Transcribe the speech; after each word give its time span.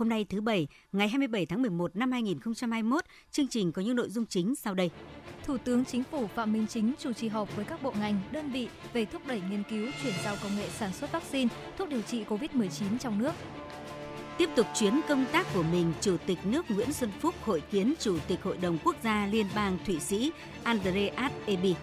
Hôm 0.00 0.08
nay 0.08 0.26
thứ 0.28 0.40
Bảy, 0.40 0.68
ngày 0.92 1.08
27 1.08 1.46
tháng 1.46 1.62
11 1.62 1.96
năm 1.96 2.12
2021, 2.12 3.04
chương 3.30 3.48
trình 3.48 3.72
có 3.72 3.82
những 3.82 3.96
nội 3.96 4.10
dung 4.10 4.26
chính 4.26 4.54
sau 4.56 4.74
đây. 4.74 4.90
Thủ 5.44 5.58
tướng 5.58 5.84
Chính 5.84 6.04
phủ 6.04 6.26
Phạm 6.26 6.52
Minh 6.52 6.66
Chính 6.66 6.92
chủ 6.98 7.12
trì 7.12 7.28
họp 7.28 7.56
với 7.56 7.64
các 7.64 7.82
bộ 7.82 7.92
ngành, 8.00 8.20
đơn 8.32 8.50
vị 8.50 8.68
về 8.92 9.04
thúc 9.04 9.22
đẩy 9.26 9.42
nghiên 9.50 9.62
cứu 9.70 9.88
chuyển 10.02 10.14
giao 10.24 10.36
công 10.42 10.56
nghệ 10.56 10.68
sản 10.68 10.92
xuất 10.92 11.12
vaccine, 11.12 11.48
thuốc 11.78 11.88
điều 11.88 12.02
trị 12.02 12.24
COVID-19 12.24 12.98
trong 13.00 13.18
nước. 13.18 13.32
Tiếp 14.38 14.48
tục 14.56 14.66
chuyến 14.74 15.00
công 15.08 15.24
tác 15.32 15.46
của 15.54 15.62
mình, 15.62 15.92
Chủ 16.00 16.16
tịch 16.26 16.38
nước 16.44 16.70
Nguyễn 16.70 16.92
Xuân 16.92 17.10
Phúc 17.20 17.34
hội 17.44 17.62
kiến 17.70 17.94
Chủ 17.98 18.18
tịch 18.28 18.42
Hội 18.42 18.56
đồng 18.56 18.78
Quốc 18.84 18.96
gia 19.02 19.26
Liên 19.26 19.46
bang 19.54 19.78
Thụy 19.86 20.00
Sĩ 20.00 20.32
Andreas 20.62 21.32
Ebi. 21.46 21.74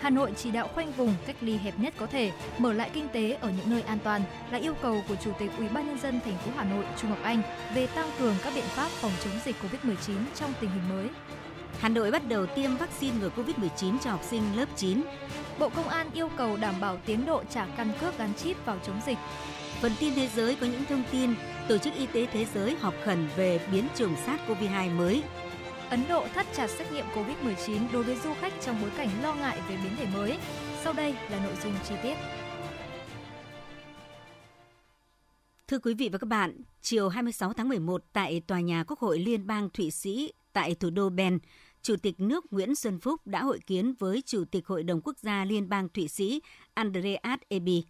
Hà 0.00 0.10
Nội 0.10 0.32
chỉ 0.36 0.50
đạo 0.50 0.68
khoanh 0.74 0.92
vùng 0.92 1.14
cách 1.26 1.36
ly 1.40 1.56
hẹp 1.56 1.74
nhất 1.78 1.94
có 1.98 2.06
thể, 2.06 2.32
mở 2.58 2.72
lại 2.72 2.90
kinh 2.94 3.08
tế 3.08 3.38
ở 3.40 3.50
những 3.50 3.70
nơi 3.70 3.82
an 3.82 3.98
toàn 4.04 4.22
là 4.50 4.58
yêu 4.58 4.74
cầu 4.82 5.02
của 5.08 5.16
Chủ 5.24 5.30
tịch 5.38 5.50
Ủy 5.58 5.68
ban 5.68 5.86
nhân 5.86 5.98
dân 5.98 6.20
thành 6.24 6.38
phố 6.38 6.50
Hà 6.56 6.64
Nội 6.64 6.84
Trung 6.96 7.10
Ngọc 7.10 7.22
Anh 7.22 7.42
về 7.74 7.86
tăng 7.86 8.10
cường 8.18 8.34
các 8.44 8.52
biện 8.54 8.64
pháp 8.64 8.88
phòng 8.88 9.12
chống 9.24 9.32
dịch 9.44 9.56
COVID-19 9.62 10.14
trong 10.34 10.52
tình 10.60 10.70
hình 10.70 10.88
mới. 10.88 11.06
Hà 11.80 11.88
Nội 11.88 12.10
bắt 12.10 12.28
đầu 12.28 12.46
tiêm 12.46 12.76
vaccine 12.76 13.16
ngừa 13.20 13.30
COVID-19 13.36 13.98
cho 13.98 14.10
học 14.10 14.20
sinh 14.30 14.42
lớp 14.56 14.68
9. 14.76 15.02
Bộ 15.58 15.68
Công 15.68 15.88
an 15.88 16.10
yêu 16.14 16.28
cầu 16.36 16.56
đảm 16.56 16.74
bảo 16.80 16.96
tiến 17.06 17.26
độ 17.26 17.42
trả 17.50 17.66
căn 17.76 17.92
cước 18.00 18.18
gắn 18.18 18.34
chip 18.34 18.66
vào 18.66 18.78
chống 18.86 19.00
dịch. 19.06 19.18
Phần 19.80 19.92
tin 20.00 20.14
thế 20.14 20.28
giới 20.36 20.56
có 20.60 20.66
những 20.66 20.84
thông 20.88 21.02
tin 21.12 21.34
Tổ 21.68 21.78
chức 21.78 21.94
Y 21.94 22.06
tế 22.06 22.26
Thế 22.32 22.46
giới 22.54 22.76
họp 22.80 22.94
khẩn 23.04 23.28
về 23.36 23.60
biến 23.72 23.84
chủng 23.96 24.14
SARS-CoV-2 24.26 24.96
mới. 24.96 25.22
Ấn 25.90 26.00
Độ 26.08 26.26
thắt 26.34 26.46
chặt 26.54 26.70
xét 26.70 26.92
nghiệm 26.92 27.04
COVID-19 27.14 27.92
đối 27.92 28.02
với 28.02 28.16
du 28.16 28.34
khách 28.40 28.52
trong 28.60 28.76
bối 28.80 28.90
cảnh 28.96 29.08
lo 29.22 29.34
ngại 29.34 29.58
về 29.68 29.76
biến 29.82 29.92
thể 29.96 30.06
mới. 30.14 30.38
Sau 30.84 30.92
đây 30.92 31.12
là 31.30 31.44
nội 31.44 31.54
dung 31.62 31.72
chi 31.88 31.94
tiết. 32.02 32.14
Thưa 35.68 35.78
quý 35.78 35.94
vị 35.94 36.08
và 36.12 36.18
các 36.18 36.26
bạn, 36.26 36.60
chiều 36.80 37.08
26 37.08 37.52
tháng 37.52 37.68
11 37.68 38.02
tại 38.12 38.42
Tòa 38.46 38.60
nhà 38.60 38.84
Quốc 38.84 38.98
hội 38.98 39.18
Liên 39.18 39.46
bang 39.46 39.70
Thụy 39.70 39.90
Sĩ 39.90 40.32
tại 40.52 40.74
thủ 40.74 40.90
đô 40.90 41.08
Bern, 41.08 41.38
Chủ 41.82 41.96
tịch 42.02 42.20
nước 42.20 42.52
Nguyễn 42.52 42.74
Xuân 42.74 43.00
Phúc 43.00 43.26
đã 43.26 43.42
hội 43.42 43.58
kiến 43.66 43.94
với 43.98 44.22
Chủ 44.26 44.44
tịch 44.50 44.66
Hội 44.66 44.82
đồng 44.82 45.00
Quốc 45.00 45.18
gia 45.18 45.44
Liên 45.44 45.68
bang 45.68 45.88
Thụy 45.88 46.08
Sĩ 46.08 46.40
Andreas 46.74 47.38
Ebi. 47.48 47.84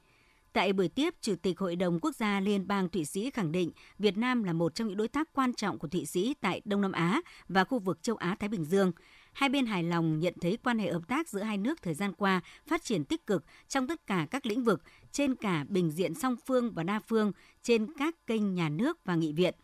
Tại 0.53 0.73
buổi 0.73 0.89
tiếp, 0.89 1.15
Chủ 1.21 1.35
tịch 1.43 1.59
Hội 1.59 1.77
đồng 1.77 2.01
Quốc 2.01 2.17
gia 2.17 2.41
Liên 2.41 2.67
bang 2.67 2.89
Thụy 2.89 3.05
Sĩ 3.05 3.31
khẳng 3.31 3.53
định 3.53 3.71
Việt 3.99 4.17
Nam 4.17 4.45
là 4.45 4.53
một 4.53 4.75
trong 4.75 4.89
những 4.89 4.97
đối 4.97 5.09
tác 5.09 5.33
quan 5.33 5.55
trọng 5.55 5.79
của 5.79 5.89
Thụy 5.89 6.07
Sĩ 6.07 6.35
tại 6.41 6.61
Đông 6.65 6.81
Nam 6.81 6.93
Á 6.93 7.21
và 7.49 7.65
khu 7.65 7.79
vực 7.79 8.03
châu 8.03 8.17
Á-Thái 8.17 8.49
Bình 8.49 8.65
Dương. 8.65 8.93
Hai 9.33 9.49
bên 9.49 9.67
hài 9.67 9.83
lòng 9.83 10.21
nhận 10.21 10.35
thấy 10.41 10.59
quan 10.65 10.79
hệ 10.79 10.93
hợp 10.93 11.09
tác 11.09 11.29
giữa 11.29 11.43
hai 11.43 11.59
nước 11.59 11.83
thời 11.83 11.95
gian 11.95 12.13
qua 12.13 12.41
phát 12.67 12.85
triển 12.85 13.05
tích 13.05 13.27
cực 13.27 13.45
trong 13.69 13.87
tất 13.87 14.07
cả 14.07 14.27
các 14.31 14.47
lĩnh 14.47 14.65
vực, 14.65 14.83
trên 15.13 15.35
cả 15.35 15.65
bình 15.69 15.91
diện 15.91 16.15
song 16.15 16.37
phương 16.47 16.71
và 16.71 16.83
đa 16.83 17.01
phương, 17.01 17.33
trên 17.63 17.87
các 17.99 18.27
kênh 18.27 18.55
nhà 18.55 18.69
nước 18.69 18.99
và 19.05 19.15
nghị 19.15 19.33
viện. 19.33 19.55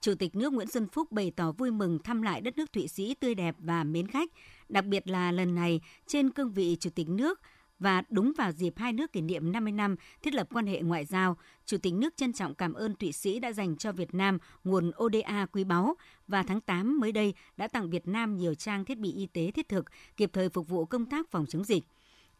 Chủ 0.00 0.14
tịch 0.14 0.36
nước 0.36 0.52
Nguyễn 0.52 0.68
Xuân 0.68 0.88
Phúc 0.92 1.12
bày 1.12 1.32
tỏ 1.36 1.52
vui 1.52 1.70
mừng 1.70 1.98
thăm 1.98 2.22
lại 2.22 2.40
đất 2.40 2.58
nước 2.58 2.72
Thụy 2.72 2.88
Sĩ 2.88 3.14
tươi 3.14 3.34
đẹp 3.34 3.56
và 3.58 3.84
mến 3.84 4.08
khách, 4.08 4.30
đặc 4.68 4.84
biệt 4.84 5.08
là 5.08 5.32
lần 5.32 5.54
này 5.54 5.80
trên 6.06 6.30
cương 6.30 6.52
vị 6.52 6.76
Chủ 6.80 6.90
tịch 6.90 7.08
nước– 7.08 7.40
và 7.84 8.02
đúng 8.10 8.32
vào 8.38 8.52
dịp 8.52 8.74
hai 8.76 8.92
nước 8.92 9.12
kỷ 9.12 9.20
niệm 9.20 9.52
50 9.52 9.72
năm 9.72 9.96
thiết 10.22 10.34
lập 10.34 10.48
quan 10.52 10.66
hệ 10.66 10.82
ngoại 10.82 11.04
giao, 11.04 11.36
Chủ 11.66 11.78
tịch 11.78 11.94
nước 11.94 12.16
trân 12.16 12.32
trọng 12.32 12.54
cảm 12.54 12.72
ơn 12.74 12.94
Thụy 12.94 13.12
Sĩ 13.12 13.38
đã 13.38 13.52
dành 13.52 13.76
cho 13.76 13.92
Việt 13.92 14.14
Nam 14.14 14.38
nguồn 14.64 14.90
ODA 15.04 15.46
quý 15.52 15.64
báu 15.64 15.94
và 16.28 16.42
tháng 16.42 16.60
8 16.60 17.00
mới 17.00 17.12
đây 17.12 17.34
đã 17.56 17.68
tặng 17.68 17.90
Việt 17.90 18.08
Nam 18.08 18.36
nhiều 18.36 18.54
trang 18.54 18.84
thiết 18.84 18.98
bị 18.98 19.12
y 19.12 19.26
tế 19.26 19.50
thiết 19.50 19.68
thực, 19.68 19.84
kịp 20.16 20.30
thời 20.32 20.48
phục 20.48 20.68
vụ 20.68 20.84
công 20.84 21.06
tác 21.06 21.30
phòng 21.30 21.46
chống 21.46 21.64
dịch. 21.64 21.84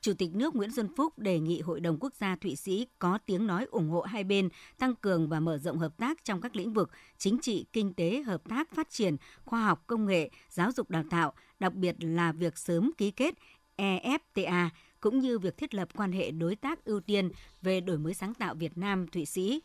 Chủ 0.00 0.12
tịch 0.18 0.34
nước 0.34 0.54
Nguyễn 0.54 0.72
Xuân 0.72 0.88
Phúc 0.96 1.18
đề 1.18 1.40
nghị 1.40 1.60
Hội 1.60 1.80
đồng 1.80 1.96
Quốc 2.00 2.14
gia 2.14 2.36
Thụy 2.36 2.56
Sĩ 2.56 2.86
có 2.98 3.18
tiếng 3.26 3.46
nói 3.46 3.66
ủng 3.70 3.88
hộ 3.88 4.00
hai 4.00 4.24
bên 4.24 4.48
tăng 4.78 4.94
cường 4.94 5.28
và 5.28 5.40
mở 5.40 5.58
rộng 5.58 5.78
hợp 5.78 5.96
tác 5.96 6.24
trong 6.24 6.40
các 6.40 6.56
lĩnh 6.56 6.72
vực 6.72 6.90
chính 7.18 7.38
trị, 7.42 7.66
kinh 7.72 7.94
tế, 7.94 8.22
hợp 8.22 8.48
tác 8.48 8.74
phát 8.74 8.90
triển, 8.90 9.16
khoa 9.44 9.64
học, 9.64 9.84
công 9.86 10.06
nghệ, 10.06 10.30
giáo 10.48 10.72
dục 10.72 10.90
đào 10.90 11.04
tạo, 11.10 11.32
đặc 11.60 11.74
biệt 11.74 11.96
là 11.98 12.32
việc 12.32 12.58
sớm 12.58 12.90
ký 12.98 13.10
kết 13.10 13.34
EFTA 13.76 14.68
cũng 15.04 15.18
như 15.18 15.38
việc 15.38 15.56
thiết 15.58 15.74
lập 15.74 15.88
quan 15.96 16.12
hệ 16.12 16.30
đối 16.30 16.56
tác 16.56 16.84
ưu 16.84 17.00
tiên 17.00 17.30
về 17.62 17.80
đổi 17.80 17.98
mới 17.98 18.14
sáng 18.14 18.34
tạo 18.34 18.54
Việt 18.54 18.78
Nam 18.78 19.06
Thụy 19.08 19.24
Sĩ. 19.24 19.62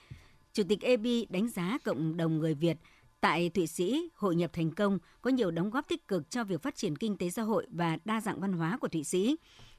Chủ 0.53 0.63
tịch 0.69 0.81
EB 0.81 1.05
đánh 1.29 1.49
giá 1.49 1.77
cộng 1.83 2.17
đồng 2.17 2.37
người 2.37 2.53
Việt 2.53 2.77
tại 3.21 3.49
Thụy 3.49 3.67
Sĩ 3.67 4.09
hội 4.15 4.35
nhập 4.35 4.53
thành 4.53 4.71
công 4.71 4.99
có 5.21 5.31
nhiều 5.31 5.51
đóng 5.51 5.69
góp 5.69 5.87
tích 5.87 6.07
cực 6.07 6.29
cho 6.29 6.43
việc 6.43 6.61
phát 6.61 6.75
triển 6.75 6.95
kinh 6.95 7.17
tế 7.17 7.29
xã 7.29 7.41
hội 7.41 7.67
và 7.69 7.97
đa 8.05 8.21
dạng 8.21 8.39
văn 8.39 8.53
hóa 8.53 8.77
của 8.77 8.87
Thụy 8.87 9.03
Sĩ. 9.03 9.35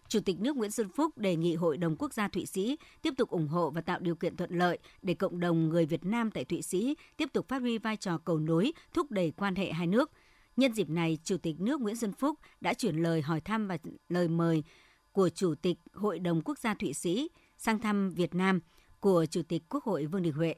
Chủ 0.09 0.21
tịch 0.21 0.41
nước 0.41 0.57
Nguyễn 0.57 0.71
Xuân 0.71 0.89
Phúc 0.89 1.19
đề 1.19 1.37
nghị 1.37 1.55
Hội 1.55 1.77
đồng 1.77 1.97
Quốc 1.97 2.15
gia 2.15 2.29
Thụy 2.29 2.47
Sĩ 2.47 2.79
tiếp 3.03 3.15
tục 3.17 3.31
ủng 3.31 3.49
hộ 3.49 3.71
và 3.71 3.81
tạo 3.81 3.99
điều 4.01 4.15
kiện 4.15 4.37
thuận 4.37 4.59
lợi 4.59 4.79
để 5.03 5.15
cộng 5.15 5.41
đồng 5.41 5.69
người 5.69 5.87
Việt 5.87 6.05
Nam 6.05 6.31
tại 6.31 6.45
Thụy 6.45 6.63
Sĩ 6.63 6.97
tiếp 7.17 7.29
tục 7.33 7.49
phát 7.49 7.63
huy 7.63 7.79
vai 7.79 7.97
trò 7.97 8.19
cầu 8.19 8.39
nối, 8.39 8.73
thúc 8.95 9.11
đẩy 9.11 9.33
quan 9.37 9.55
hệ 9.55 9.73
hai 9.73 9.87
nước. 9.87 10.11
Nhân 10.57 10.73
dịp 10.73 10.89
này, 10.89 11.19
Chủ 11.25 11.37
tịch 11.37 11.61
nước 11.61 11.81
Nguyễn 11.81 11.97
Xuân 11.97 12.13
Phúc 12.13 12.39
đã 12.61 12.75
chuyển 12.75 12.97
lời 12.97 13.23
hỏi 13.23 13.41
thăm 13.41 13.69
và 13.69 13.79
lời 14.09 14.29
mời 14.29 14.63
của 15.13 15.29
Chủ 15.29 15.55
tịch 15.55 15.79
Hội 15.95 16.19
đồng 16.19 16.43
Quốc 16.43 16.59
gia 16.59 16.75
Thụy 16.75 16.93
Sĩ 16.93 17.29
sang 17.59 17.79
thăm 17.79 18.11
Việt 18.11 18.35
Nam 18.35 18.61
của 19.01 19.27
Chủ 19.31 19.43
tịch 19.49 19.63
Quốc 19.69 19.85
hội 19.85 20.07
Vương 20.07 20.23
Đình 20.23 20.33
Huệ. 20.33 20.55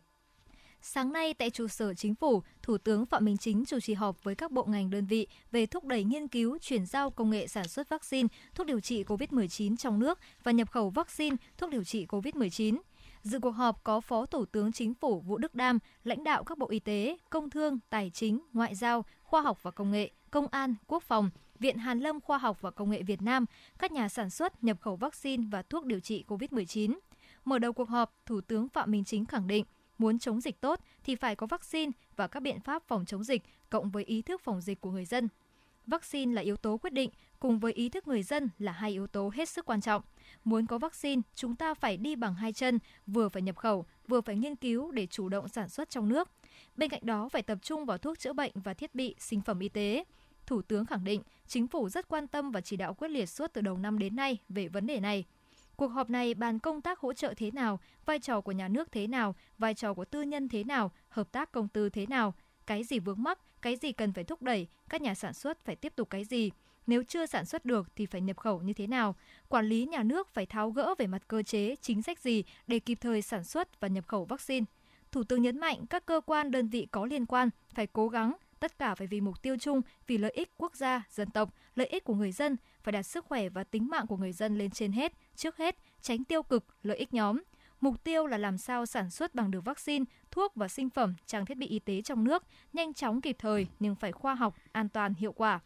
Sáng 0.84 1.12
nay 1.12 1.34
tại 1.34 1.50
trụ 1.50 1.68
sở 1.68 1.94
chính 1.94 2.14
phủ, 2.14 2.42
Thủ 2.62 2.78
tướng 2.78 3.06
Phạm 3.06 3.24
Minh 3.24 3.36
Chính 3.36 3.64
chủ 3.64 3.80
trì 3.80 3.94
họp 3.94 4.24
với 4.24 4.34
các 4.34 4.50
bộ 4.50 4.64
ngành 4.64 4.91
đơn 4.91 5.06
vị 5.06 5.26
về 5.50 5.66
thúc 5.66 5.84
đẩy 5.84 6.04
nghiên 6.04 6.28
cứu, 6.28 6.58
chuyển 6.58 6.86
giao 6.86 7.10
công 7.10 7.30
nghệ 7.30 7.46
sản 7.46 7.68
xuất 7.68 7.88
vaccine, 7.88 8.28
thuốc 8.54 8.66
điều 8.66 8.80
trị 8.80 9.04
COVID-19 9.04 9.76
trong 9.76 9.98
nước 9.98 10.18
và 10.42 10.52
nhập 10.52 10.70
khẩu 10.70 10.91
vaccine, 10.91 11.36
thuốc 11.58 11.70
điều 11.70 11.84
trị 11.84 12.06
COVID-19. 12.06 12.78
Dự 13.22 13.38
cuộc 13.38 13.50
họp 13.50 13.84
có 13.84 14.00
Phó 14.00 14.26
Thủ 14.26 14.44
tướng 14.44 14.72
Chính 14.72 14.94
phủ 14.94 15.20
Vũ 15.20 15.38
Đức 15.38 15.54
Đam, 15.54 15.78
lãnh 16.04 16.24
đạo 16.24 16.44
các 16.44 16.58
bộ 16.58 16.68
y 16.70 16.78
tế, 16.78 17.16
công 17.30 17.50
thương, 17.50 17.78
tài 17.91 18.10
chính, 18.10 18.41
ngoại 18.52 18.74
giao, 18.74 19.04
khoa 19.22 19.41
học 19.41 19.62
và 19.62 19.70
công 19.70 19.91
nghệ, 19.91 20.10
công 20.30 20.46
an, 20.50 20.74
quốc 20.86 21.02
phòng, 21.02 21.30
Viện 21.62 21.78
Hàn 21.78 21.98
Lâm 21.98 22.20
Khoa 22.20 22.38
học 22.38 22.60
và 22.60 22.70
Công 22.70 22.90
nghệ 22.90 23.02
Việt 23.02 23.22
Nam, 23.22 23.46
các 23.78 23.92
nhà 23.92 24.08
sản 24.08 24.30
xuất, 24.30 24.64
nhập 24.64 24.80
khẩu 24.80 24.96
vaccine 24.96 25.44
và 25.50 25.62
thuốc 25.62 25.84
điều 25.84 26.00
trị 26.00 26.24
COVID-19. 26.28 26.98
Mở 27.44 27.58
đầu 27.58 27.72
cuộc 27.72 27.88
họp, 27.88 28.14
Thủ 28.26 28.40
tướng 28.40 28.68
Phạm 28.68 28.90
Minh 28.90 29.04
Chính 29.04 29.24
khẳng 29.24 29.46
định, 29.46 29.64
muốn 29.98 30.18
chống 30.18 30.40
dịch 30.40 30.60
tốt 30.60 30.80
thì 31.04 31.14
phải 31.14 31.36
có 31.36 31.46
vaccine 31.46 31.92
và 32.16 32.26
các 32.26 32.40
biện 32.40 32.60
pháp 32.60 32.82
phòng 32.86 33.04
chống 33.04 33.24
dịch 33.24 33.42
cộng 33.70 33.90
với 33.90 34.04
ý 34.04 34.22
thức 34.22 34.40
phòng 34.44 34.60
dịch 34.60 34.80
của 34.80 34.90
người 34.90 35.04
dân. 35.04 35.28
Vaccine 35.86 36.34
là 36.34 36.42
yếu 36.42 36.56
tố 36.56 36.76
quyết 36.76 36.92
định, 36.92 37.10
cùng 37.40 37.58
với 37.58 37.72
ý 37.72 37.88
thức 37.88 38.08
người 38.08 38.22
dân 38.22 38.48
là 38.58 38.72
hai 38.72 38.90
yếu 38.90 39.06
tố 39.06 39.30
hết 39.34 39.48
sức 39.48 39.66
quan 39.66 39.80
trọng. 39.80 40.02
Muốn 40.44 40.66
có 40.66 40.78
vaccine, 40.78 41.22
chúng 41.34 41.56
ta 41.56 41.74
phải 41.74 41.96
đi 41.96 42.16
bằng 42.16 42.34
hai 42.34 42.52
chân, 42.52 42.78
vừa 43.06 43.28
phải 43.28 43.42
nhập 43.42 43.56
khẩu, 43.56 43.86
vừa 44.08 44.20
phải 44.20 44.36
nghiên 44.36 44.56
cứu 44.56 44.91
để 44.91 45.06
chủ 45.06 45.28
động 45.28 45.48
sản 45.48 45.68
xuất 45.68 45.91
trong 45.91 46.08
nước. 46.08 46.28
Bên 46.76 46.91
cạnh 46.91 47.06
đó 47.06 47.28
phải 47.28 47.42
tập 47.42 47.58
trung 47.62 47.84
vào 47.84 47.98
thuốc 47.98 48.18
chữa 48.18 48.32
bệnh 48.32 48.53
và 48.54 48.74
thiết 48.74 48.94
bị, 48.94 49.15
sinh 49.18 49.41
phẩm 49.41 49.58
y 49.58 49.68
tế. 49.68 50.04
Thủ 50.53 50.63
tướng 50.63 50.87
khẳng 50.87 51.04
định 51.04 51.22
chính 51.47 51.66
phủ 51.66 51.89
rất 51.89 52.09
quan 52.09 52.27
tâm 52.27 52.51
và 52.51 52.60
chỉ 52.60 52.77
đạo 52.77 52.95
quyết 52.95 53.09
liệt 53.09 53.27
suốt 53.27 53.53
từ 53.53 53.60
đầu 53.60 53.78
năm 53.78 53.99
đến 53.99 54.16
nay 54.16 54.39
về 54.49 54.69
vấn 54.69 54.87
đề 54.87 55.01
này. 55.01 55.25
Cuộc 55.77 55.87
họp 55.87 56.10
này 56.10 56.34
bàn 56.34 56.59
công 56.59 56.81
tác 56.81 56.99
hỗ 56.99 57.13
trợ 57.13 57.34
thế 57.37 57.51
nào, 57.51 57.81
vai 58.07 58.19
trò 58.19 58.41
của 58.41 58.53
nhà 58.53 58.69
nước 58.69 58.93
thế 58.93 59.07
nào, 59.07 59.34
vai 59.59 59.75
trò 59.75 59.95
của 59.95 60.04
tư 60.04 60.22
nhân 60.22 60.49
thế 60.49 60.65
nào, 60.65 60.93
hợp 61.09 61.33
tác 61.33 61.53
công 61.53 61.69
tư 61.69 61.89
thế 61.89 62.07
nào, 62.07 62.34
cái 62.66 62.84
gì 62.84 62.99
vướng 62.99 63.22
mắc, 63.22 63.39
cái 63.63 63.77
gì 63.77 63.93
cần 63.93 64.13
phải 64.13 64.25
thúc 64.25 64.43
đẩy, 64.43 64.66
các 64.89 65.03
nhà 65.03 65.15
sản 65.15 65.33
xuất 65.33 65.65
phải 65.65 65.77
tiếp 65.77 65.93
tục 65.97 66.10
cái 66.10 66.25
gì. 66.25 66.51
Nếu 66.87 67.03
chưa 67.03 67.27
sản 67.27 67.45
xuất 67.45 67.65
được 67.65 67.97
thì 67.97 68.07
phải 68.07 68.21
nhập 68.21 68.37
khẩu 68.37 68.63
như 68.63 68.72
thế 68.72 68.87
nào? 68.87 69.16
Quản 69.49 69.66
lý 69.66 69.87
nhà 69.87 70.03
nước 70.03 70.28
phải 70.28 70.47
tháo 70.47 70.71
gỡ 70.71 70.95
về 70.99 71.07
mặt 71.07 71.22
cơ 71.28 71.43
chế, 71.43 71.77
chính 71.81 72.03
sách 72.03 72.21
gì 72.21 72.45
để 72.66 72.78
kịp 72.78 72.99
thời 73.01 73.22
sản 73.22 73.45
xuất 73.45 73.81
và 73.81 73.89
nhập 73.89 74.07
khẩu 74.07 74.25
vaccine. 74.25 74.65
Thủ 75.13 75.25
tướng 75.25 75.43
nhấn 75.43 75.59
mạnh 75.59 75.87
các 75.87 76.07
cơ 76.07 76.21
quan 76.27 76.51
đơn 76.51 76.69
vị 76.69 76.87
có 76.91 77.07
liên 77.07 77.27
quan 77.27 77.51
phải 77.75 77.87
cố 77.87 78.09
gắng 78.09 78.33
tất 78.62 78.78
cả 78.78 78.94
phải 78.94 79.06
vì 79.06 79.20
mục 79.20 79.42
tiêu 79.42 79.56
chung, 79.56 79.82
vì 80.06 80.18
lợi 80.18 80.30
ích 80.30 80.50
quốc 80.56 80.76
gia, 80.76 81.03
dân 81.10 81.30
tộc, 81.30 81.54
lợi 81.74 81.86
ích 81.86 82.04
của 82.04 82.14
người 82.14 82.32
dân, 82.32 82.56
phải 82.82 82.92
đặt 82.92 83.03
sức 83.03 83.24
khỏe 83.24 83.48
và 83.48 83.64
tính 83.64 83.88
mạng 83.88 84.06
của 84.06 84.16
người 84.16 84.32
dân 84.32 84.59
lên 84.59 84.70
trên 84.70 84.92
hết, 84.92 85.12
trước 85.36 85.56
hết, 85.56 85.76
tránh 86.00 86.24
tiêu 86.24 86.42
cực, 86.42 86.64
lợi 86.82 86.97
ích 86.97 87.14
nhóm. 87.14 87.42
Mục 87.80 88.04
tiêu 88.04 88.26
là 88.26 88.38
làm 88.38 88.59
sao 88.59 88.86
sản 88.86 89.10
xuất 89.10 89.34
bằng 89.34 89.50
được 89.50 89.64
vaccine, 89.64 90.04
thuốc 90.30 90.53
và 90.54 90.68
sinh 90.68 90.91
phẩm, 90.91 91.14
trang 91.26 91.47
thiết 91.47 91.56
bị 91.56 91.66
y 91.66 91.78
tế 91.78 92.03
trong 92.03 92.24
nước, 92.24 92.42
nhanh 92.72 92.94
chóng 92.94 93.20
kịp 93.20 93.36
thời 93.38 93.66
nhưng 93.80 93.94
phải 93.94 94.12
khoa 94.12 94.34
học, 94.34 94.54
an 94.72 94.88
toàn, 94.88 95.15
hiệu 95.15 95.32
quả. 95.32 95.60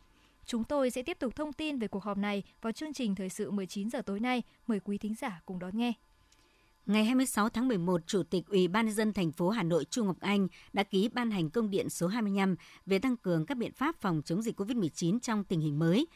Chúng 0.44 0.64
tôi 0.64 0.90
sẽ 0.90 1.02
tiếp 1.02 1.18
tục 1.18 1.36
thông 1.36 1.52
tin 1.52 1.78
về 1.78 1.88
cuộc 1.88 2.04
họp 2.04 2.18
này 2.18 2.42
vào 2.62 2.72
chương 2.72 2.92
trình 2.92 3.14
thời 3.14 3.28
sự 3.28 3.50
19 3.50 3.90
giờ 3.90 4.02
tối 4.02 4.20
nay. 4.20 4.42
Mời 4.66 4.80
quý 4.80 4.98
thính 4.98 5.14
giả 5.14 5.40
cùng 5.46 5.58
đón 5.58 5.78
nghe. 5.78 5.92
Ngày 6.86 7.04
26 7.04 7.48
tháng 7.48 7.68
11, 7.68 8.00
Chủ 8.06 8.22
tịch 8.22 8.46
Ủy 8.48 8.68
ban 8.68 8.86
nhân 8.86 8.94
dân 8.94 9.12
thành 9.12 9.32
phố 9.32 9.48
Hà 9.48 9.62
Nội 9.62 9.84
Trung 9.84 10.06
Ngọc 10.06 10.16
Anh 10.20 10.48
đã 10.72 10.82
ký 10.82 11.08
ban 11.08 11.30
hành 11.30 11.50
công 11.50 11.70
điện 11.70 11.90
số 11.90 12.06
25 12.06 12.56
về 12.86 12.98
tăng 12.98 13.16
cường 13.16 13.46
các 13.46 13.56
biện 13.56 13.72
pháp 13.72 13.96
phòng 14.00 14.22
chống 14.24 14.42
dịch 14.42 14.60
COVID-19 14.60 15.18
trong 15.18 15.44
tình 15.44 15.60
hình 15.60 15.78
mới. 15.78 16.06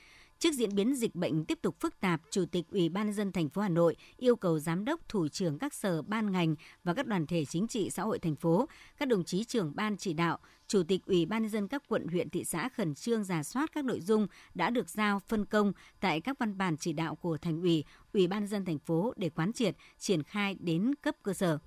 Trước 0.40 0.54
diễn 0.54 0.74
biến 0.74 0.94
dịch 0.94 1.14
bệnh 1.14 1.44
tiếp 1.44 1.58
tục 1.62 1.80
phức 1.80 2.00
tạp, 2.00 2.20
Chủ 2.30 2.44
tịch 2.52 2.64
Ủy 2.70 2.88
ban 2.88 3.06
nhân 3.06 3.14
dân 3.14 3.32
thành 3.32 3.48
phố 3.48 3.62
Hà 3.62 3.68
Nội 3.68 3.96
yêu 4.16 4.36
cầu 4.36 4.58
giám 4.58 4.84
đốc, 4.84 5.08
thủ 5.08 5.28
trưởng 5.28 5.58
các 5.58 5.74
sở 5.74 6.02
ban 6.02 6.32
ngành 6.32 6.54
và 6.84 6.94
các 6.94 7.06
đoàn 7.06 7.26
thể 7.26 7.44
chính 7.44 7.68
trị 7.68 7.90
xã 7.90 8.02
hội 8.02 8.18
thành 8.18 8.36
phố, 8.36 8.68
các 8.98 9.08
đồng 9.08 9.24
chí 9.24 9.44
trưởng 9.44 9.72
ban 9.76 9.96
chỉ 9.96 10.12
đạo, 10.12 10.38
Chủ 10.68 10.82
tịch 10.82 11.06
Ủy 11.06 11.26
ban 11.26 11.42
nhân 11.42 11.50
dân 11.50 11.68
các 11.68 11.82
quận 11.88 12.06
huyện 12.08 12.30
thị 12.30 12.44
xã 12.44 12.68
khẩn 12.68 12.94
trương 12.94 13.24
giả 13.24 13.42
soát 13.42 13.72
các 13.72 13.84
nội 13.84 14.00
dung 14.00 14.26
đã 14.54 14.70
được 14.70 14.88
giao 14.88 15.20
phân 15.20 15.44
công 15.44 15.72
tại 16.00 16.20
các 16.20 16.38
văn 16.38 16.58
bản 16.58 16.76
chỉ 16.76 16.92
đạo 16.92 17.14
của 17.14 17.38
thành 17.38 17.60
ủy, 17.60 17.84
Ủy 18.12 18.26
ban 18.26 18.40
nhân 18.40 18.48
dân 18.48 18.64
thành 18.64 18.78
phố 18.78 19.12
để 19.16 19.28
quán 19.28 19.52
triệt, 19.52 19.76
triển 19.98 20.22
khai 20.22 20.56
đến 20.60 20.94
cấp 20.94 21.16
cơ 21.22 21.32
sở. 21.32 21.58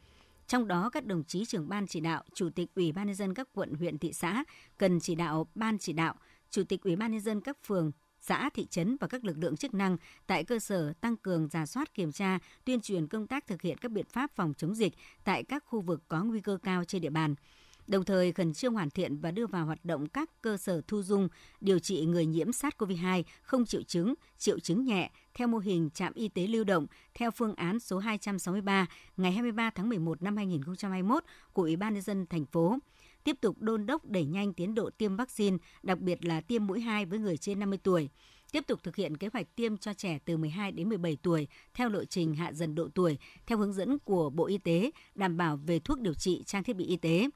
Trong 0.48 0.68
đó, 0.68 0.90
các 0.90 1.06
đồng 1.06 1.24
chí 1.24 1.46
trưởng 1.46 1.70
ban 1.70 1.88
chỉ 1.88 2.00
đạo, 2.00 2.24
chủ 2.34 2.50
tịch 2.50 2.70
Ủy 2.76 2.92
ban 2.92 3.08
nhân 3.08 3.16
dân 3.16 3.34
các 3.34 3.48
quận 3.54 3.74
huyện 3.74 3.98
thị 3.98 4.14
xã 4.14 4.44
cần 4.78 5.00
chỉ 5.00 5.16
đạo 5.16 5.48
ban 5.56 5.78
chỉ 5.78 5.94
đạo, 5.94 6.16
chủ 6.50 6.64
tịch 6.64 6.82
Ủy 6.84 6.96
ban 6.96 7.12
nhân 7.12 7.22
dân 7.22 7.42
các 7.42 7.58
phường, 7.64 7.92
xã, 8.24 8.50
thị 8.50 8.68
trấn 8.70 8.98
và 8.98 9.08
các 9.08 9.26
lực 9.26 9.38
lượng 9.38 9.58
chức 9.58 9.74
năng 9.74 9.98
tại 10.28 10.44
cơ 10.44 10.60
sở 10.60 10.94
tăng 11.02 11.18
cường 11.18 11.48
giả 11.48 11.66
soát 11.66 11.94
kiểm 11.94 12.12
tra, 12.12 12.40
tuyên 12.66 12.82
truyền 12.82 13.08
công 13.08 13.28
tác 13.28 13.48
thực 13.48 13.62
hiện 13.62 13.78
các 13.78 13.92
biện 13.92 14.06
pháp 14.10 14.32
phòng 14.36 14.54
chống 14.58 14.76
dịch 14.76 14.94
tại 15.24 15.44
các 15.44 15.64
khu 15.66 15.82
vực 15.82 16.02
có 16.08 16.24
nguy 16.24 16.42
cơ 16.42 16.58
cao 16.64 16.84
trên 16.84 17.02
địa 17.02 17.10
bàn. 17.10 17.36
Đồng 17.88 18.04
thời 18.04 18.32
khẩn 18.32 18.54
trương 18.54 18.74
hoàn 18.74 18.90
thiện 18.90 19.18
và 19.18 19.32
đưa 19.32 19.48
vào 19.48 19.66
hoạt 19.66 19.86
động 19.86 20.08
các 20.08 20.30
cơ 20.42 20.58
sở 20.58 20.82
thu 20.88 21.04
dung 21.04 21.28
điều 21.62 21.80
trị 21.80 22.06
người 22.06 22.26
nhiễm 22.26 22.50
SARS-CoV-2 22.50 23.24
không 23.42 23.66
triệu 23.66 23.84
chứng, 23.84 24.14
triệu 24.38 24.60
chứng 24.60 24.84
nhẹ 24.84 25.12
theo 25.34 25.48
mô 25.48 25.58
hình 25.58 25.90
trạm 25.94 26.14
y 26.14 26.28
tế 26.28 26.48
lưu 26.48 26.64
động 26.64 26.86
theo 27.14 27.32
phương 27.32 27.56
án 27.56 27.80
số 27.80 28.00
263 28.00 28.88
ngày 29.18 29.32
23 29.32 29.70
tháng 29.70 29.90
11 29.90 30.22
năm 30.22 30.38
2021 30.38 31.24
của 31.54 31.62
Ủy 31.62 31.76
ban 31.76 31.94
nhân 31.94 32.04
dân 32.04 32.26
thành 32.26 32.46
phố 32.46 32.78
tiếp 33.24 33.42
tục 33.42 33.56
đôn 33.60 33.86
đốc 33.86 34.06
đẩy 34.06 34.26
nhanh 34.26 34.54
tiến 34.54 34.76
độ 34.76 34.90
tiêm 34.98 35.16
vaccine, 35.16 35.58
đặc 35.84 36.00
biệt 36.00 36.26
là 36.26 36.42
tiêm 36.42 36.68
mũi 36.68 36.82
2 36.82 37.06
với 37.06 37.20
người 37.20 37.38
trên 37.38 37.60
50 37.60 37.80
tuổi. 37.84 38.10
Tiếp 38.52 38.64
tục 38.68 38.84
thực 38.84 38.96
hiện 38.96 39.18
kế 39.18 39.30
hoạch 39.34 39.56
tiêm 39.56 39.78
cho 39.78 39.94
trẻ 39.94 40.20
từ 40.26 40.38
12 40.38 40.72
đến 40.72 40.90
17 40.90 41.18
tuổi 41.22 41.48
theo 41.74 41.90
lộ 41.90 42.06
trình 42.06 42.36
hạ 42.36 42.54
dần 42.54 42.76
độ 42.76 42.88
tuổi, 42.96 43.18
theo 43.46 43.58
hướng 43.58 43.74
dẫn 43.74 44.00
của 44.00 44.30
Bộ 44.30 44.46
Y 44.46 44.58
tế, 44.58 44.92
đảm 45.16 45.38
bảo 45.38 45.58
về 45.58 45.80
thuốc 45.80 46.00
điều 46.00 46.14
trị, 46.14 46.44
trang 46.46 46.64
thiết 46.64 46.76
bị 46.76 46.86
y 46.86 46.98
tế. 46.98 47.30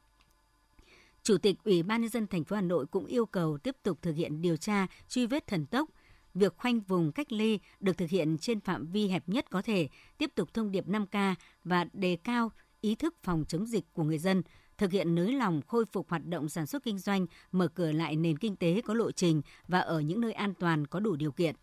Chủ 1.23 1.37
tịch 1.37 1.55
Ủy 1.63 1.83
ban 1.83 2.01
nhân 2.01 2.09
dân 2.09 2.27
thành 2.27 2.43
phố 2.43 2.55
Hà 2.55 2.61
Nội 2.61 2.85
cũng 2.85 3.05
yêu 3.05 3.25
cầu 3.25 3.57
tiếp 3.57 3.75
tục 3.83 4.01
thực 4.01 4.15
hiện 4.15 4.41
điều 4.41 4.57
tra, 4.57 4.87
truy 5.09 5.25
vết 5.25 5.47
thần 5.47 5.65
tốc, 5.65 5.89
việc 6.33 6.57
khoanh 6.57 6.79
vùng 6.79 7.11
cách 7.11 7.31
ly 7.31 7.59
được 7.79 7.97
thực 7.97 8.09
hiện 8.09 8.37
trên 8.37 8.59
phạm 8.59 8.87
vi 8.87 9.07
hẹp 9.07 9.29
nhất 9.29 9.45
có 9.49 9.61
thể, 9.61 9.89
tiếp 10.17 10.31
tục 10.35 10.53
thông 10.53 10.71
điệp 10.71 10.87
5K 10.87 11.35
và 11.63 11.85
đề 11.93 12.17
cao 12.23 12.51
ý 12.81 12.95
thức 12.95 13.15
phòng 13.23 13.45
chống 13.47 13.65
dịch 13.65 13.93
của 13.93 14.03
người 14.03 14.17
dân, 14.17 14.41
thực 14.77 14.91
hiện 14.91 15.15
nới 15.15 15.31
lỏng 15.31 15.61
khôi 15.67 15.85
phục 15.85 16.09
hoạt 16.09 16.25
động 16.25 16.49
sản 16.49 16.65
xuất 16.65 16.83
kinh 16.83 16.97
doanh, 16.97 17.25
mở 17.51 17.67
cửa 17.67 17.91
lại 17.91 18.15
nền 18.15 18.37
kinh 18.37 18.55
tế 18.55 18.81
có 18.85 18.93
lộ 18.93 19.11
trình 19.11 19.41
và 19.67 19.79
ở 19.79 19.99
những 19.99 20.21
nơi 20.21 20.33
an 20.33 20.53
toàn 20.59 20.87
có 20.87 20.99
đủ 20.99 21.15
điều 21.15 21.31
kiện. 21.31 21.55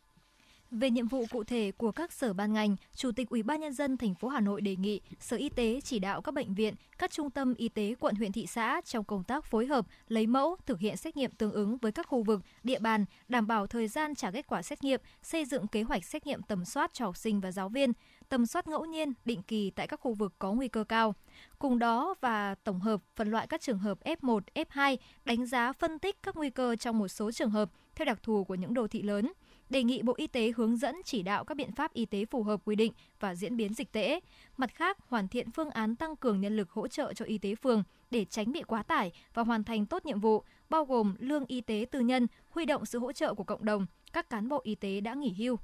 Về 0.75 0.91
nhiệm 0.91 1.09
vụ 1.09 1.25
cụ 1.31 1.45
thể 1.45 1.73
của 1.77 1.93
các 1.93 2.13
sở 2.13 2.33
ban 2.33 2.53
ngành, 2.53 2.77
Chủ 2.95 3.13
tịch 3.13 3.31
Ủy 3.31 3.43
ban 3.43 3.61
nhân 3.61 3.73
dân 3.73 3.97
thành 3.97 4.15
phố 4.15 4.29
Hà 4.29 4.41
Nội 4.41 4.61
đề 4.61 4.77
nghị 4.77 5.01
Sở 5.21 5.37
Y 5.37 5.49
tế 5.49 5.81
chỉ 5.81 5.99
đạo 5.99 6.23
các 6.23 6.35
bệnh 6.35 6.55
viện, 6.55 6.75
các 6.99 7.11
trung 7.11 7.31
tâm 7.31 7.55
y 7.55 7.69
tế 7.69 7.95
quận 8.01 8.15
huyện 8.15 8.33
thị 8.33 8.47
xã 8.47 8.81
trong 8.85 9.05
công 9.05 9.25
tác 9.25 9.45
phối 9.45 9.67
hợp, 9.67 9.87
lấy 10.09 10.27
mẫu, 10.27 10.57
thực 10.67 10.81
hiện 10.81 10.97
xét 10.97 11.17
nghiệm 11.17 11.31
tương 11.31 11.53
ứng 11.53 11.79
với 11.79 11.93
các 11.93 12.07
khu 12.07 12.23
vực, 12.23 12.41
địa 12.63 12.79
bàn, 12.79 13.05
đảm 13.29 13.47
bảo 13.47 13.67
thời 13.67 13.89
gian 13.89 14.15
trả 14.15 14.31
kết 14.31 14.47
quả 14.47 14.63
xét 14.63 14.85
nghiệm, 14.85 15.01
xây 15.23 15.45
dựng 15.45 15.67
kế 15.67 15.83
hoạch 15.83 16.05
xét 16.05 16.27
nghiệm 16.27 16.43
tầm 16.43 16.65
soát 16.65 16.95
cho 16.95 17.05
học 17.05 17.17
sinh 17.17 17.41
và 17.41 17.53
giáo 17.53 17.69
viên, 17.69 17.93
tầm 18.29 18.47
soát 18.47 18.69
ngẫu 18.69 18.85
nhiên, 18.85 19.13
định 19.25 19.43
kỳ 19.43 19.71
tại 19.71 19.87
các 19.87 20.01
khu 20.01 20.15
vực 20.15 20.33
có 20.39 20.53
nguy 20.53 20.69
cơ 20.69 20.85
cao. 20.85 21.15
Cùng 21.59 21.79
đó 21.79 22.15
và 22.21 22.55
tổng 22.55 22.81
hợp 22.81 23.01
phân 23.17 23.31
loại 23.31 23.47
các 23.47 23.61
trường 23.61 23.79
hợp 23.79 23.99
F1, 24.05 24.41
F2, 24.55 24.97
đánh 25.25 25.47
giá 25.47 25.73
phân 25.73 25.99
tích 25.99 26.23
các 26.23 26.37
nguy 26.37 26.51
cơ 26.51 26.77
trong 26.77 26.99
một 26.99 27.09
số 27.09 27.33
trường 27.33 27.51
hợp 27.51 27.71
theo 27.95 28.05
đặc 28.05 28.23
thù 28.23 28.45
của 28.45 28.55
những 28.55 28.75
đô 28.75 28.89
thị 28.89 29.03
lớn– 29.03 29.33
đề 29.75 29.83
nghị 29.83 30.03
Bộ 30.03 30.15
Y 30.17 30.27
tế 30.27 30.53
hướng 30.57 30.77
dẫn 30.77 30.97
chỉ 31.05 31.23
đạo 31.23 31.45
các 31.45 31.55
biện 31.55 31.73
pháp 31.73 31.93
y 31.93 32.05
tế 32.05 32.25
phù 32.25 32.43
hợp 32.43 32.61
quy 32.65 32.77
định 32.77 32.93
và 33.21 33.35
diễn 33.35 33.57
biến 33.57 33.75
dịch 33.75 33.93
tễ. 33.93 34.21
Mặt 34.57 34.75
khác, 34.75 34.99
hoàn 35.09 35.29
thiện 35.29 35.51
phương 35.51 35.71
án 35.71 35.97
tăng 35.97 36.17
cường 36.17 36.41
nhân 36.41 36.57
lực 36.57 36.71
hỗ 36.71 36.89
trợ 36.89 37.13
cho 37.13 37.25
y 37.25 37.39
tế 37.39 37.55
phường 37.55 37.83
để 38.11 38.25
tránh 38.25 38.53
bị 38.53 38.63
quá 38.63 38.83
tải 38.83 39.13
và 39.35 39.43
hoàn 39.43 39.65
thành 39.65 39.87
tốt 39.87 40.07
nhiệm 40.07 40.21
vụ, 40.21 40.43
bao 40.71 40.85
gồm 40.85 41.15
lương 41.19 41.45
y 41.47 41.61
tế 41.61 41.87
tư 41.91 42.01
nhân, 42.01 42.27
huy 42.51 42.65
động 42.65 42.87
sự 42.87 42.99
hỗ 42.99 43.13
trợ 43.13 43.35
của 43.35 43.45
cộng 43.45 43.65
đồng, 43.65 43.87
các 44.13 44.31
cán 44.31 44.49
bộ 44.49 44.61
y 44.65 44.75
tế 44.75 45.01
đã 45.01 45.15
nghỉ 45.15 45.35
hưu. 45.39 45.57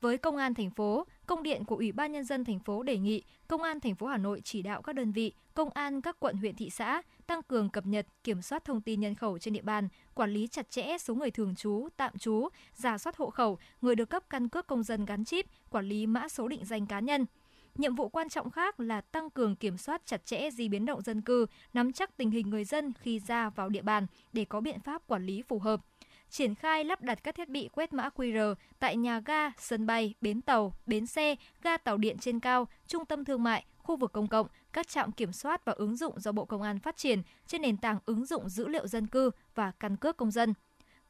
Với 0.00 0.18
công 0.18 0.36
an 0.36 0.54
thành 0.54 0.70
phố, 0.70 1.06
công 1.26 1.42
điện 1.42 1.64
của 1.64 1.76
Ủy 1.76 1.92
ban 1.92 2.12
nhân 2.12 2.24
dân 2.24 2.44
thành 2.44 2.58
phố 2.58 2.82
đề 2.82 2.98
nghị 2.98 3.22
công 3.48 3.62
an 3.62 3.80
thành 3.80 3.94
phố 3.94 4.06
Hà 4.06 4.16
Nội 4.16 4.40
chỉ 4.44 4.62
đạo 4.62 4.82
các 4.82 4.94
đơn 4.94 5.12
vị, 5.12 5.32
công 5.54 5.70
an 5.70 6.00
các 6.00 6.16
quận 6.20 6.36
huyện 6.36 6.56
thị 6.56 6.70
xã 6.70 7.02
tăng 7.28 7.42
cường 7.42 7.68
cập 7.68 7.86
nhật, 7.86 8.06
kiểm 8.24 8.42
soát 8.42 8.64
thông 8.64 8.80
tin 8.80 9.00
nhân 9.00 9.14
khẩu 9.14 9.38
trên 9.38 9.54
địa 9.54 9.62
bàn, 9.62 9.88
quản 10.14 10.30
lý 10.30 10.46
chặt 10.46 10.70
chẽ 10.70 10.98
số 10.98 11.14
người 11.14 11.30
thường 11.30 11.54
trú, 11.54 11.88
tạm 11.96 12.18
trú, 12.18 12.48
giả 12.74 12.98
soát 12.98 13.16
hộ 13.16 13.30
khẩu, 13.30 13.58
người 13.80 13.94
được 13.94 14.10
cấp 14.10 14.22
căn 14.30 14.48
cước 14.48 14.66
công 14.66 14.82
dân 14.82 15.04
gắn 15.04 15.24
chip, 15.24 15.46
quản 15.70 15.84
lý 15.84 16.06
mã 16.06 16.28
số 16.28 16.48
định 16.48 16.64
danh 16.64 16.86
cá 16.86 17.00
nhân. 17.00 17.26
Nhiệm 17.74 17.94
vụ 17.94 18.08
quan 18.08 18.28
trọng 18.28 18.50
khác 18.50 18.80
là 18.80 19.00
tăng 19.00 19.30
cường 19.30 19.56
kiểm 19.56 19.78
soát 19.78 20.02
chặt 20.06 20.26
chẽ 20.26 20.50
di 20.50 20.68
biến 20.68 20.86
động 20.86 21.02
dân 21.02 21.22
cư, 21.22 21.46
nắm 21.72 21.92
chắc 21.92 22.16
tình 22.16 22.30
hình 22.30 22.50
người 22.50 22.64
dân 22.64 22.92
khi 23.00 23.20
ra 23.20 23.50
vào 23.50 23.68
địa 23.68 23.82
bàn 23.82 24.06
để 24.32 24.44
có 24.44 24.60
biện 24.60 24.80
pháp 24.80 25.06
quản 25.06 25.26
lý 25.26 25.42
phù 25.42 25.58
hợp 25.58 25.80
triển 26.30 26.54
khai 26.54 26.84
lắp 26.84 27.02
đặt 27.02 27.18
các 27.24 27.34
thiết 27.34 27.48
bị 27.48 27.68
quét 27.72 27.92
mã 27.92 28.08
QR 28.16 28.54
tại 28.78 28.96
nhà 28.96 29.20
ga, 29.20 29.50
sân 29.58 29.86
bay, 29.86 30.14
bến 30.20 30.40
tàu, 30.40 30.72
bến 30.86 31.06
xe, 31.06 31.34
ga 31.62 31.76
tàu 31.76 31.96
điện 31.96 32.18
trên 32.18 32.40
cao, 32.40 32.68
trung 32.86 33.06
tâm 33.06 33.24
thương 33.24 33.42
mại, 33.42 33.64
khu 33.88 33.96
vực 33.96 34.12
công 34.12 34.28
cộng, 34.28 34.46
các 34.72 34.88
trạm 34.88 35.12
kiểm 35.12 35.32
soát 35.32 35.64
và 35.64 35.72
ứng 35.72 35.96
dụng 35.96 36.20
do 36.20 36.32
Bộ 36.32 36.44
Công 36.44 36.62
an 36.62 36.78
phát 36.78 36.96
triển 36.96 37.22
trên 37.46 37.62
nền 37.62 37.76
tảng 37.76 37.98
ứng 38.06 38.24
dụng 38.24 38.48
dữ 38.48 38.68
liệu 38.68 38.86
dân 38.86 39.06
cư 39.06 39.30
và 39.54 39.70
căn 39.70 39.96
cước 39.96 40.16
công 40.16 40.30
dân. 40.30 40.54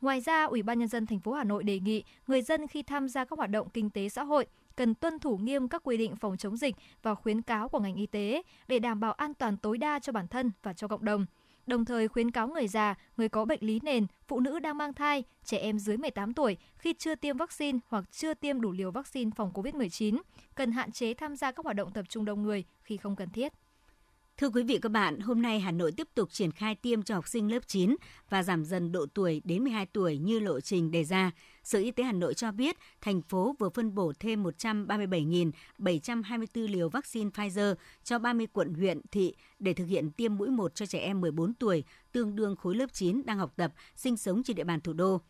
Ngoài 0.00 0.20
ra, 0.20 0.44
Ủy 0.44 0.62
ban 0.62 0.78
nhân 0.78 0.88
dân 0.88 1.06
thành 1.06 1.20
phố 1.20 1.32
Hà 1.32 1.44
Nội 1.44 1.64
đề 1.64 1.80
nghị 1.80 2.04
người 2.26 2.42
dân 2.42 2.66
khi 2.66 2.82
tham 2.82 3.08
gia 3.08 3.24
các 3.24 3.38
hoạt 3.38 3.50
động 3.50 3.68
kinh 3.70 3.90
tế 3.90 4.08
xã 4.08 4.22
hội 4.22 4.46
cần 4.76 4.94
tuân 4.94 5.18
thủ 5.18 5.36
nghiêm 5.36 5.68
các 5.68 5.82
quy 5.84 5.96
định 5.96 6.16
phòng 6.16 6.36
chống 6.36 6.56
dịch 6.56 6.74
và 7.02 7.14
khuyến 7.14 7.42
cáo 7.42 7.68
của 7.68 7.80
ngành 7.80 7.94
y 7.94 8.06
tế 8.06 8.42
để 8.68 8.78
đảm 8.78 9.00
bảo 9.00 9.12
an 9.12 9.34
toàn 9.34 9.56
tối 9.56 9.78
đa 9.78 9.98
cho 9.98 10.12
bản 10.12 10.28
thân 10.28 10.52
và 10.62 10.72
cho 10.72 10.88
cộng 10.88 11.04
đồng 11.04 11.26
đồng 11.68 11.84
thời 11.84 12.08
khuyến 12.08 12.30
cáo 12.30 12.48
người 12.48 12.68
già, 12.68 12.94
người 13.16 13.28
có 13.28 13.44
bệnh 13.44 13.60
lý 13.62 13.80
nền, 13.82 14.06
phụ 14.28 14.40
nữ 14.40 14.58
đang 14.58 14.78
mang 14.78 14.94
thai, 14.94 15.24
trẻ 15.44 15.58
em 15.58 15.78
dưới 15.78 15.96
18 15.96 16.34
tuổi 16.34 16.56
khi 16.78 16.94
chưa 16.98 17.14
tiêm 17.14 17.36
vaccine 17.36 17.78
hoặc 17.88 18.04
chưa 18.10 18.34
tiêm 18.34 18.60
đủ 18.60 18.72
liều 18.72 18.90
vaccine 18.90 19.30
phòng 19.36 19.52
COVID-19 19.52 20.18
cần 20.54 20.72
hạn 20.72 20.92
chế 20.92 21.14
tham 21.14 21.36
gia 21.36 21.52
các 21.52 21.64
hoạt 21.64 21.76
động 21.76 21.92
tập 21.92 22.04
trung 22.08 22.24
đông 22.24 22.42
người 22.42 22.64
khi 22.82 22.96
không 22.96 23.16
cần 23.16 23.30
thiết. 23.30 23.52
Thưa 24.36 24.48
quý 24.48 24.62
vị 24.62 24.78
các 24.82 24.92
bạn, 24.92 25.20
hôm 25.20 25.42
nay 25.42 25.60
Hà 25.60 25.70
Nội 25.70 25.92
tiếp 25.96 26.08
tục 26.14 26.30
triển 26.32 26.52
khai 26.52 26.74
tiêm 26.74 27.02
cho 27.02 27.14
học 27.14 27.28
sinh 27.28 27.52
lớp 27.52 27.66
9 27.66 27.96
và 28.30 28.42
giảm 28.42 28.64
dần 28.64 28.92
độ 28.92 29.06
tuổi 29.14 29.42
đến 29.44 29.64
12 29.64 29.86
tuổi 29.86 30.18
như 30.18 30.38
lộ 30.38 30.60
trình 30.60 30.90
đề 30.90 31.04
ra. 31.04 31.30
Sở 31.68 31.78
Y 31.78 31.90
tế 31.90 32.04
Hà 32.04 32.12
Nội 32.12 32.34
cho 32.34 32.52
biết, 32.52 32.76
thành 33.00 33.22
phố 33.22 33.56
vừa 33.58 33.68
phân 33.68 33.94
bổ 33.94 34.12
thêm 34.20 34.44
137.724 34.44 36.46
liều 36.54 36.88
vaccine 36.88 37.30
Pfizer 37.30 37.74
cho 38.04 38.18
30 38.18 38.46
quận 38.52 38.74
huyện, 38.74 39.00
thị 39.10 39.34
để 39.58 39.74
thực 39.74 39.84
hiện 39.84 40.10
tiêm 40.10 40.36
mũi 40.36 40.48
1 40.48 40.74
cho 40.74 40.86
trẻ 40.86 40.98
em 40.98 41.20
14 41.20 41.54
tuổi, 41.54 41.84
tương 42.12 42.36
đương 42.36 42.56
khối 42.56 42.74
lớp 42.74 42.92
9 42.92 43.22
đang 43.26 43.38
học 43.38 43.52
tập, 43.56 43.72
sinh 43.96 44.16
sống 44.16 44.42
trên 44.42 44.56
địa 44.56 44.64
bàn 44.64 44.80
thủ 44.80 44.92
đô. 44.92 45.20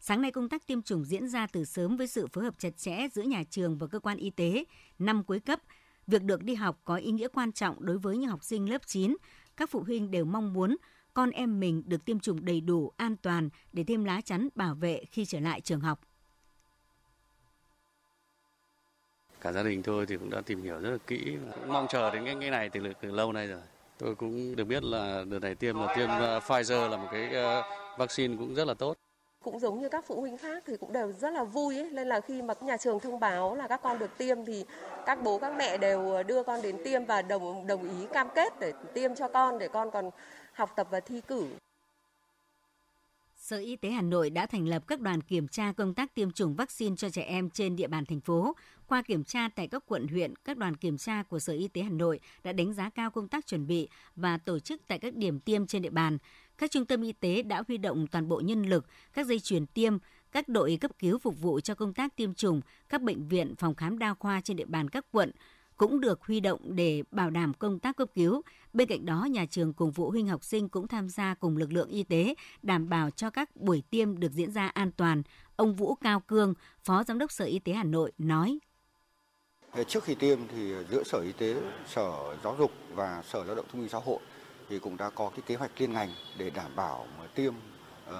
Sáng 0.00 0.22
nay 0.22 0.30
công 0.30 0.48
tác 0.48 0.66
tiêm 0.66 0.82
chủng 0.82 1.04
diễn 1.04 1.28
ra 1.28 1.46
từ 1.46 1.64
sớm 1.64 1.96
với 1.96 2.06
sự 2.06 2.26
phối 2.26 2.44
hợp 2.44 2.58
chặt 2.58 2.76
chẽ 2.76 3.08
giữa 3.12 3.22
nhà 3.22 3.44
trường 3.50 3.78
và 3.78 3.86
cơ 3.86 3.98
quan 3.98 4.16
y 4.16 4.30
tế. 4.30 4.64
Năm 4.98 5.24
cuối 5.24 5.40
cấp, 5.40 5.60
việc 6.06 6.22
được 6.22 6.42
đi 6.42 6.54
học 6.54 6.80
có 6.84 6.96
ý 6.96 7.10
nghĩa 7.10 7.28
quan 7.28 7.52
trọng 7.52 7.84
đối 7.84 7.98
với 7.98 8.16
những 8.16 8.30
học 8.30 8.44
sinh 8.44 8.70
lớp 8.70 8.86
9. 8.86 9.16
Các 9.56 9.70
phụ 9.70 9.82
huynh 9.82 10.10
đều 10.10 10.24
mong 10.24 10.52
muốn 10.52 10.76
con 11.18 11.30
em 11.30 11.60
mình 11.60 11.82
được 11.86 12.04
tiêm 12.04 12.20
chủng 12.20 12.44
đầy 12.44 12.60
đủ, 12.60 12.92
an 12.96 13.16
toàn 13.22 13.48
để 13.72 13.84
thêm 13.84 14.04
lá 14.04 14.20
chắn 14.24 14.48
bảo 14.54 14.74
vệ 14.74 15.04
khi 15.10 15.24
trở 15.24 15.40
lại 15.40 15.60
trường 15.60 15.80
học. 15.80 16.00
Cả 19.40 19.52
gia 19.52 19.62
đình 19.62 19.82
tôi 19.82 20.06
thì 20.06 20.16
cũng 20.16 20.30
đã 20.30 20.40
tìm 20.40 20.62
hiểu 20.62 20.80
rất 20.80 20.90
là 20.90 20.98
kỹ, 21.06 21.36
cũng 21.54 21.72
mong 21.72 21.86
chờ 21.88 22.10
đến 22.10 22.24
cái 22.24 22.34
ngày 22.34 22.50
này 22.50 22.68
từ, 22.68 22.80
từ 23.00 23.10
lâu 23.10 23.32
nay 23.32 23.46
rồi. 23.46 23.60
Tôi 23.98 24.14
cũng 24.14 24.56
được 24.56 24.64
biết 24.64 24.84
là 24.84 25.24
đợt 25.30 25.38
này 25.38 25.54
tiêm 25.54 25.78
là 25.78 25.94
tiêm 25.96 26.08
uh, 26.08 26.42
Pfizer 26.42 26.88
là 26.88 26.96
một 26.96 27.08
cái 27.12 27.26
uh, 27.26 27.64
vaccine 27.98 28.36
cũng 28.38 28.54
rất 28.54 28.64
là 28.64 28.74
tốt 28.74 28.96
cũng 29.44 29.58
giống 29.58 29.80
như 29.80 29.88
các 29.88 30.04
phụ 30.06 30.20
huynh 30.20 30.38
khác 30.38 30.62
thì 30.66 30.76
cũng 30.76 30.92
đều 30.92 31.12
rất 31.12 31.30
là 31.30 31.44
vui 31.44 31.76
ấy. 31.76 31.90
nên 31.90 32.08
là 32.08 32.20
khi 32.20 32.42
mà 32.42 32.54
nhà 32.60 32.76
trường 32.76 33.00
thông 33.00 33.20
báo 33.20 33.54
là 33.54 33.66
các 33.68 33.80
con 33.82 33.98
được 33.98 34.18
tiêm 34.18 34.44
thì 34.44 34.64
các 35.06 35.22
bố 35.22 35.38
các 35.38 35.56
mẹ 35.56 35.78
đều 35.78 36.22
đưa 36.22 36.42
con 36.42 36.62
đến 36.62 36.76
tiêm 36.84 37.04
và 37.04 37.22
đồng 37.22 37.66
đồng 37.66 37.82
ý 37.82 38.06
cam 38.12 38.28
kết 38.34 38.60
để 38.60 38.72
tiêm 38.94 39.14
cho 39.14 39.28
con 39.28 39.58
để 39.58 39.68
con 39.68 39.90
còn 39.90 40.10
học 40.58 40.72
tập 40.76 40.88
và 40.90 41.00
thi 41.00 41.20
cử. 41.28 41.46
Sở 43.36 43.58
Y 43.58 43.76
tế 43.76 43.90
Hà 43.90 44.02
Nội 44.02 44.30
đã 44.30 44.46
thành 44.46 44.68
lập 44.68 44.82
các 44.86 45.00
đoàn 45.00 45.20
kiểm 45.20 45.48
tra 45.48 45.72
công 45.72 45.94
tác 45.94 46.14
tiêm 46.14 46.30
chủng 46.30 46.54
vaccine 46.54 46.96
cho 46.96 47.10
trẻ 47.10 47.22
em 47.22 47.50
trên 47.50 47.76
địa 47.76 47.86
bàn 47.86 48.04
thành 48.04 48.20
phố. 48.20 48.56
Qua 48.86 49.02
kiểm 49.02 49.24
tra 49.24 49.48
tại 49.48 49.68
các 49.68 49.82
quận 49.86 50.08
huyện, 50.08 50.34
các 50.36 50.58
đoàn 50.58 50.76
kiểm 50.76 50.98
tra 50.98 51.22
của 51.22 51.38
Sở 51.38 51.52
Y 51.52 51.68
tế 51.68 51.82
Hà 51.82 51.90
Nội 51.90 52.20
đã 52.44 52.52
đánh 52.52 52.72
giá 52.72 52.90
cao 52.90 53.10
công 53.10 53.28
tác 53.28 53.46
chuẩn 53.46 53.66
bị 53.66 53.88
và 54.16 54.38
tổ 54.38 54.58
chức 54.58 54.80
tại 54.86 54.98
các 54.98 55.14
điểm 55.14 55.40
tiêm 55.40 55.66
trên 55.66 55.82
địa 55.82 55.90
bàn. 55.90 56.18
Các 56.58 56.70
trung 56.70 56.84
tâm 56.84 57.02
y 57.02 57.12
tế 57.12 57.42
đã 57.42 57.62
huy 57.68 57.78
động 57.78 58.06
toàn 58.06 58.28
bộ 58.28 58.40
nhân 58.40 58.62
lực, 58.62 58.86
các 59.12 59.26
dây 59.26 59.40
chuyền 59.40 59.66
tiêm, 59.66 59.98
các 60.32 60.48
đội 60.48 60.78
cấp 60.80 60.90
cứu 60.98 61.18
phục 61.18 61.40
vụ 61.40 61.60
cho 61.60 61.74
công 61.74 61.94
tác 61.94 62.16
tiêm 62.16 62.34
chủng, 62.34 62.60
các 62.88 63.02
bệnh 63.02 63.28
viện, 63.28 63.54
phòng 63.58 63.74
khám 63.74 63.98
đa 63.98 64.14
khoa 64.14 64.40
trên 64.40 64.56
địa 64.56 64.66
bàn 64.66 64.90
các 64.90 65.06
quận, 65.10 65.30
cũng 65.78 66.00
được 66.00 66.22
huy 66.22 66.40
động 66.40 66.60
để 66.64 67.02
bảo 67.10 67.30
đảm 67.30 67.54
công 67.54 67.78
tác 67.78 67.96
cấp 67.96 68.08
cứu. 68.14 68.42
Bên 68.72 68.88
cạnh 68.88 69.06
đó, 69.06 69.24
nhà 69.30 69.46
trường 69.50 69.72
cùng 69.72 69.92
phụ 69.92 70.10
huynh 70.10 70.28
học 70.28 70.44
sinh 70.44 70.68
cũng 70.68 70.88
tham 70.88 71.08
gia 71.08 71.34
cùng 71.34 71.56
lực 71.56 71.72
lượng 71.72 71.88
y 71.88 72.02
tế 72.02 72.34
đảm 72.62 72.88
bảo 72.88 73.10
cho 73.10 73.30
các 73.30 73.56
buổi 73.56 73.82
tiêm 73.90 74.18
được 74.18 74.32
diễn 74.32 74.52
ra 74.52 74.68
an 74.68 74.90
toàn. 74.96 75.22
Ông 75.56 75.74
Vũ 75.74 75.94
Cao 75.94 76.20
Cương, 76.20 76.54
Phó 76.84 77.04
Giám 77.04 77.18
đốc 77.18 77.32
Sở 77.32 77.44
Y 77.44 77.58
tế 77.58 77.72
Hà 77.72 77.84
Nội 77.84 78.12
nói. 78.18 78.58
Trước 79.88 80.04
khi 80.04 80.14
tiêm 80.14 80.38
thì 80.48 80.72
giữa 80.90 81.02
Sở 81.02 81.18
Y 81.18 81.32
tế, 81.32 81.60
Sở 81.86 82.36
Giáo 82.44 82.56
dục 82.58 82.72
và 82.94 83.22
Sở 83.22 83.44
Lao 83.44 83.56
động 83.56 83.66
Thương 83.72 83.80
binh 83.80 83.90
Xã 83.90 83.98
hội 83.98 84.18
thì 84.68 84.78
cũng 84.78 84.96
đã 84.96 85.10
có 85.10 85.30
cái 85.30 85.40
kế 85.46 85.54
hoạch 85.54 85.70
liên 85.78 85.92
ngành 85.92 86.08
để 86.38 86.50
đảm 86.50 86.76
bảo 86.76 87.06
tiêm 87.34 87.54
uh, 88.08 88.14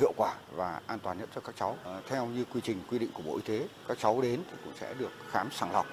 hiệu 0.00 0.12
quả 0.16 0.34
và 0.56 0.80
an 0.86 0.98
toàn 1.02 1.18
nhất 1.18 1.28
cho 1.34 1.40
các 1.40 1.54
cháu. 1.58 1.70
Uh, 1.98 2.06
theo 2.06 2.26
như 2.26 2.44
quy 2.44 2.60
trình 2.64 2.80
quy 2.90 2.98
định 2.98 3.10
của 3.14 3.22
Bộ 3.22 3.36
Y 3.36 3.42
tế, 3.42 3.68
các 3.88 3.98
cháu 3.98 4.22
đến 4.22 4.40
thì 4.50 4.56
cũng 4.64 4.72
sẽ 4.80 4.94
được 4.98 5.10
khám 5.30 5.48
sàng 5.50 5.72
lọc 5.72 5.86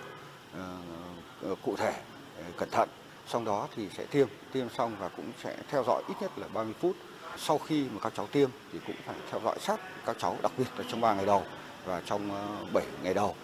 Ờ, 1.43 1.55
cụ 1.65 1.75
thể, 1.77 1.93
ờ, 2.37 2.43
cẩn 2.57 2.69
thận. 2.69 2.89
Sau 3.27 3.43
đó 3.45 3.67
thì 3.75 3.87
sẽ 3.97 4.05
tiêm, 4.05 4.27
tiêm 4.51 4.69
xong 4.69 4.95
và 4.99 5.09
cũng 5.09 5.31
sẽ 5.43 5.55
theo 5.69 5.83
dõi 5.83 6.03
ít 6.07 6.13
nhất 6.21 6.31
là 6.37 6.47
30 6.53 6.73
phút. 6.79 6.95
Sau 7.37 7.57
khi 7.57 7.85
mà 7.93 7.99
các 8.01 8.13
cháu 8.15 8.27
tiêm 8.27 8.49
thì 8.73 8.79
cũng 8.87 8.95
phải 9.05 9.15
theo 9.31 9.41
dõi 9.43 9.57
sát 9.59 9.79
các 10.05 10.15
cháu, 10.19 10.37
đặc 10.41 10.51
biệt 10.57 10.67
là 10.77 10.83
trong 10.87 11.01
3 11.01 11.13
ngày 11.13 11.25
đầu 11.25 11.43
và 11.85 12.01
trong 12.05 12.31
ờ, 12.31 12.65
7 12.73 12.85
ngày 13.03 13.13
đầu. 13.13 13.35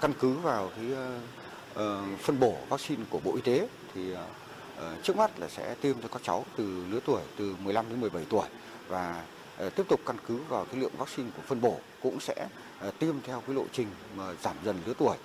Căn 0.00 0.12
cứ 0.20 0.32
vào 0.32 0.70
cái 0.76 0.86
phân 2.18 2.40
bổ 2.40 2.54
vaccine 2.68 3.02
của 3.10 3.20
Bộ 3.24 3.34
Y 3.34 3.40
tế 3.40 3.68
thì 3.94 4.14
trước 5.02 5.16
mắt 5.16 5.30
là 5.38 5.48
sẽ 5.48 5.74
tiêm 5.80 6.02
cho 6.02 6.08
các 6.08 6.22
cháu 6.24 6.44
từ 6.56 6.84
lứa 6.90 7.00
tuổi 7.06 7.22
từ 7.36 7.56
15 7.62 7.88
đến 7.88 8.00
17 8.00 8.24
tuổi 8.30 8.46
và 8.88 9.24
tiếp 9.58 9.82
tục 9.88 10.00
căn 10.06 10.16
cứ 10.28 10.38
vào 10.48 10.64
cái 10.64 10.80
lượng 10.80 10.92
vaccine 10.98 11.30
của 11.36 11.42
phân 11.46 11.60
bổ 11.60 11.78
cũng 12.02 12.20
sẽ 12.20 12.46
tiêm 12.98 13.14
theo 13.22 13.42
cái 13.46 13.56
lộ 13.56 13.64
trình 13.72 13.88
mà 14.16 14.24
giảm 14.42 14.56
dần 14.64 14.76
lứa 14.86 14.92
tuổi. 14.98 15.16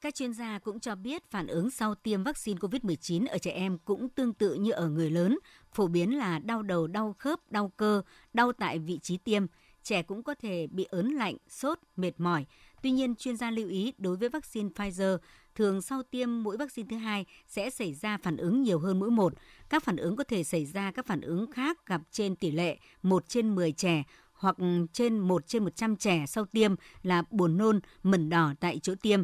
Các 0.00 0.14
chuyên 0.14 0.32
gia 0.32 0.58
cũng 0.58 0.80
cho 0.80 0.94
biết 0.94 1.30
phản 1.30 1.46
ứng 1.46 1.70
sau 1.70 1.94
tiêm 1.94 2.22
vaccine 2.22 2.58
COVID-19 2.58 3.26
ở 3.28 3.38
trẻ 3.38 3.50
em 3.50 3.78
cũng 3.78 4.08
tương 4.08 4.32
tự 4.34 4.54
như 4.54 4.70
ở 4.70 4.88
người 4.88 5.10
lớn, 5.10 5.38
phổ 5.72 5.86
biến 5.86 6.18
là 6.18 6.38
đau 6.38 6.62
đầu, 6.62 6.86
đau 6.86 7.14
khớp, 7.18 7.40
đau 7.50 7.72
cơ, 7.76 8.02
đau 8.32 8.52
tại 8.52 8.78
vị 8.78 8.98
trí 9.02 9.16
tiêm. 9.16 9.46
Trẻ 9.82 10.02
cũng 10.02 10.22
có 10.22 10.34
thể 10.34 10.66
bị 10.70 10.84
ớn 10.84 11.08
lạnh, 11.08 11.36
sốt, 11.48 11.78
mệt 11.96 12.12
mỏi. 12.20 12.46
Tuy 12.82 12.90
nhiên, 12.90 13.14
chuyên 13.14 13.36
gia 13.36 13.50
lưu 13.50 13.68
ý 13.68 13.92
đối 13.98 14.16
với 14.16 14.28
vaccine 14.28 14.68
Pfizer, 14.68 15.18
thường 15.54 15.82
sau 15.82 16.02
tiêm 16.02 16.42
mũi 16.42 16.56
vaccine 16.56 16.88
thứ 16.90 16.96
hai 16.96 17.24
sẽ 17.46 17.70
xảy 17.70 17.94
ra 17.94 18.18
phản 18.22 18.36
ứng 18.36 18.62
nhiều 18.62 18.78
hơn 18.78 18.98
mũi 18.98 19.10
một. 19.10 19.32
Các 19.68 19.84
phản 19.84 19.96
ứng 19.96 20.16
có 20.16 20.24
thể 20.24 20.44
xảy 20.44 20.66
ra 20.66 20.90
các 20.90 21.06
phản 21.06 21.20
ứng 21.20 21.50
khác 21.50 21.86
gặp 21.86 22.00
trên 22.10 22.36
tỷ 22.36 22.50
lệ 22.50 22.78
1 23.02 23.28
trên 23.28 23.54
10 23.54 23.72
trẻ 23.72 24.04
hoặc 24.32 24.56
trên 24.92 25.18
1 25.18 25.46
trên 25.46 25.64
100 25.64 25.96
trẻ 25.96 26.24
sau 26.26 26.44
tiêm 26.44 26.74
là 27.02 27.22
buồn 27.30 27.56
nôn, 27.56 27.80
mẩn 28.02 28.28
đỏ 28.28 28.54
tại 28.60 28.78
chỗ 28.82 28.94
tiêm. 29.02 29.22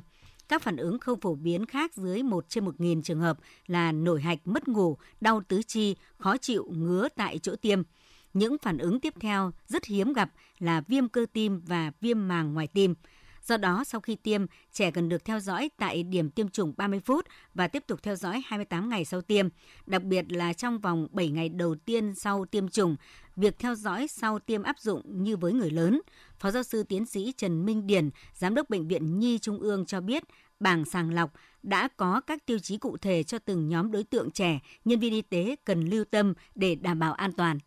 Các 0.48 0.62
phản 0.62 0.76
ứng 0.76 0.98
không 0.98 1.20
phổ 1.20 1.34
biến 1.34 1.66
khác 1.66 1.94
dưới 1.94 2.22
1 2.22 2.48
trên 2.48 2.64
1.000 2.64 3.02
trường 3.02 3.20
hợp 3.20 3.38
là 3.66 3.92
nổi 3.92 4.20
hạch, 4.20 4.38
mất 4.44 4.68
ngủ, 4.68 4.96
đau 5.20 5.42
tứ 5.48 5.62
chi, 5.62 5.96
khó 6.18 6.36
chịu, 6.36 6.66
ngứa 6.70 7.08
tại 7.16 7.38
chỗ 7.38 7.56
tiêm. 7.56 7.82
Những 8.34 8.56
phản 8.62 8.78
ứng 8.78 9.00
tiếp 9.00 9.14
theo 9.20 9.52
rất 9.66 9.84
hiếm 9.84 10.12
gặp 10.12 10.30
là 10.58 10.80
viêm 10.80 11.08
cơ 11.08 11.26
tim 11.32 11.60
và 11.66 11.92
viêm 12.00 12.28
màng 12.28 12.54
ngoài 12.54 12.66
tim. 12.66 12.94
Do 13.42 13.56
đó, 13.56 13.84
sau 13.84 14.00
khi 14.00 14.16
tiêm, 14.16 14.46
trẻ 14.72 14.90
cần 14.90 15.08
được 15.08 15.24
theo 15.24 15.40
dõi 15.40 15.70
tại 15.76 16.02
điểm 16.02 16.30
tiêm 16.30 16.48
chủng 16.48 16.74
30 16.76 17.00
phút 17.00 17.26
và 17.54 17.68
tiếp 17.68 17.84
tục 17.86 18.02
theo 18.02 18.16
dõi 18.16 18.42
28 18.46 18.88
ngày 18.88 19.04
sau 19.04 19.20
tiêm. 19.20 19.48
Đặc 19.86 20.02
biệt 20.02 20.24
là 20.28 20.52
trong 20.52 20.78
vòng 20.78 21.08
7 21.10 21.28
ngày 21.28 21.48
đầu 21.48 21.74
tiên 21.74 22.14
sau 22.14 22.44
tiêm 22.44 22.68
chủng, 22.68 22.96
việc 23.36 23.58
theo 23.58 23.74
dõi 23.74 24.06
sau 24.08 24.38
tiêm 24.38 24.62
áp 24.62 24.78
dụng 24.78 25.02
như 25.22 25.36
với 25.36 25.52
người 25.52 25.70
lớn. 25.70 26.00
Phó 26.38 26.50
giáo 26.50 26.62
sư 26.62 26.82
tiến 26.82 27.06
sĩ 27.06 27.32
Trần 27.36 27.66
Minh 27.66 27.86
Điền, 27.86 28.10
Giám 28.34 28.54
đốc 28.54 28.70
Bệnh 28.70 28.88
viện 28.88 29.18
Nhi 29.18 29.38
Trung 29.38 29.58
ương 29.58 29.86
cho 29.86 30.00
biết, 30.00 30.24
bảng 30.60 30.84
sàng 30.84 31.14
lọc 31.14 31.30
đã 31.62 31.88
có 31.96 32.20
các 32.26 32.46
tiêu 32.46 32.58
chí 32.58 32.78
cụ 32.78 32.96
thể 32.96 33.22
cho 33.22 33.38
từng 33.38 33.68
nhóm 33.68 33.90
đối 33.90 34.04
tượng 34.04 34.30
trẻ, 34.30 34.60
nhân 34.84 35.00
viên 35.00 35.12
y 35.12 35.22
tế 35.22 35.56
cần 35.64 35.84
lưu 35.84 36.04
tâm 36.04 36.34
để 36.54 36.74
đảm 36.74 36.98
bảo 36.98 37.12
an 37.12 37.32
toàn. 37.32 37.58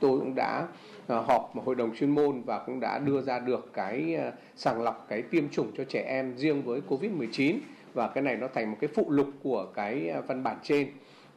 Tôi 0.00 0.18
cũng 0.18 0.34
đã 0.34 0.66
ờ, 1.06 1.20
họp 1.20 1.54
họp 1.54 1.64
hội 1.64 1.74
đồng 1.74 1.96
chuyên 1.96 2.10
môn 2.10 2.42
và 2.42 2.58
cũng 2.66 2.80
đã 2.80 2.98
đưa 2.98 3.22
ra 3.22 3.38
được 3.38 3.70
cái 3.72 4.14
ờ, 4.14 4.32
sàng 4.56 4.82
lọc 4.82 5.06
cái 5.08 5.22
tiêm 5.22 5.48
chủng 5.48 5.72
cho 5.76 5.84
trẻ 5.84 6.02
em 6.02 6.36
riêng 6.36 6.62
với 6.62 6.80
Covid-19 6.88 7.58
và 7.94 8.08
cái 8.08 8.22
này 8.22 8.36
nó 8.36 8.48
thành 8.54 8.70
một 8.70 8.76
cái 8.80 8.90
phụ 8.94 9.10
lục 9.10 9.28
của 9.42 9.66
cái 9.74 10.08
ờ, 10.08 10.22
văn 10.22 10.42
bản 10.42 10.56
trên. 10.62 10.88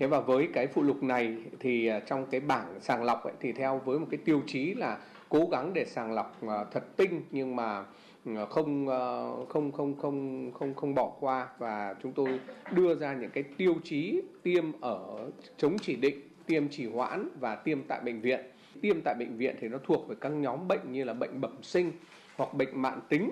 Thế 0.01 0.08
và 0.08 0.20
với 0.20 0.48
cái 0.53 0.67
phụ 0.67 0.81
lục 0.84 1.03
này 1.03 1.36
thì 1.60 1.88
à, 1.88 2.00
trong 2.00 2.25
cái 2.31 2.39
bảng 2.39 2.79
sàng 2.79 3.03
lọc 3.03 3.24
ấy, 3.24 3.34
thì 3.39 3.51
theo 3.51 3.81
với 3.86 4.00
một 4.00 4.08
cái 4.12 4.17
tiêu 4.25 4.41
chí 4.48 4.74
là 4.74 4.98
cố 5.29 5.48
gắng 5.51 5.74
để 5.74 5.86
sàng 5.86 6.13
lọc 6.13 6.48
à, 6.48 6.65
thật 6.72 6.98
tinh 6.98 7.22
nhưng 7.31 7.55
mà 7.55 7.86
à, 8.25 8.46
không 8.50 8.88
không 9.50 9.72
không 9.72 9.96
không 9.98 10.51
không 10.53 10.74
không 10.74 10.96
bỏ 10.96 11.12
qua. 11.20 11.48
Và 11.60 11.96
chúng 12.03 12.12
tôi 12.12 12.39
đưa 12.72 12.96
ra 12.96 13.13
những 13.13 13.29
cái 13.29 13.43
tiêu 13.43 13.75
chí 13.84 14.22
tiêm 14.43 14.65
ở 14.81 15.29
chống 15.58 15.77
chỉ 15.81 15.96
định, 15.96 16.20
tiêm 16.46 16.67
chỉ 16.70 16.86
hoãn 16.86 17.29
và 17.39 17.55
tiêm 17.55 17.81
tại 17.88 18.01
bệnh 18.05 18.22
viện. 18.22 18.39
Tiêm 18.81 19.01
tại 19.01 19.15
bệnh 19.15 19.38
viện 19.38 19.55
thì 19.62 19.67
nó 19.67 19.77
thuộc 19.84 20.08
về 20.08 20.15
các 20.22 20.29
nhóm 20.29 20.67
bệnh 20.67 20.91
như 20.91 21.03
là 21.03 21.13
bệnh 21.13 21.41
bẩm 21.41 21.58
sinh 21.62 21.91
hoặc 22.36 22.53
bệnh 22.53 22.81
mạng 22.81 23.00
tính. 23.10 23.31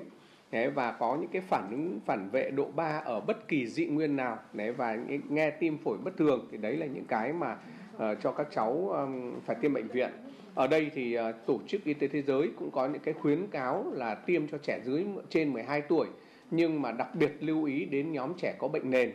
Đấy, 0.51 0.69
và 0.69 0.91
có 0.91 1.17
những 1.21 1.29
cái 1.33 1.41
phản 1.41 1.71
ứng 1.71 1.99
phản 2.05 2.29
vệ 2.29 2.51
độ 2.51 2.71
3 2.75 3.01
ở 3.05 3.19
bất 3.19 3.47
kỳ 3.47 3.67
dị 3.67 3.85
nguyên 3.85 4.15
nào 4.15 4.39
đấy 4.53 4.71
và 4.71 4.97
nghe 5.29 5.49
tim 5.49 5.77
phổi 5.77 5.97
bất 5.97 6.17
thường 6.17 6.47
thì 6.51 6.57
đấy 6.57 6.77
là 6.77 6.85
những 6.85 7.05
cái 7.05 7.33
mà 7.33 7.57
uh, 7.95 8.01
cho 8.23 8.31
các 8.31 8.47
cháu 8.55 8.89
um, 8.89 9.39
phải 9.45 9.55
tiêm 9.61 9.73
bệnh 9.73 9.87
viện. 9.87 10.09
Ở 10.55 10.67
đây 10.67 10.91
thì 10.93 11.17
uh, 11.19 11.35
tổ 11.45 11.59
chức 11.67 11.83
y 11.83 11.93
tế 11.93 12.07
thế 12.07 12.21
giới 12.21 12.51
cũng 12.59 12.71
có 12.71 12.87
những 12.87 13.01
cái 13.01 13.13
khuyến 13.13 13.47
cáo 13.47 13.91
là 13.91 14.15
tiêm 14.15 14.47
cho 14.47 14.57
trẻ 14.57 14.81
dưới 14.85 15.05
trên 15.29 15.53
12 15.53 15.81
tuổi 15.81 16.07
nhưng 16.51 16.81
mà 16.81 16.91
đặc 16.91 17.15
biệt 17.15 17.31
lưu 17.39 17.63
ý 17.63 17.85
đến 17.85 18.11
nhóm 18.11 18.33
trẻ 18.41 18.55
có 18.59 18.67
bệnh 18.67 18.89
nền. 18.89 19.13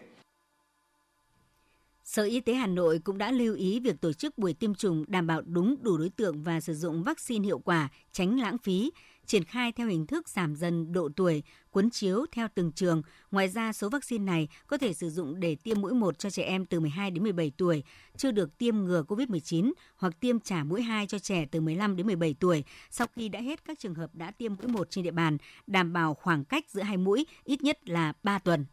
Sở 2.04 2.22
Y 2.22 2.40
tế 2.40 2.54
Hà 2.54 2.66
Nội 2.66 3.00
cũng 3.04 3.18
đã 3.18 3.30
lưu 3.30 3.54
ý 3.54 3.80
việc 3.80 4.00
tổ 4.00 4.12
chức 4.12 4.38
buổi 4.38 4.54
tiêm 4.54 4.74
chủng 4.74 5.04
đảm 5.08 5.26
bảo 5.26 5.42
đúng 5.42 5.76
đủ 5.82 5.98
đối 5.98 6.10
tượng 6.10 6.42
và 6.42 6.60
sử 6.60 6.74
dụng 6.74 7.02
vaccine 7.02 7.44
hiệu 7.44 7.58
quả, 7.58 7.88
tránh 8.12 8.40
lãng 8.40 8.58
phí, 8.58 8.90
triển 9.26 9.44
khai 9.44 9.72
theo 9.72 9.86
hình 9.86 10.06
thức 10.06 10.28
giảm 10.28 10.56
dần 10.56 10.92
độ 10.92 11.08
tuổi, 11.16 11.42
cuốn 11.70 11.90
chiếu 11.90 12.26
theo 12.32 12.48
từng 12.54 12.72
trường. 12.72 13.02
Ngoài 13.30 13.48
ra, 13.48 13.72
số 13.72 13.88
vaccine 13.88 14.24
này 14.24 14.48
có 14.66 14.78
thể 14.78 14.94
sử 14.94 15.10
dụng 15.10 15.40
để 15.40 15.54
tiêm 15.54 15.80
mũi 15.80 15.94
1 15.94 16.18
cho 16.18 16.30
trẻ 16.30 16.42
em 16.42 16.66
từ 16.66 16.80
12 16.80 17.10
đến 17.10 17.22
17 17.22 17.52
tuổi, 17.56 17.82
chưa 18.16 18.30
được 18.30 18.58
tiêm 18.58 18.76
ngừa 18.76 19.02
COVID-19 19.08 19.72
hoặc 19.96 20.20
tiêm 20.20 20.40
trả 20.40 20.64
mũi 20.64 20.82
2 20.82 21.06
cho 21.06 21.18
trẻ 21.18 21.46
từ 21.50 21.60
15 21.60 21.96
đến 21.96 22.06
17 22.06 22.34
tuổi 22.40 22.64
sau 22.90 23.06
khi 23.16 23.28
đã 23.28 23.40
hết 23.40 23.64
các 23.64 23.78
trường 23.78 23.94
hợp 23.94 24.14
đã 24.14 24.30
tiêm 24.30 24.54
mũi 24.54 24.68
1 24.68 24.90
trên 24.90 25.04
địa 25.04 25.10
bàn, 25.10 25.38
đảm 25.66 25.92
bảo 25.92 26.14
khoảng 26.14 26.44
cách 26.44 26.64
giữa 26.68 26.82
hai 26.82 26.96
mũi 26.96 27.26
ít 27.44 27.62
nhất 27.62 27.88
là 27.88 28.12
3 28.22 28.38
tuần. 28.38 28.64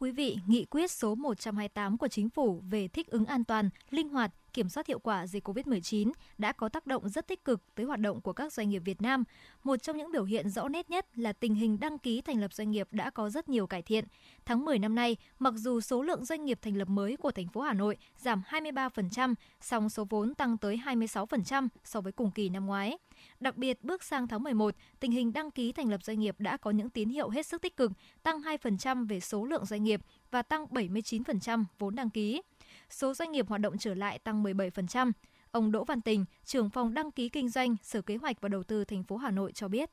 Quý 0.00 0.10
vị, 0.10 0.38
nghị 0.46 0.64
quyết 0.64 0.90
số 0.90 1.14
128 1.14 1.98
của 1.98 2.08
Chính 2.08 2.30
phủ 2.30 2.62
về 2.70 2.88
thích 2.88 3.06
ứng 3.10 3.24
an 3.24 3.44
toàn, 3.44 3.70
linh 3.90 4.08
hoạt, 4.08 4.30
kiểm 4.58 4.68
soát 4.68 4.86
hiệu 4.86 4.98
quả 4.98 5.26
dịch 5.26 5.48
COVID-19 5.48 6.12
đã 6.38 6.52
có 6.52 6.68
tác 6.68 6.86
động 6.86 7.08
rất 7.08 7.26
tích 7.26 7.44
cực 7.44 7.74
tới 7.74 7.86
hoạt 7.86 8.00
động 8.00 8.20
của 8.20 8.32
các 8.32 8.52
doanh 8.52 8.68
nghiệp 8.68 8.82
Việt 8.84 9.02
Nam. 9.02 9.24
Một 9.64 9.76
trong 9.82 9.96
những 9.96 10.12
biểu 10.12 10.24
hiện 10.24 10.50
rõ 10.50 10.68
nét 10.68 10.90
nhất 10.90 11.18
là 11.18 11.32
tình 11.32 11.54
hình 11.54 11.80
đăng 11.80 11.98
ký 11.98 12.20
thành 12.20 12.40
lập 12.40 12.52
doanh 12.52 12.70
nghiệp 12.70 12.88
đã 12.90 13.10
có 13.10 13.30
rất 13.30 13.48
nhiều 13.48 13.66
cải 13.66 13.82
thiện. 13.82 14.04
Tháng 14.44 14.64
10 14.64 14.78
năm 14.78 14.94
nay, 14.94 15.16
mặc 15.38 15.54
dù 15.56 15.80
số 15.80 16.02
lượng 16.02 16.24
doanh 16.24 16.44
nghiệp 16.44 16.58
thành 16.62 16.76
lập 16.76 16.88
mới 16.88 17.16
của 17.16 17.30
thành 17.30 17.48
phố 17.48 17.60
Hà 17.60 17.72
Nội 17.72 17.96
giảm 18.16 18.42
23%, 18.50 19.34
song 19.60 19.88
số 19.88 20.04
vốn 20.10 20.34
tăng 20.34 20.58
tới 20.58 20.80
26% 20.84 21.68
so 21.84 22.00
với 22.00 22.12
cùng 22.12 22.30
kỳ 22.30 22.48
năm 22.48 22.66
ngoái. 22.66 22.98
Đặc 23.40 23.56
biệt, 23.56 23.84
bước 23.84 24.02
sang 24.02 24.28
tháng 24.28 24.42
11, 24.42 24.74
tình 25.00 25.10
hình 25.10 25.32
đăng 25.32 25.50
ký 25.50 25.72
thành 25.72 25.90
lập 25.90 26.02
doanh 26.04 26.18
nghiệp 26.18 26.36
đã 26.38 26.56
có 26.56 26.70
những 26.70 26.90
tín 26.90 27.08
hiệu 27.08 27.28
hết 27.28 27.46
sức 27.46 27.62
tích 27.62 27.76
cực, 27.76 27.92
tăng 28.22 28.40
2% 28.40 29.08
về 29.08 29.20
số 29.20 29.44
lượng 29.44 29.66
doanh 29.66 29.84
nghiệp 29.84 30.00
và 30.30 30.42
tăng 30.42 30.64
79% 30.64 31.64
vốn 31.78 31.94
đăng 31.94 32.10
ký. 32.10 32.42
Số 32.90 33.14
doanh 33.14 33.32
nghiệp 33.32 33.48
hoạt 33.48 33.60
động 33.60 33.78
trở 33.78 33.94
lại 33.94 34.18
tăng 34.18 34.42
17%. 34.42 35.12
Ông 35.50 35.72
Đỗ 35.72 35.84
Văn 35.84 36.00
Tình, 36.00 36.24
trưởng 36.44 36.70
phòng 36.70 36.94
đăng 36.94 37.10
ký 37.10 37.28
kinh 37.28 37.48
doanh, 37.48 37.76
Sở 37.82 38.02
Kế 38.02 38.16
hoạch 38.16 38.40
và 38.40 38.48
Đầu 38.48 38.62
tư 38.62 38.84
thành 38.84 39.02
phố 39.02 39.16
Hà 39.16 39.30
Nội 39.30 39.52
cho 39.52 39.68
biết. 39.68 39.90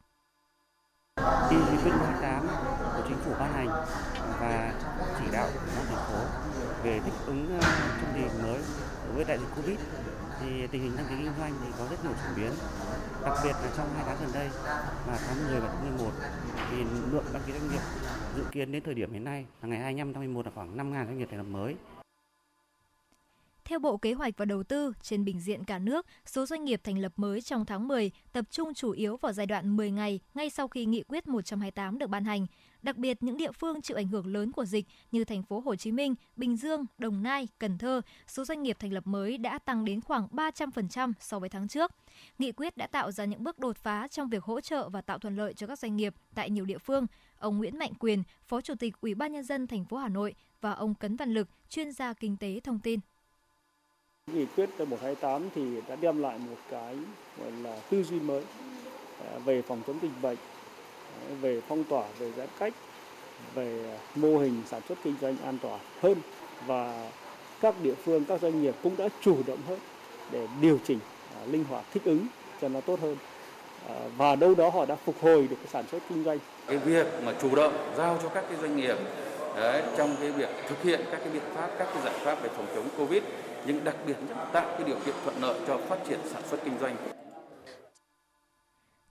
Khi 1.50 1.56
nghị 1.56 1.78
quyết 1.84 1.92
28 1.92 2.48
của 2.96 3.04
chính 3.08 3.18
phủ 3.18 3.32
ban 3.40 3.54
hành 3.54 3.68
và 4.40 4.74
chỉ 5.20 5.32
đạo 5.32 5.50
của 5.54 5.84
thành 5.90 6.06
phố 6.08 6.20
về 6.84 7.00
thích 7.00 7.14
ứng 7.26 7.48
chương 7.48 7.60
trong 7.62 8.14
tình 8.14 8.24
hình 8.24 8.44
mới 8.44 8.62
với 9.16 9.26
đại 9.26 9.38
dịch 9.38 9.48
Covid 9.56 9.80
thì 10.40 10.68
tình 10.68 10.82
hình 10.82 10.92
đăng 10.98 11.06
ký 11.10 11.16
kinh 11.18 11.32
doanh 11.40 11.54
thì 11.62 11.72
có 11.78 11.88
rất 11.90 12.04
nhiều 12.04 12.14
chuyển 12.14 12.36
biến 12.36 12.52
đặc 13.22 13.38
biệt 13.44 13.52
là 13.52 13.72
trong 13.78 13.88
hai 13.96 14.04
tháng 14.08 14.18
gần 14.22 14.30
đây 14.34 14.50
là 15.08 15.20
tháng 15.28 15.48
10 15.52 15.60
và 15.60 15.68
tháng 15.68 15.98
11 15.98 16.12
thì 16.72 16.78
lượng 17.12 17.26
đăng 17.34 17.42
ký 17.48 17.54
doanh 17.54 17.72
nghiệp 17.72 17.82
dự 18.36 18.44
kiến 18.52 18.72
đến 18.72 18.84
thời 18.84 18.94
điểm 18.94 19.14
hiện 19.14 19.24
nay 19.24 19.46
là 19.62 19.68
ngày 19.70 19.80
25 19.80 20.14
tháng 20.14 20.24
11 20.24 20.46
là 20.46 20.52
khoảng 20.56 20.78
5.000 20.78 21.06
doanh 21.06 21.18
nghiệp 21.18 21.28
thành 21.32 21.38
lập 21.38 21.44
mới 21.44 21.76
theo 23.76 23.80
Bộ 23.80 23.98
Kế 23.98 24.14
hoạch 24.14 24.34
và 24.38 24.46
Đầu 24.46 24.64
tư, 24.64 24.94
trên 25.02 25.26
bình 25.26 25.40
diện 25.40 25.64
cả 25.64 25.80
nước, 25.80 26.06
số 26.26 26.46
doanh 26.46 26.66
nghiệp 26.66 26.82
thành 26.84 27.00
lập 27.00 27.12
mới 27.16 27.42
trong 27.42 27.66
tháng 27.66 27.88
10 27.88 28.12
tập 28.34 28.46
trung 28.52 28.74
chủ 28.74 28.92
yếu 28.92 29.18
vào 29.18 29.34
giai 29.34 29.46
đoạn 29.46 29.76
10 29.76 29.92
ngày 29.92 30.20
ngay 30.34 30.50
sau 30.50 30.68
khi 30.68 30.86
nghị 30.86 31.04
quyết 31.04 31.28
128 31.28 31.98
được 31.98 32.08
ban 32.08 32.26
hành. 32.26 32.46
Đặc 32.82 32.98
biệt 32.98 33.24
những 33.24 33.38
địa 33.38 33.52
phương 33.52 33.82
chịu 33.82 33.98
ảnh 33.98 34.08
hưởng 34.08 34.28
lớn 34.28 34.52
của 34.52 34.66
dịch 34.66 34.86
như 35.12 35.24
thành 35.24 35.44
phố 35.44 35.60
Hồ 35.60 35.76
Chí 35.76 35.92
Minh, 35.92 36.16
Bình 36.36 36.58
Dương, 36.58 36.86
Đồng 36.98 37.24
Nai, 37.24 37.48
Cần 37.60 37.78
Thơ, 37.78 38.02
số 38.28 38.46
doanh 38.46 38.64
nghiệp 38.64 38.78
thành 38.80 38.94
lập 38.94 39.08
mới 39.08 39.38
đã 39.38 39.60
tăng 39.60 39.86
đến 39.86 40.02
khoảng 40.02 40.28
300% 40.28 41.14
so 41.20 41.40
với 41.40 41.50
tháng 41.50 41.68
trước. 41.68 41.92
Nghị 42.40 42.52
quyết 42.52 42.78
đã 42.78 42.88
tạo 42.88 43.12
ra 43.12 43.26
những 43.26 43.44
bước 43.44 43.60
đột 43.60 43.78
phá 43.78 44.08
trong 44.08 44.30
việc 44.30 44.44
hỗ 44.44 44.62
trợ 44.62 44.90
và 44.90 45.02
tạo 45.02 45.20
thuận 45.20 45.36
lợi 45.36 45.54
cho 45.54 45.68
các 45.68 45.80
doanh 45.80 45.96
nghiệp 45.96 46.14
tại 46.36 46.50
nhiều 46.50 46.66
địa 46.66 46.78
phương. 46.78 47.08
Ông 47.40 47.58
Nguyễn 47.58 47.78
Mạnh 47.78 47.94
Quyền, 48.00 48.24
Phó 48.48 48.62
Chủ 48.62 48.74
tịch 48.80 48.94
Ủy 49.02 49.16
ban 49.16 49.34
nhân 49.34 49.44
dân 49.44 49.68
thành 49.68 49.86
phố 49.86 49.98
Hà 49.98 50.10
Nội 50.10 50.36
và 50.62 50.72
ông 50.72 50.96
Cấn 50.96 51.16
Văn 51.16 51.34
Lực, 51.34 51.48
chuyên 51.70 51.92
gia 51.92 52.14
kinh 52.14 52.38
tế 52.38 52.60
thông 52.64 52.80
tin. 52.80 53.00
Nghị 54.34 54.46
quyết 54.56 54.70
128 54.80 55.50
thì 55.56 55.62
đã 55.88 55.96
đem 56.02 56.22
lại 56.22 56.38
một 56.38 56.56
cái 56.72 56.96
gọi 57.42 57.52
là 57.64 57.78
tư 57.90 58.04
duy 58.04 58.20
mới 58.20 58.42
à, 59.20 59.38
về 59.46 59.62
phòng 59.62 59.82
chống 59.88 59.98
dịch 60.02 60.22
bệnh, 60.22 60.38
à, 61.30 61.36
về 61.42 61.62
phong 61.68 61.84
tỏa, 61.84 62.04
về 62.20 62.32
giãn 62.38 62.48
cách, 62.60 62.74
về 63.56 63.98
mô 64.16 64.38
hình 64.38 64.62
sản 64.68 64.82
xuất 64.88 64.98
kinh 65.04 65.16
doanh 65.22 65.38
an 65.44 65.58
toàn 65.62 65.80
hơn 66.02 66.18
và 66.66 67.12
các 67.62 67.76
địa 67.84 67.94
phương, 67.94 68.26
các 68.26 68.42
doanh 68.42 68.62
nghiệp 68.62 68.76
cũng 68.84 68.98
đã 68.98 69.10
chủ 69.22 69.38
động 69.48 69.60
hơn 69.68 69.80
để 70.32 70.48
điều 70.62 70.80
chỉnh 70.88 71.00
à, 71.36 71.46
linh 71.46 71.64
hoạt 71.64 71.86
thích 71.94 72.04
ứng 72.06 72.28
cho 72.62 72.68
nó 72.68 72.82
tốt 72.82 73.00
hơn 73.02 73.18
và 74.18 74.36
đâu 74.36 74.56
đó 74.56 74.70
họ 74.70 74.86
đã 74.86 74.96
phục 74.96 75.16
hồi 75.22 75.48
được 75.48 75.56
cái 75.56 75.68
sản 75.68 75.86
xuất 75.92 76.04
kinh 76.10 76.24
doanh. 76.24 76.40
Cái 76.68 76.78
việc 76.78 77.08
mà 77.26 77.34
chủ 77.42 77.56
động 77.56 77.94
giao 77.98 78.20
cho 78.24 78.30
các 78.30 78.46
cái 78.50 78.58
doanh 78.62 78.78
nghiệp 78.78 78.98
đấy, 79.56 79.84
trong 79.98 80.16
cái 80.20 80.32
việc 80.32 80.50
thực 80.68 80.84
hiện 80.84 81.00
các 81.12 81.20
cái 81.24 81.30
biện 81.34 81.44
pháp, 81.54 81.70
các 81.80 81.88
cái 81.94 82.04
giải 82.04 82.20
pháp 82.20 82.44
về 82.44 82.50
phòng 82.50 82.68
chống 82.76 82.90
Covid 82.98 83.24
nhưng 83.68 83.84
đặc 83.84 83.96
biệt 84.08 84.16
nhất 84.28 84.38
tạo 84.54 84.68
cái 84.78 84.84
điều 84.88 85.00
kiện 85.06 85.16
thuận 85.24 85.42
lợi 85.42 85.60
cho 85.68 85.78
phát 85.78 85.98
triển 86.08 86.20
sản 86.26 86.42
xuất 86.50 86.60
kinh 86.66 86.78
doanh. 86.80 86.96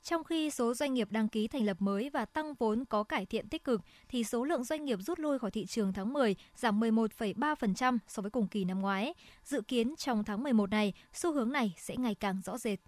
Trong 0.03 0.25
khi 0.25 0.51
số 0.51 0.75
doanh 0.75 0.95
nghiệp 0.95 1.09
đăng 1.11 1.29
ký 1.29 1.49
thành 1.49 1.65
lập 1.65 1.77
mới 1.81 2.11
và 2.11 2.25
tăng 2.25 2.55
vốn 2.55 2.85
có 2.85 3.03
cải 3.03 3.27
thiện 3.27 3.49
tích 3.49 3.65
cực, 3.65 3.81
thì 4.09 4.25
số 4.25 4.45
lượng 4.45 4.65
doanh 4.65 4.85
nghiệp 4.85 4.99
rút 5.01 5.19
lui 5.19 5.39
khỏi 5.39 5.51
thị 5.51 5.67
trường 5.67 5.93
tháng 5.93 6.13
10 6.13 6.37
giảm 6.57 6.81
11,3% 6.81 7.99
so 8.09 8.21
với 8.21 8.31
cùng 8.31 8.49
kỳ 8.49 8.65
năm 8.65 8.81
ngoái. 8.81 9.15
Dự 9.45 9.61
kiến 9.61 9.95
trong 9.97 10.25
tháng 10.25 10.43
11 10.43 10.71
này, 10.71 10.93
xu 11.13 11.33
hướng 11.33 11.53
này 11.53 11.75
sẽ 11.79 11.97
ngày 11.97 12.15
càng 12.15 12.41
rõ 12.45 12.59
rệt. 12.59 12.79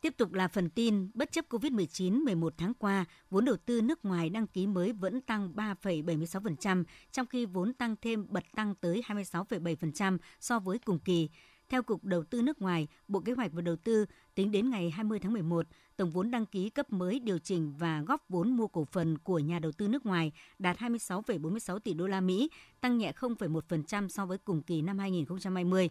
Tiếp 0.00 0.14
tục 0.16 0.32
là 0.32 0.48
phần 0.48 0.70
tin, 0.70 1.10
bất 1.14 1.32
chấp 1.32 1.44
COVID-19 1.48 2.24
11 2.24 2.54
tháng 2.56 2.74
qua, 2.74 3.04
vốn 3.30 3.44
đầu 3.44 3.56
tư 3.56 3.80
nước 3.80 4.04
ngoài 4.04 4.30
đăng 4.30 4.46
ký 4.46 4.66
mới 4.66 4.92
vẫn 4.92 5.20
tăng 5.20 5.52
3,76%, 5.54 6.84
trong 7.12 7.26
khi 7.26 7.46
vốn 7.46 7.72
tăng 7.72 7.96
thêm 8.02 8.26
bật 8.28 8.44
tăng 8.56 8.74
tới 8.74 9.02
26,7% 9.06 10.18
so 10.40 10.58
với 10.58 10.78
cùng 10.78 10.98
kỳ. 10.98 11.28
Theo 11.68 11.82
Cục 11.82 12.04
Đầu 12.04 12.24
tư 12.24 12.42
nước 12.42 12.62
ngoài, 12.62 12.88
Bộ 13.08 13.20
Kế 13.20 13.32
hoạch 13.32 13.52
và 13.52 13.62
Đầu 13.62 13.76
tư, 13.76 14.06
tính 14.34 14.50
đến 14.50 14.70
ngày 14.70 14.90
20 14.90 15.18
tháng 15.18 15.32
11, 15.32 15.66
tổng 15.96 16.10
vốn 16.10 16.30
đăng 16.30 16.46
ký 16.46 16.70
cấp 16.70 16.92
mới 16.92 17.20
điều 17.20 17.38
chỉnh 17.38 17.74
và 17.78 18.02
góp 18.06 18.24
vốn 18.28 18.50
mua 18.50 18.66
cổ 18.66 18.84
phần 18.84 19.18
của 19.18 19.38
nhà 19.38 19.58
đầu 19.58 19.72
tư 19.72 19.88
nước 19.88 20.06
ngoài 20.06 20.32
đạt 20.58 20.78
26,46 20.78 21.78
tỷ 21.78 21.94
đô 21.94 22.06
la 22.06 22.20
Mỹ, 22.20 22.50
tăng 22.80 22.98
nhẹ 22.98 23.12
0,1% 23.12 24.08
so 24.08 24.26
với 24.26 24.38
cùng 24.38 24.62
kỳ 24.62 24.82
năm 24.82 24.98
2020. 24.98 25.88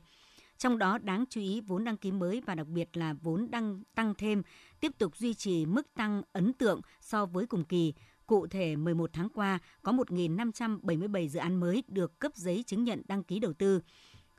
Trong 0.57 0.77
đó 0.77 0.97
đáng 0.97 1.25
chú 1.29 1.41
ý 1.41 1.61
vốn 1.61 1.83
đăng 1.83 1.97
ký 1.97 2.11
mới 2.11 2.41
và 2.45 2.55
đặc 2.55 2.67
biệt 2.67 2.97
là 2.97 3.13
vốn 3.13 3.51
đăng 3.51 3.83
tăng 3.95 4.13
thêm 4.17 4.43
tiếp 4.79 4.91
tục 4.97 5.17
duy 5.17 5.33
trì 5.33 5.65
mức 5.65 5.93
tăng 5.93 6.21
ấn 6.33 6.53
tượng 6.53 6.81
so 7.01 7.25
với 7.25 7.45
cùng 7.45 7.63
kỳ. 7.63 7.93
Cụ 8.25 8.47
thể, 8.47 8.75
11 8.75 9.09
tháng 9.13 9.29
qua, 9.29 9.59
có 9.83 9.91
1.577 9.91 11.27
dự 11.27 11.39
án 11.39 11.55
mới 11.55 11.83
được 11.87 12.19
cấp 12.19 12.31
giấy 12.35 12.63
chứng 12.67 12.83
nhận 12.83 13.01
đăng 13.07 13.23
ký 13.23 13.39
đầu 13.39 13.53
tư 13.53 13.81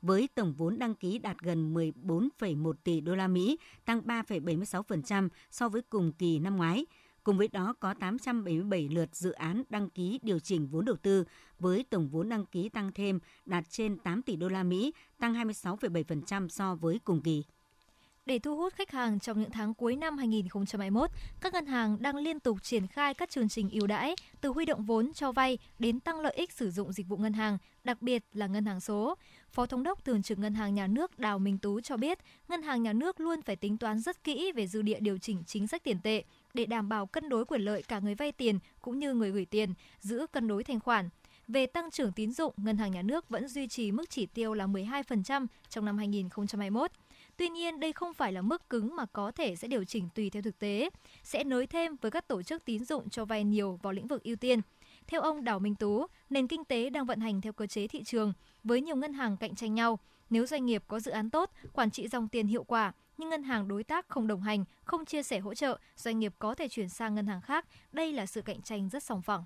với 0.02 0.28
tổng 0.34 0.52
vốn 0.52 0.78
đăng 0.78 0.94
ký 0.94 1.18
đạt 1.18 1.38
gần 1.38 1.74
14,1 1.74 2.72
tỷ 2.84 3.00
đô 3.00 3.14
la 3.14 3.28
Mỹ, 3.28 3.58
tăng 3.84 4.00
3,76% 4.00 5.28
so 5.50 5.68
với 5.68 5.82
cùng 5.82 6.12
kỳ 6.12 6.38
năm 6.38 6.56
ngoái. 6.56 6.86
Cùng 7.28 7.38
với 7.38 7.48
đó 7.48 7.74
có 7.80 7.94
877 7.94 8.88
lượt 8.88 9.16
dự 9.16 9.32
án 9.32 9.62
đăng 9.68 9.90
ký 9.90 10.20
điều 10.22 10.38
chỉnh 10.38 10.68
vốn 10.68 10.84
đầu 10.84 10.96
tư 10.96 11.24
với 11.58 11.84
tổng 11.90 12.08
vốn 12.08 12.28
đăng 12.28 12.46
ký 12.46 12.68
tăng 12.68 12.92
thêm 12.92 13.18
đạt 13.46 13.70
trên 13.70 13.98
8 13.98 14.22
tỷ 14.22 14.36
đô 14.36 14.48
la 14.48 14.62
Mỹ, 14.62 14.92
tăng 15.18 15.34
26,7% 15.34 16.48
so 16.48 16.74
với 16.74 17.00
cùng 17.04 17.22
kỳ. 17.22 17.44
Để 18.26 18.38
thu 18.38 18.56
hút 18.56 18.74
khách 18.74 18.90
hàng 18.90 19.20
trong 19.20 19.40
những 19.40 19.50
tháng 19.50 19.74
cuối 19.74 19.96
năm 19.96 20.18
2021, 20.18 21.10
các 21.40 21.52
ngân 21.52 21.66
hàng 21.66 21.96
đang 22.00 22.16
liên 22.16 22.40
tục 22.40 22.62
triển 22.62 22.86
khai 22.86 23.14
các 23.14 23.30
chương 23.30 23.48
trình 23.48 23.70
ưu 23.70 23.86
đãi 23.86 24.14
từ 24.40 24.48
huy 24.48 24.64
động 24.64 24.84
vốn 24.84 25.12
cho 25.12 25.32
vay 25.32 25.58
đến 25.78 26.00
tăng 26.00 26.20
lợi 26.20 26.32
ích 26.36 26.52
sử 26.52 26.70
dụng 26.70 26.92
dịch 26.92 27.08
vụ 27.08 27.16
ngân 27.16 27.32
hàng, 27.32 27.58
đặc 27.84 28.02
biệt 28.02 28.24
là 28.32 28.46
ngân 28.46 28.66
hàng 28.66 28.80
số. 28.80 29.14
Phó 29.50 29.66
Thống 29.66 29.82
đốc 29.82 30.04
Thường 30.04 30.22
trực 30.22 30.38
Ngân 30.38 30.54
hàng 30.54 30.74
Nhà 30.74 30.86
nước 30.86 31.18
Đào 31.18 31.38
Minh 31.38 31.58
Tú 31.58 31.80
cho 31.80 31.96
biết, 31.96 32.18
Ngân 32.48 32.62
hàng 32.62 32.82
Nhà 32.82 32.92
nước 32.92 33.20
luôn 33.20 33.42
phải 33.42 33.56
tính 33.56 33.78
toán 33.78 34.00
rất 34.00 34.24
kỹ 34.24 34.52
về 34.52 34.66
dư 34.66 34.82
địa 34.82 35.00
điều 35.00 35.18
chỉnh 35.18 35.42
chính 35.46 35.66
sách 35.66 35.84
tiền 35.84 36.00
tệ 36.02 36.24
để 36.54 36.66
đảm 36.66 36.88
bảo 36.88 37.06
cân 37.06 37.28
đối 37.28 37.44
quyền 37.44 37.60
lợi 37.60 37.82
cả 37.82 37.98
người 37.98 38.14
vay 38.14 38.32
tiền 38.32 38.58
cũng 38.80 38.98
như 38.98 39.14
người 39.14 39.30
gửi 39.30 39.44
tiền, 39.44 39.74
giữ 40.00 40.26
cân 40.32 40.48
đối 40.48 40.64
thanh 40.64 40.80
khoản. 40.80 41.08
Về 41.48 41.66
tăng 41.66 41.90
trưởng 41.90 42.12
tín 42.12 42.32
dụng, 42.32 42.54
Ngân 42.56 42.76
hàng 42.76 42.92
Nhà 42.92 43.02
nước 43.02 43.28
vẫn 43.28 43.48
duy 43.48 43.68
trì 43.68 43.92
mức 43.92 44.10
chỉ 44.10 44.26
tiêu 44.26 44.54
là 44.54 44.66
12% 44.66 45.46
trong 45.68 45.84
năm 45.84 45.98
2021. 45.98 46.90
Tuy 47.36 47.48
nhiên, 47.48 47.80
đây 47.80 47.92
không 47.92 48.14
phải 48.14 48.32
là 48.32 48.42
mức 48.42 48.70
cứng 48.70 48.96
mà 48.96 49.06
có 49.06 49.30
thể 49.30 49.56
sẽ 49.56 49.68
điều 49.68 49.84
chỉnh 49.84 50.08
tùy 50.14 50.30
theo 50.30 50.42
thực 50.42 50.58
tế, 50.58 50.90
sẽ 51.22 51.44
nới 51.44 51.66
thêm 51.66 51.96
với 52.00 52.10
các 52.10 52.28
tổ 52.28 52.42
chức 52.42 52.64
tín 52.64 52.84
dụng 52.84 53.08
cho 53.08 53.24
vay 53.24 53.44
nhiều 53.44 53.78
vào 53.82 53.92
lĩnh 53.92 54.06
vực 54.06 54.22
ưu 54.22 54.36
tiên. 54.36 54.60
Theo 55.06 55.20
ông 55.20 55.44
Đào 55.44 55.58
Minh 55.58 55.74
Tú, 55.74 56.06
nền 56.30 56.48
kinh 56.48 56.64
tế 56.64 56.90
đang 56.90 57.06
vận 57.06 57.20
hành 57.20 57.40
theo 57.40 57.52
cơ 57.52 57.66
chế 57.66 57.86
thị 57.86 58.02
trường 58.04 58.32
với 58.64 58.80
nhiều 58.80 58.96
ngân 58.96 59.12
hàng 59.12 59.36
cạnh 59.36 59.54
tranh 59.54 59.74
nhau. 59.74 59.98
Nếu 60.30 60.46
doanh 60.46 60.66
nghiệp 60.66 60.84
có 60.88 61.00
dự 61.00 61.10
án 61.10 61.30
tốt, 61.30 61.50
quản 61.72 61.90
trị 61.90 62.08
dòng 62.08 62.28
tiền 62.28 62.46
hiệu 62.46 62.64
quả, 62.64 62.92
nhưng 63.18 63.28
ngân 63.28 63.42
hàng 63.42 63.68
đối 63.68 63.84
tác 63.84 64.08
không 64.08 64.26
đồng 64.26 64.42
hành, 64.42 64.64
không 64.84 65.04
chia 65.04 65.22
sẻ 65.22 65.38
hỗ 65.38 65.54
trợ, 65.54 65.78
doanh 65.96 66.18
nghiệp 66.18 66.34
có 66.38 66.54
thể 66.54 66.68
chuyển 66.68 66.88
sang 66.88 67.14
ngân 67.14 67.26
hàng 67.26 67.40
khác. 67.40 67.66
Đây 67.92 68.12
là 68.12 68.26
sự 68.26 68.42
cạnh 68.42 68.62
tranh 68.62 68.88
rất 68.88 69.02
sòng 69.02 69.22
phẳng. 69.22 69.44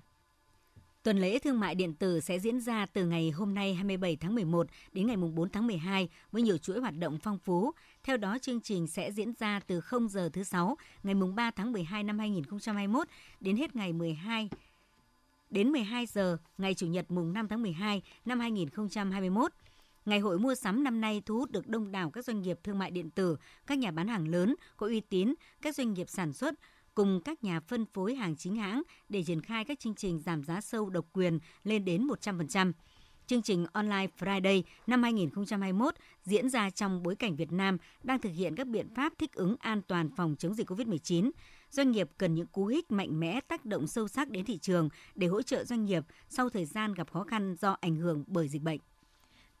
Tuần 1.03 1.17
lễ 1.17 1.39
thương 1.39 1.59
mại 1.59 1.75
điện 1.75 1.93
tử 1.93 2.19
sẽ 2.19 2.39
diễn 2.39 2.59
ra 2.59 2.85
từ 2.85 3.05
ngày 3.05 3.31
hôm 3.31 3.53
nay 3.53 3.73
27 3.73 4.15
tháng 4.15 4.35
11 4.35 4.67
đến 4.91 5.07
ngày 5.07 5.17
4 5.17 5.49
tháng 5.49 5.67
12 5.67 6.09
với 6.31 6.41
nhiều 6.41 6.57
chuỗi 6.57 6.79
hoạt 6.79 6.97
động 6.97 7.17
phong 7.23 7.37
phú. 7.37 7.71
Theo 8.03 8.17
đó, 8.17 8.37
chương 8.41 8.61
trình 8.61 8.87
sẽ 8.87 9.11
diễn 9.11 9.33
ra 9.39 9.59
từ 9.67 9.81
0 9.81 10.09
giờ 10.09 10.29
thứ 10.33 10.43
Sáu, 10.43 10.77
ngày 11.03 11.15
3 11.35 11.51
tháng 11.51 11.71
12 11.71 12.03
năm 12.03 12.19
2021 12.19 13.07
đến 13.39 13.57
hết 13.57 13.75
ngày 13.75 13.93
12 13.93 14.49
đến 15.49 15.69
12 15.69 16.05
giờ 16.05 16.37
ngày 16.57 16.73
Chủ 16.73 16.87
nhật 16.87 17.11
mùng 17.11 17.33
5 17.33 17.47
tháng 17.47 17.61
12 17.61 18.01
năm 18.25 18.39
2021. 18.39 19.51
Ngày 20.05 20.19
hội 20.19 20.39
mua 20.39 20.55
sắm 20.55 20.83
năm 20.83 21.01
nay 21.01 21.21
thu 21.25 21.37
hút 21.37 21.51
được 21.51 21.67
đông 21.67 21.91
đảo 21.91 22.09
các 22.09 22.25
doanh 22.25 22.41
nghiệp 22.41 22.59
thương 22.63 22.79
mại 22.79 22.91
điện 22.91 23.09
tử, 23.09 23.37
các 23.67 23.77
nhà 23.77 23.91
bán 23.91 24.07
hàng 24.07 24.27
lớn 24.27 24.55
có 24.77 24.87
uy 24.87 24.99
tín, 24.99 25.33
các 25.61 25.75
doanh 25.75 25.93
nghiệp 25.93 26.09
sản 26.09 26.33
xuất 26.33 26.55
cùng 26.95 27.21
các 27.25 27.43
nhà 27.43 27.59
phân 27.59 27.85
phối 27.85 28.15
hàng 28.15 28.35
chính 28.35 28.55
hãng 28.55 28.81
để 29.09 29.23
triển 29.23 29.41
khai 29.41 29.65
các 29.65 29.79
chương 29.79 29.95
trình 29.95 30.19
giảm 30.19 30.43
giá 30.43 30.61
sâu 30.61 30.89
độc 30.89 31.05
quyền 31.13 31.39
lên 31.63 31.85
đến 31.85 32.07
100%. 32.07 32.71
Chương 33.27 33.41
trình 33.41 33.65
Online 33.73 34.07
Friday 34.19 34.63
năm 34.87 35.03
2021 35.03 35.95
diễn 36.23 36.49
ra 36.49 36.69
trong 36.69 37.03
bối 37.03 37.15
cảnh 37.15 37.35
Việt 37.35 37.51
Nam 37.51 37.77
đang 38.03 38.19
thực 38.19 38.29
hiện 38.29 38.55
các 38.55 38.67
biện 38.67 38.87
pháp 38.95 39.13
thích 39.17 39.33
ứng 39.33 39.55
an 39.59 39.81
toàn 39.87 40.09
phòng 40.15 40.35
chống 40.39 40.53
dịch 40.53 40.69
COVID-19. 40.69 41.31
Doanh 41.69 41.91
nghiệp 41.91 42.09
cần 42.17 42.35
những 42.35 42.47
cú 42.47 42.65
hích 42.65 42.91
mạnh 42.91 43.19
mẽ 43.19 43.39
tác 43.47 43.65
động 43.65 43.87
sâu 43.87 44.07
sắc 44.07 44.29
đến 44.29 44.45
thị 44.45 44.57
trường 44.57 44.89
để 45.15 45.27
hỗ 45.27 45.41
trợ 45.41 45.63
doanh 45.63 45.85
nghiệp 45.85 46.03
sau 46.29 46.49
thời 46.49 46.65
gian 46.65 46.93
gặp 46.93 47.11
khó 47.11 47.23
khăn 47.23 47.55
do 47.59 47.77
ảnh 47.81 47.95
hưởng 47.95 48.23
bởi 48.27 48.47
dịch 48.47 48.61
bệnh. 48.61 48.79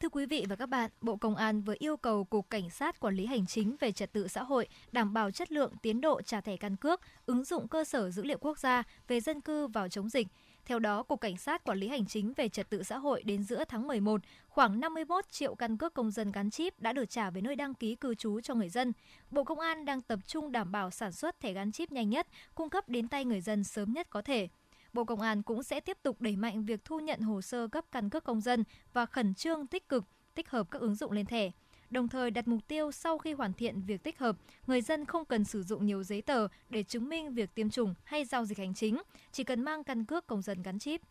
Thưa 0.03 0.09
quý 0.09 0.25
vị 0.25 0.45
và 0.49 0.55
các 0.55 0.69
bạn, 0.69 0.89
Bộ 1.01 1.15
Công 1.15 1.35
an 1.35 1.61
vừa 1.61 1.75
yêu 1.79 1.97
cầu 1.97 2.23
Cục 2.23 2.49
Cảnh 2.49 2.69
sát 2.69 2.99
Quản 2.99 3.15
lý 3.15 3.25
Hành 3.25 3.45
chính 3.45 3.75
về 3.79 3.91
Trật 3.91 4.13
tự 4.13 4.27
xã 4.27 4.43
hội 4.43 4.67
đảm 4.91 5.13
bảo 5.13 5.31
chất 5.31 5.51
lượng 5.51 5.73
tiến 5.81 6.01
độ 6.01 6.21
trả 6.21 6.41
thẻ 6.41 6.57
căn 6.57 6.75
cước, 6.75 7.01
ứng 7.25 7.43
dụng 7.43 7.67
cơ 7.67 7.83
sở 7.83 8.09
dữ 8.09 8.23
liệu 8.23 8.37
quốc 8.37 8.59
gia 8.59 8.83
về 9.07 9.19
dân 9.19 9.41
cư 9.41 9.67
vào 9.67 9.89
chống 9.89 10.09
dịch. 10.09 10.27
Theo 10.65 10.79
đó, 10.79 11.03
Cục 11.03 11.21
Cảnh 11.21 11.37
sát 11.37 11.63
Quản 11.63 11.77
lý 11.77 11.87
Hành 11.87 12.05
chính 12.05 12.33
về 12.37 12.49
Trật 12.49 12.69
tự 12.69 12.83
xã 12.83 12.97
hội 12.97 13.23
đến 13.23 13.43
giữa 13.43 13.63
tháng 13.65 13.87
11, 13.87 14.21
khoảng 14.47 14.79
51 14.79 15.25
triệu 15.31 15.55
căn 15.55 15.77
cước 15.77 15.93
công 15.93 16.11
dân 16.11 16.31
gắn 16.31 16.49
chip 16.49 16.79
đã 16.79 16.93
được 16.93 17.09
trả 17.09 17.29
về 17.29 17.41
nơi 17.41 17.55
đăng 17.55 17.73
ký 17.73 17.95
cư 17.95 18.15
trú 18.15 18.41
cho 18.41 18.55
người 18.55 18.69
dân. 18.69 18.93
Bộ 19.31 19.43
Công 19.43 19.59
an 19.59 19.85
đang 19.85 20.01
tập 20.01 20.19
trung 20.27 20.51
đảm 20.51 20.71
bảo 20.71 20.91
sản 20.91 21.11
xuất 21.11 21.39
thẻ 21.39 21.53
gắn 21.53 21.71
chip 21.71 21.91
nhanh 21.91 22.09
nhất, 22.09 22.27
cung 22.55 22.69
cấp 22.69 22.89
đến 22.89 23.07
tay 23.07 23.25
người 23.25 23.41
dân 23.41 23.63
sớm 23.63 23.93
nhất 23.93 24.07
có 24.09 24.21
thể. 24.21 24.47
Bộ 24.93 25.03
Công 25.03 25.21
an 25.21 25.43
cũng 25.43 25.63
sẽ 25.63 25.79
tiếp 25.79 25.97
tục 26.03 26.21
đẩy 26.21 26.35
mạnh 26.35 26.65
việc 26.65 26.85
thu 26.85 26.99
nhận 26.99 27.21
hồ 27.21 27.41
sơ 27.41 27.67
cấp 27.67 27.85
căn 27.91 28.09
cước 28.09 28.23
công 28.23 28.41
dân 28.41 28.63
và 28.93 29.05
khẩn 29.05 29.33
trương 29.33 29.67
tích 29.67 29.89
cực 29.89 30.03
tích 30.35 30.49
hợp 30.49 30.71
các 30.71 30.81
ứng 30.81 30.95
dụng 30.95 31.11
lên 31.11 31.25
thẻ. 31.25 31.51
Đồng 31.89 32.07
thời 32.07 32.31
đặt 32.31 32.47
mục 32.47 32.67
tiêu 32.67 32.91
sau 32.91 33.17
khi 33.17 33.33
hoàn 33.33 33.53
thiện 33.53 33.81
việc 33.81 34.03
tích 34.03 34.19
hợp, 34.19 34.37
người 34.67 34.81
dân 34.81 35.05
không 35.05 35.25
cần 35.25 35.43
sử 35.43 35.63
dụng 35.63 35.85
nhiều 35.85 36.03
giấy 36.03 36.21
tờ 36.21 36.47
để 36.69 36.83
chứng 36.83 37.09
minh 37.09 37.33
việc 37.33 37.55
tiêm 37.55 37.69
chủng 37.69 37.93
hay 38.03 38.25
giao 38.25 38.45
dịch 38.45 38.57
hành 38.57 38.73
chính, 38.73 39.01
chỉ 39.31 39.43
cần 39.43 39.61
mang 39.61 39.83
căn 39.83 40.05
cước 40.05 40.27
công 40.27 40.41
dân 40.41 40.61
gắn 40.61 40.79
chip. 40.79 41.01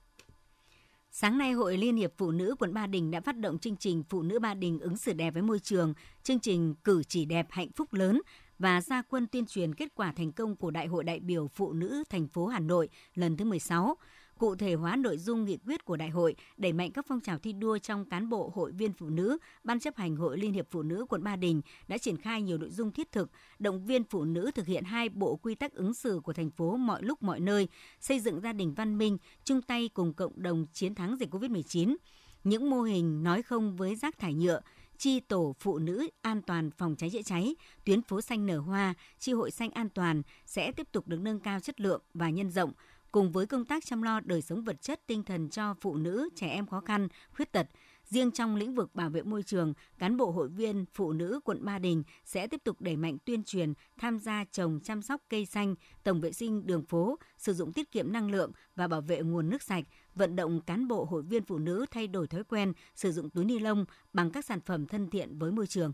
Sáng 1.10 1.38
nay, 1.38 1.52
Hội 1.52 1.76
Liên 1.76 1.96
hiệp 1.96 2.12
Phụ 2.16 2.30
nữ 2.30 2.54
quận 2.58 2.74
Ba 2.74 2.86
Đình 2.86 3.10
đã 3.10 3.20
phát 3.20 3.38
động 3.38 3.58
chương 3.58 3.76
trình 3.76 4.02
Phụ 4.08 4.22
nữ 4.22 4.38
Ba 4.38 4.54
Đình 4.54 4.78
ứng 4.78 4.96
xử 4.96 5.12
đẹp 5.12 5.30
với 5.30 5.42
môi 5.42 5.58
trường, 5.58 5.94
chương 6.22 6.40
trình 6.40 6.74
Cử 6.84 7.02
chỉ 7.08 7.24
đẹp 7.24 7.46
hạnh 7.50 7.68
phúc 7.76 7.92
lớn 7.92 8.20
và 8.62 8.80
gia 8.80 9.02
quân 9.02 9.26
tuyên 9.26 9.46
truyền 9.46 9.74
kết 9.74 9.94
quả 9.94 10.12
thành 10.12 10.32
công 10.32 10.56
của 10.56 10.70
Đại 10.70 10.86
hội 10.86 11.04
đại 11.04 11.20
biểu 11.20 11.48
Phụ 11.48 11.72
nữ 11.72 12.04
thành 12.10 12.28
phố 12.28 12.46
Hà 12.46 12.60
Nội 12.60 12.88
lần 13.14 13.36
thứ 13.36 13.44
16. 13.44 13.96
cụ 14.38 14.54
thể 14.54 14.74
hóa 14.74 14.96
nội 14.96 15.18
dung 15.18 15.44
nghị 15.44 15.58
quyết 15.66 15.84
của 15.84 15.96
đại 15.96 16.10
hội, 16.10 16.36
đẩy 16.56 16.72
mạnh 16.72 16.90
các 16.90 17.06
phong 17.08 17.20
trào 17.20 17.38
thi 17.38 17.52
đua 17.52 17.78
trong 17.78 18.04
cán 18.04 18.28
bộ 18.28 18.52
hội 18.54 18.72
viên 18.72 18.92
phụ 18.92 19.08
nữ, 19.08 19.38
Ban 19.64 19.80
chấp 19.80 19.96
hành 19.96 20.16
Hội 20.16 20.38
Liên 20.38 20.52
hiệp 20.52 20.66
Phụ 20.70 20.82
nữ 20.82 21.06
quận 21.08 21.24
Ba 21.24 21.36
Đình 21.36 21.62
đã 21.88 21.98
triển 21.98 22.16
khai 22.16 22.42
nhiều 22.42 22.58
nội 22.58 22.70
dung 22.70 22.90
thiết 22.90 23.12
thực, 23.12 23.30
động 23.58 23.84
viên 23.86 24.04
phụ 24.04 24.24
nữ 24.24 24.50
thực 24.54 24.66
hiện 24.66 24.84
hai 24.84 25.08
bộ 25.08 25.36
quy 25.36 25.54
tắc 25.54 25.74
ứng 25.74 25.94
xử 25.94 26.20
của 26.24 26.32
thành 26.32 26.50
phố 26.50 26.76
mọi 26.76 27.02
lúc 27.02 27.22
mọi 27.22 27.40
nơi, 27.40 27.68
xây 28.00 28.20
dựng 28.20 28.40
gia 28.40 28.52
đình 28.52 28.74
văn 28.74 28.98
minh, 28.98 29.18
chung 29.44 29.62
tay 29.62 29.90
cùng 29.94 30.14
cộng 30.14 30.42
đồng 30.42 30.66
chiến 30.72 30.94
thắng 30.94 31.16
dịch 31.16 31.34
COVID-19. 31.34 31.96
Những 32.44 32.70
mô 32.70 32.82
hình 32.82 33.22
nói 33.22 33.42
không 33.42 33.76
với 33.76 33.96
rác 33.96 34.18
thải 34.18 34.34
nhựa, 34.34 34.60
chi 35.02 35.20
tổ 35.20 35.54
phụ 35.60 35.78
nữ 35.78 36.08
an 36.20 36.42
toàn 36.42 36.70
phòng 36.70 36.96
cháy 36.96 37.10
chữa 37.10 37.22
cháy, 37.22 37.54
tuyến 37.84 38.02
phố 38.02 38.20
xanh 38.20 38.46
nở 38.46 38.58
hoa, 38.58 38.94
chi 39.18 39.32
hội 39.32 39.50
xanh 39.50 39.70
an 39.70 39.88
toàn 39.88 40.22
sẽ 40.46 40.72
tiếp 40.72 40.88
tục 40.92 41.08
được 41.08 41.20
nâng 41.20 41.40
cao 41.40 41.60
chất 41.60 41.80
lượng 41.80 42.02
và 42.14 42.30
nhân 42.30 42.50
rộng, 42.50 42.72
cùng 43.12 43.32
với 43.32 43.46
công 43.46 43.64
tác 43.64 43.84
chăm 43.86 44.02
lo 44.02 44.20
đời 44.20 44.42
sống 44.42 44.64
vật 44.64 44.82
chất 44.82 45.00
tinh 45.06 45.22
thần 45.22 45.48
cho 45.48 45.74
phụ 45.80 45.96
nữ, 45.96 46.28
trẻ 46.36 46.48
em 46.48 46.66
khó 46.66 46.80
khăn, 46.80 47.08
khuyết 47.30 47.52
tật. 47.52 47.66
Riêng 48.04 48.30
trong 48.30 48.56
lĩnh 48.56 48.74
vực 48.74 48.94
bảo 48.94 49.10
vệ 49.10 49.22
môi 49.22 49.42
trường, 49.42 49.74
cán 49.98 50.16
bộ 50.16 50.30
hội 50.30 50.48
viên 50.48 50.84
phụ 50.94 51.12
nữ 51.12 51.40
quận 51.44 51.64
Ba 51.64 51.78
Đình 51.78 52.02
sẽ 52.24 52.46
tiếp 52.46 52.60
tục 52.64 52.80
đẩy 52.80 52.96
mạnh 52.96 53.18
tuyên 53.24 53.44
truyền, 53.44 53.72
tham 53.98 54.18
gia 54.18 54.44
trồng 54.44 54.80
chăm 54.84 55.02
sóc 55.02 55.22
cây 55.28 55.46
xanh, 55.46 55.74
tổng 56.02 56.20
vệ 56.20 56.32
sinh 56.32 56.66
đường 56.66 56.84
phố, 56.84 57.18
sử 57.38 57.54
dụng 57.54 57.72
tiết 57.72 57.90
kiệm 57.92 58.12
năng 58.12 58.30
lượng 58.30 58.52
và 58.76 58.88
bảo 58.88 59.00
vệ 59.00 59.20
nguồn 59.22 59.50
nước 59.50 59.62
sạch, 59.62 59.84
vận 60.14 60.36
động 60.36 60.60
cán 60.60 60.88
bộ 60.88 61.04
hội 61.04 61.22
viên 61.22 61.44
phụ 61.44 61.58
nữ 61.58 61.86
thay 61.90 62.06
đổi 62.06 62.26
thói 62.26 62.44
quen 62.44 62.72
sử 62.94 63.12
dụng 63.12 63.30
túi 63.30 63.44
ni 63.44 63.58
lông 63.58 63.84
bằng 64.12 64.30
các 64.30 64.44
sản 64.44 64.60
phẩm 64.60 64.86
thân 64.86 65.10
thiện 65.10 65.38
với 65.38 65.52
môi 65.52 65.66
trường. 65.66 65.92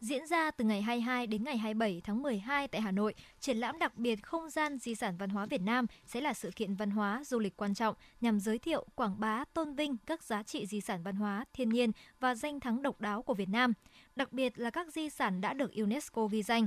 Diễn 0.00 0.26
ra 0.26 0.50
từ 0.50 0.64
ngày 0.64 0.82
22 0.82 1.26
đến 1.26 1.44
ngày 1.44 1.58
27 1.58 2.00
tháng 2.04 2.22
12 2.22 2.68
tại 2.68 2.80
Hà 2.80 2.90
Nội, 2.90 3.14
triển 3.40 3.56
lãm 3.56 3.78
đặc 3.78 3.96
biệt 3.96 4.22
Không 4.22 4.50
gian 4.50 4.78
di 4.78 4.94
sản 4.94 5.16
văn 5.16 5.30
hóa 5.30 5.46
Việt 5.46 5.60
Nam 5.60 5.86
sẽ 6.06 6.20
là 6.20 6.34
sự 6.34 6.50
kiện 6.56 6.74
văn 6.74 6.90
hóa 6.90 7.22
du 7.26 7.38
lịch 7.38 7.56
quan 7.56 7.74
trọng 7.74 7.94
nhằm 8.20 8.40
giới 8.40 8.58
thiệu, 8.58 8.86
quảng 8.94 9.20
bá, 9.20 9.44
tôn 9.54 9.74
vinh 9.74 9.96
các 10.06 10.22
giá 10.22 10.42
trị 10.42 10.66
di 10.66 10.80
sản 10.80 11.02
văn 11.02 11.16
hóa, 11.16 11.44
thiên 11.52 11.68
nhiên 11.68 11.92
và 12.20 12.34
danh 12.34 12.60
thắng 12.60 12.82
độc 12.82 13.00
đáo 13.00 13.22
của 13.22 13.34
Việt 13.34 13.48
Nam, 13.48 13.72
đặc 14.16 14.32
biệt 14.32 14.58
là 14.58 14.70
các 14.70 14.92
di 14.92 15.10
sản 15.10 15.40
đã 15.40 15.52
được 15.54 15.74
UNESCO 15.74 16.26
ghi 16.26 16.42
danh. 16.42 16.66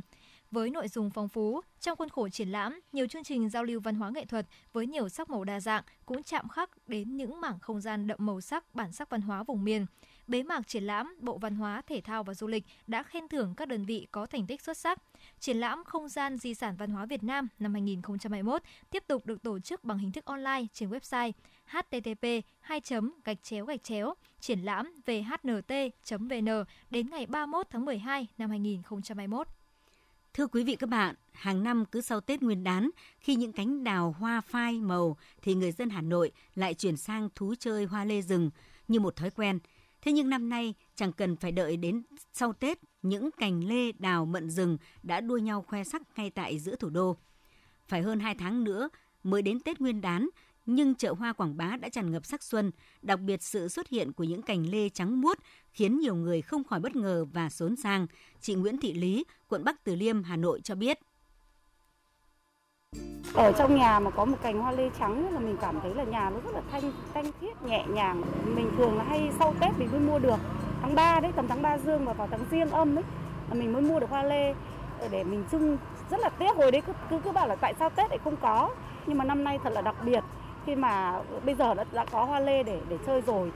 Với 0.51 0.69
nội 0.69 0.87
dung 0.87 1.09
phong 1.09 1.29
phú, 1.29 1.61
trong 1.79 1.97
khuôn 1.97 2.09
khổ 2.09 2.29
triển 2.29 2.49
lãm, 2.49 2.79
nhiều 2.91 3.07
chương 3.07 3.23
trình 3.23 3.49
giao 3.49 3.63
lưu 3.63 3.79
văn 3.79 3.95
hóa 3.95 4.09
nghệ 4.09 4.25
thuật 4.25 4.45
với 4.73 4.87
nhiều 4.87 5.09
sắc 5.09 5.29
màu 5.29 5.43
đa 5.43 5.59
dạng 5.59 5.83
cũng 6.05 6.23
chạm 6.23 6.49
khắc 6.49 6.87
đến 6.87 7.17
những 7.17 7.41
mảng 7.41 7.59
không 7.59 7.81
gian 7.81 8.07
đậm 8.07 8.17
màu 8.21 8.41
sắc 8.41 8.75
bản 8.75 8.91
sắc 8.91 9.09
văn 9.09 9.21
hóa 9.21 9.43
vùng 9.43 9.63
miền. 9.63 9.85
Bế 10.27 10.43
mạc 10.43 10.67
triển 10.67 10.83
lãm, 10.83 11.15
Bộ 11.19 11.37
Văn 11.37 11.55
hóa, 11.55 11.81
Thể 11.81 12.01
thao 12.01 12.23
và 12.23 12.33
Du 12.33 12.47
lịch 12.47 12.63
đã 12.87 13.03
khen 13.03 13.27
thưởng 13.27 13.53
các 13.57 13.67
đơn 13.67 13.85
vị 13.85 14.07
có 14.11 14.25
thành 14.25 14.47
tích 14.47 14.61
xuất 14.61 14.77
sắc. 14.77 15.01
Triển 15.39 15.57
lãm 15.57 15.83
Không 15.83 16.09
gian 16.09 16.37
di 16.37 16.53
sản 16.53 16.75
văn 16.77 16.89
hóa 16.89 17.05
Việt 17.05 17.23
Nam 17.23 17.47
năm 17.59 17.73
2021 17.73 18.61
tiếp 18.89 19.03
tục 19.07 19.25
được 19.25 19.43
tổ 19.43 19.59
chức 19.59 19.83
bằng 19.83 19.97
hình 19.97 20.11
thức 20.11 20.25
online 20.25 20.65
trên 20.73 20.89
website 20.89 21.31
http 21.65 22.45
2 22.59 22.81
gạch 23.25 23.43
chéo 23.43 23.65
gạch 23.65 23.83
chéo 23.83 24.13
triển 24.39 24.59
lãm 24.59 24.93
vhnt.vn 25.05 26.63
đến 26.89 27.09
ngày 27.09 27.25
31 27.25 27.67
tháng 27.69 27.85
12 27.85 28.27
năm 28.37 28.49
2021. 28.49 29.47
Thưa 30.33 30.47
quý 30.47 30.63
vị 30.63 30.75
các 30.75 30.89
bạn, 30.89 31.15
hàng 31.31 31.63
năm 31.63 31.85
cứ 31.85 32.01
sau 32.01 32.21
Tết 32.21 32.41
Nguyên 32.41 32.63
đán, 32.63 32.89
khi 33.19 33.35
những 33.35 33.51
cánh 33.51 33.83
đào 33.83 34.15
hoa 34.19 34.41
phai 34.41 34.79
màu 34.79 35.17
thì 35.41 35.53
người 35.53 35.71
dân 35.71 35.89
Hà 35.89 36.01
Nội 36.01 36.31
lại 36.55 36.73
chuyển 36.73 36.97
sang 36.97 37.29
thú 37.35 37.55
chơi 37.59 37.85
hoa 37.85 38.05
lê 38.05 38.21
rừng 38.21 38.49
như 38.87 38.99
một 38.99 39.15
thói 39.15 39.29
quen. 39.29 39.59
Thế 40.01 40.11
nhưng 40.11 40.29
năm 40.29 40.49
nay 40.49 40.73
chẳng 40.95 41.11
cần 41.11 41.35
phải 41.35 41.51
đợi 41.51 41.77
đến 41.77 42.03
sau 42.33 42.53
Tết, 42.53 42.79
những 43.01 43.31
cành 43.31 43.63
lê 43.63 43.91
đào 43.91 44.25
mận 44.25 44.49
rừng 44.49 44.77
đã 45.03 45.21
đua 45.21 45.37
nhau 45.37 45.65
khoe 45.67 45.83
sắc 45.83 46.01
ngay 46.15 46.29
tại 46.29 46.59
giữa 46.59 46.75
thủ 46.75 46.89
đô. 46.89 47.17
Phải 47.87 48.01
hơn 48.01 48.19
2 48.19 48.35
tháng 48.35 48.63
nữa 48.63 48.89
mới 49.23 49.41
đến 49.41 49.59
Tết 49.59 49.81
Nguyên 49.81 50.01
đán, 50.01 50.29
nhưng 50.65 50.95
chợ 50.95 51.13
hoa 51.13 51.33
Quảng 51.33 51.57
Bá 51.57 51.77
đã 51.81 51.89
tràn 51.89 52.11
ngập 52.11 52.25
sắc 52.25 52.43
xuân, 52.43 52.71
đặc 53.01 53.19
biệt 53.19 53.43
sự 53.43 53.67
xuất 53.67 53.89
hiện 53.89 54.11
của 54.13 54.23
những 54.23 54.41
cành 54.41 54.69
lê 54.69 54.89
trắng 54.89 55.21
muốt 55.21 55.39
khiến 55.71 55.99
nhiều 55.99 56.15
người 56.15 56.41
không 56.41 56.63
khỏi 56.63 56.79
bất 56.79 56.95
ngờ 56.95 57.25
và 57.33 57.49
xốn 57.49 57.75
sang. 57.75 58.07
Chị 58.41 58.55
Nguyễn 58.55 58.77
Thị 58.77 58.93
Lý, 58.93 59.25
quận 59.47 59.63
Bắc 59.63 59.83
Từ 59.83 59.95
Liêm, 59.95 60.23
Hà 60.23 60.35
Nội 60.35 60.61
cho 60.63 60.75
biết. 60.75 60.99
Ở 63.37 63.51
trong 63.51 63.75
nhà 63.75 63.99
mà 63.99 64.09
có 64.09 64.25
một 64.25 64.37
cành 64.41 64.61
hoa 64.61 64.71
lê 64.71 64.89
trắng 64.99 65.33
là 65.33 65.39
mình 65.39 65.57
cảm 65.61 65.79
thấy 65.81 65.95
là 65.95 66.03
nhà 66.03 66.29
nó 66.29 66.39
rất 66.39 66.53
là 66.53 66.61
thanh 66.71 66.91
thanh 67.13 67.31
thiết 67.41 67.61
nhẹ 67.63 67.85
nhàng. 67.89 68.21
Mình 68.55 68.71
thường 68.77 68.97
là 68.97 69.03
hay 69.03 69.31
sau 69.39 69.53
Tết 69.61 69.69
mình 69.77 69.87
mới 69.91 69.99
mua 69.99 70.19
được. 70.19 70.39
Tháng 70.81 70.95
3 70.95 71.19
đấy, 71.19 71.31
tầm 71.35 71.47
tháng 71.47 71.61
3 71.61 71.77
dương 71.77 72.05
và 72.05 72.13
vào 72.13 72.27
tháng 72.31 72.45
riêng 72.51 72.69
âm 72.69 72.95
ấy 72.95 73.03
là 73.49 73.53
mình 73.55 73.73
mới 73.73 73.81
mua 73.81 73.99
được 73.99 74.09
hoa 74.09 74.23
lê 74.23 74.53
ờ, 74.99 75.07
để 75.11 75.23
mình 75.23 75.43
trưng 75.51 75.77
rất 76.11 76.19
là 76.19 76.29
tiếc 76.29 76.55
hồi 76.55 76.71
đấy 76.71 76.81
cứ 76.87 76.93
cứ 77.09 77.19
cứ 77.23 77.31
bảo 77.31 77.47
là 77.47 77.55
tại 77.55 77.73
sao 77.79 77.89
Tết 77.89 78.09
lại 78.09 78.19
không 78.23 78.35
có. 78.41 78.75
Nhưng 79.07 79.17
mà 79.17 79.25
năm 79.25 79.43
nay 79.43 79.59
thật 79.63 79.69
là 79.73 79.81
đặc 79.81 79.95
biệt 80.05 80.23
khi 80.65 80.75
mà 80.75 81.21
bây 81.45 81.55
giờ 81.55 81.73
đã, 81.73 81.85
đã 81.93 82.05
có 82.05 82.25
hoa 82.25 82.39
lê 82.39 82.63
để 82.63 82.81
để 82.89 82.97
chơi 83.05 83.21
rồi. 83.21 83.51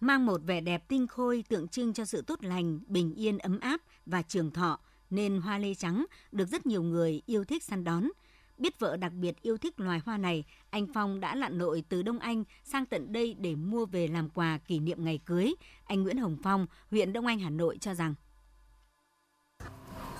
Mang 0.00 0.26
một 0.26 0.40
vẻ 0.46 0.60
đẹp 0.60 0.82
tinh 0.88 1.06
khôi 1.06 1.44
tượng 1.48 1.68
trưng 1.68 1.92
cho 1.92 2.04
sự 2.04 2.22
tốt 2.22 2.38
lành, 2.42 2.80
bình 2.86 3.14
yên, 3.14 3.38
ấm 3.38 3.60
áp 3.60 3.80
và 4.06 4.22
trường 4.22 4.50
thọ, 4.50 4.78
nên 5.14 5.40
hoa 5.40 5.58
lê 5.58 5.74
trắng 5.74 6.06
được 6.32 6.48
rất 6.48 6.66
nhiều 6.66 6.82
người 6.82 7.22
yêu 7.26 7.44
thích 7.44 7.62
săn 7.64 7.84
đón. 7.84 8.08
Biết 8.58 8.78
vợ 8.78 8.96
đặc 8.96 9.12
biệt 9.12 9.42
yêu 9.42 9.58
thích 9.58 9.80
loài 9.80 10.00
hoa 10.04 10.16
này, 10.16 10.44
anh 10.70 10.86
Phong 10.94 11.20
đã 11.20 11.34
lặn 11.34 11.58
lội 11.58 11.84
từ 11.88 12.02
Đông 12.02 12.18
Anh 12.18 12.44
sang 12.64 12.86
tận 12.86 13.12
đây 13.12 13.34
để 13.38 13.54
mua 13.54 13.86
về 13.86 14.08
làm 14.08 14.28
quà 14.30 14.58
kỷ 14.58 14.78
niệm 14.78 15.04
ngày 15.04 15.20
cưới. 15.26 15.54
Anh 15.84 16.02
Nguyễn 16.02 16.18
Hồng 16.18 16.36
Phong, 16.42 16.66
huyện 16.90 17.12
Đông 17.12 17.26
Anh, 17.26 17.38
Hà 17.38 17.50
Nội 17.50 17.78
cho 17.80 17.94
rằng 17.94 18.14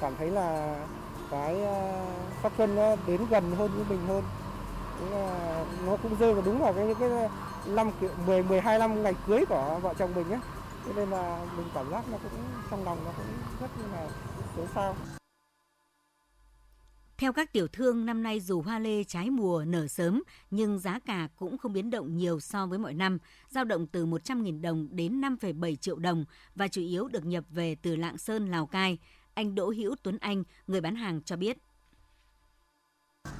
cảm 0.00 0.12
thấy 0.18 0.30
là 0.30 0.78
cái 1.30 1.64
ờ, 1.64 2.07
sắc 2.42 2.52
xuân 2.57 2.76
đến 3.07 3.20
gần 3.30 3.50
hơn 3.57 3.70
với 3.74 3.85
mình 3.88 4.07
hơn 4.07 4.24
là 5.11 5.64
nó 5.87 5.96
cũng 5.96 6.16
rơi 6.18 6.35
vào 6.35 6.42
đúng 6.46 6.59
vào 6.59 6.72
cái 6.72 6.94
cái 7.00 7.11
năm 7.66 7.90
10 8.26 8.42
12 8.42 8.78
năm 8.78 9.02
ngày 9.02 9.14
cưới 9.26 9.44
của 9.48 9.78
vợ 9.83 9.94
chồng 9.98 10.14
mình 10.14 10.28
nhé. 10.28 10.38
Cho 10.87 10.92
nên 10.96 11.11
là 11.11 11.46
mình 11.57 11.66
cảm 11.74 11.90
giác 11.90 12.04
nó 12.11 12.18
cũng 12.22 12.42
trong 12.70 12.85
lòng 12.85 12.98
nó 13.04 13.11
cũng 13.16 13.26
rất 13.61 13.70
là 13.92 14.09
xấu 14.56 14.66
sao. 14.74 14.96
Theo 17.18 17.32
các 17.32 17.52
tiểu 17.52 17.66
thương, 17.68 18.06
năm 18.06 18.22
nay 18.22 18.40
dù 18.40 18.62
hoa 18.62 18.78
lê 18.78 19.04
trái 19.04 19.30
mùa 19.30 19.64
nở 19.66 19.86
sớm, 19.86 20.22
nhưng 20.50 20.78
giá 20.78 20.98
cả 21.06 21.28
cũng 21.36 21.58
không 21.58 21.72
biến 21.72 21.90
động 21.90 22.16
nhiều 22.16 22.40
so 22.40 22.66
với 22.66 22.78
mọi 22.78 22.94
năm, 22.94 23.18
giao 23.48 23.64
động 23.64 23.86
từ 23.86 24.06
100.000 24.06 24.60
đồng 24.60 24.88
đến 24.90 25.20
5,7 25.20 25.76
triệu 25.76 25.96
đồng 25.96 26.24
và 26.54 26.68
chủ 26.68 26.80
yếu 26.80 27.08
được 27.08 27.24
nhập 27.24 27.44
về 27.50 27.76
từ 27.82 27.96
Lạng 27.96 28.18
Sơn, 28.18 28.50
Lào 28.50 28.66
Cai. 28.66 28.98
Anh 29.34 29.54
Đỗ 29.54 29.72
Hữu 29.76 29.94
Tuấn 30.02 30.18
Anh, 30.20 30.42
người 30.66 30.80
bán 30.80 30.96
hàng 30.96 31.20
cho 31.22 31.36
biết. 31.36 31.58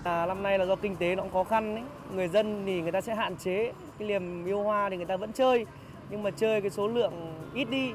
À, 0.05 0.27
năm 0.27 0.43
nay 0.43 0.59
là 0.59 0.67
do 0.67 0.77
kinh 0.77 0.97
tế 0.97 1.15
nó 1.15 1.23
cũng 1.23 1.33
khó 1.33 1.45
khăn 1.45 1.75
ấy. 1.75 1.85
Người 2.15 2.29
dân 2.29 2.63
thì 2.67 2.81
người 2.81 2.93
ta 2.93 3.01
sẽ 3.01 3.15
hạn 3.15 3.37
chế 3.37 3.73
cái 3.99 4.09
niềm 4.09 4.45
yêu 4.45 4.63
hoa 4.63 4.91
thì 4.91 4.97
người 4.97 5.07
ta 5.07 5.17
vẫn 5.17 5.33
chơi 5.33 5.67
nhưng 6.11 6.23
mà 6.23 6.31
chơi 6.31 6.61
cái 6.61 6.71
số 6.71 6.89
lượng 6.89 7.13
ít 7.55 7.65
đi 7.65 7.93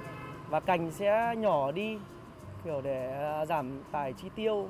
và 0.49 0.59
cành 0.59 0.91
sẽ 0.91 1.35
nhỏ 1.37 1.71
đi 1.71 1.97
kiểu 2.63 2.81
để 2.81 3.11
à, 3.11 3.45
giảm 3.45 3.83
tải 3.91 4.13
chi 4.13 4.27
tiêu. 4.35 4.69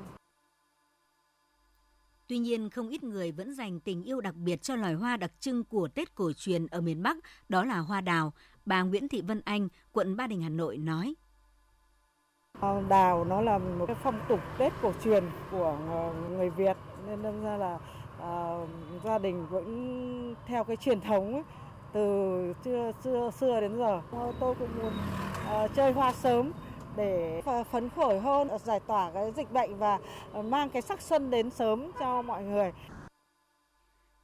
Tuy 2.26 2.38
nhiên, 2.38 2.70
không 2.70 2.88
ít 2.88 3.02
người 3.02 3.32
vẫn 3.32 3.54
dành 3.54 3.80
tình 3.80 4.02
yêu 4.02 4.20
đặc 4.20 4.34
biệt 4.34 4.62
cho 4.62 4.76
loài 4.76 4.94
hoa 4.94 5.16
đặc 5.16 5.30
trưng 5.40 5.64
của 5.64 5.88
Tết 5.88 6.14
cổ 6.14 6.32
truyền 6.32 6.66
ở 6.66 6.80
miền 6.80 7.02
Bắc, 7.02 7.16
đó 7.48 7.64
là 7.64 7.78
hoa 7.78 8.00
đào. 8.00 8.32
Bà 8.64 8.82
Nguyễn 8.82 9.08
Thị 9.08 9.22
Vân 9.22 9.40
Anh, 9.44 9.68
quận 9.92 10.16
Ba 10.16 10.26
Đình, 10.26 10.42
Hà 10.42 10.48
Nội 10.48 10.78
nói. 10.78 11.14
Đào 12.88 13.24
nó 13.24 13.40
là 13.40 13.58
một 13.58 13.86
cái 13.86 13.96
phong 14.02 14.20
tục 14.28 14.40
Tết 14.58 14.72
cổ 14.82 14.92
truyền 15.04 15.24
của 15.50 15.78
ờ, 15.88 16.12
người 16.30 16.50
Việt 16.50 16.76
nên 17.06 17.22
đâm 17.22 17.44
ra 17.44 17.56
là 17.56 17.78
à, 18.20 18.58
gia 19.04 19.18
đình 19.18 19.46
vẫn 19.46 20.34
theo 20.46 20.64
cái 20.64 20.76
truyền 20.76 21.00
thống 21.00 21.32
ấy, 21.34 21.42
từ 21.92 22.54
xưa 22.64 22.92
xưa 23.04 23.30
xưa 23.30 23.60
đến 23.60 23.78
giờ 23.78 24.00
tôi 24.40 24.54
cũng 24.54 24.68
muốn 24.82 24.92
à, 25.46 25.68
chơi 25.68 25.92
hoa 25.92 26.12
sớm 26.12 26.52
để 26.96 27.42
phấn 27.72 27.90
khởi 27.96 28.20
hơn 28.20 28.48
giải 28.64 28.80
tỏa 28.80 29.10
cái 29.12 29.32
dịch 29.36 29.52
bệnh 29.52 29.78
và 29.78 29.98
mang 30.44 30.70
cái 30.70 30.82
sắc 30.82 31.02
xuân 31.02 31.30
đến 31.30 31.50
sớm 31.50 31.92
cho 32.00 32.22
mọi 32.22 32.44
người. 32.44 32.72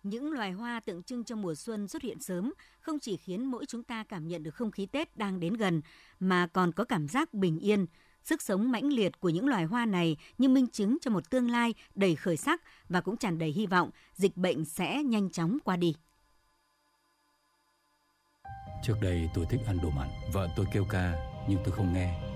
Những 0.02 0.33
loài 0.33 0.52
hoa 0.52 0.81
tượng 0.81 1.02
trưng 1.02 1.24
cho 1.24 1.37
mùa 1.37 1.55
xuân 1.55 1.88
xuất 1.88 2.02
hiện 2.02 2.20
sớm 2.20 2.52
không 2.81 2.98
chỉ 2.98 3.16
khiến 3.16 3.44
mỗi 3.44 3.66
chúng 3.66 3.83
ta 3.83 4.05
cảm 4.09 4.29
nhận 4.29 4.42
được 4.42 4.55
không 4.55 4.70
khí 4.70 4.87
Tết 4.87 5.16
đang 5.16 5.40
đến 5.40 5.55
gần 5.55 5.81
mà 6.20 6.46
còn 6.46 6.72
có 6.72 6.85
cảm 6.85 7.09
giác 7.09 7.35
bình 7.35 7.59
yên, 7.59 7.87
Sức 8.26 8.42
sống 8.42 8.70
mãnh 8.72 8.92
liệt 8.92 9.20
của 9.20 9.29
những 9.29 9.48
loài 9.48 9.64
hoa 9.64 9.87
này 9.87 10.16
như 10.38 10.48
minh 10.48 10.66
chứng 10.66 10.98
cho 11.00 11.11
một 11.11 11.31
tương 11.31 11.50
lai 11.50 11.74
đầy 11.94 12.16
khởi 12.16 12.37
sắc 12.37 12.62
và 12.88 13.00
cũng 13.00 13.16
tràn 13.16 13.38
đầy 13.38 13.50
hy 13.50 13.66
vọng 13.66 13.90
dịch 14.14 14.37
bệnh 14.37 14.64
sẽ 14.64 15.02
nhanh 15.02 15.31
chóng 15.31 15.59
qua 15.64 15.76
đi. 15.76 15.94
Trước 18.83 18.94
đây 19.02 19.31
tôi 19.35 19.46
thích 19.50 19.61
ăn 19.66 19.79
đồ 19.83 19.90
mặn, 19.90 20.09
vợ 20.33 20.48
tôi 20.57 20.66
kêu 20.72 20.87
ca 20.90 21.14
nhưng 21.48 21.59
tôi 21.64 21.74
không 21.74 21.92
nghe. 21.92 22.36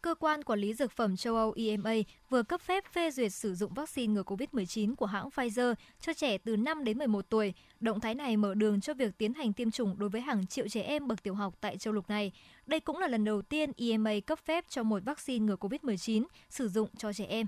Cơ 0.02 0.16
quan 0.16 0.44
Quản 0.44 0.60
lý 0.60 0.74
Dược 0.74 0.92
phẩm 0.92 1.18
châu 1.18 1.36
Âu 1.36 1.54
EMA 1.56 1.94
vừa 2.30 2.44
cấp 2.44 2.62
phép 2.62 2.84
phê 2.94 3.12
duyệt 3.12 3.34
sử 3.34 3.56
dụng 3.56 3.74
vaccine 3.74 4.14
ngừa 4.14 4.24
COVID-19 4.24 4.96
của 4.96 5.06
hãng 5.06 5.30
Pfizer 5.30 5.74
cho 6.02 6.14
trẻ 6.14 6.38
từ 6.38 6.58
5 6.58 6.84
đến 6.84 6.98
11 6.98 7.30
tuổi. 7.30 7.54
Động 7.80 8.00
thái 8.00 8.16
này 8.16 8.38
mở 8.38 8.54
đường 8.54 8.82
cho 8.82 8.94
việc 8.94 9.18
tiến 9.18 9.34
hành 9.34 9.54
tiêm 9.54 9.72
chủng 9.72 10.00
đối 10.00 10.10
với 10.10 10.22
hàng 10.22 10.48
triệu 10.48 10.68
trẻ 10.68 10.82
em 10.82 11.08
bậc 11.08 11.24
tiểu 11.24 11.34
học 11.34 11.54
tại 11.62 11.78
châu 11.78 11.94
lục 11.94 12.10
này. 12.10 12.32
Đây 12.66 12.80
cũng 12.80 12.98
là 12.98 13.08
lần 13.08 13.26
đầu 13.26 13.42
tiên 13.42 13.72
EMA 13.78 14.12
cấp 14.28 14.40
phép 14.46 14.66
cho 14.70 14.84
một 14.84 15.04
vaccine 15.06 15.46
ngừa 15.46 15.56
COVID-19 15.56 16.24
sử 16.50 16.68
dụng 16.68 16.90
cho 16.98 17.14
trẻ 17.14 17.26
em. 17.26 17.48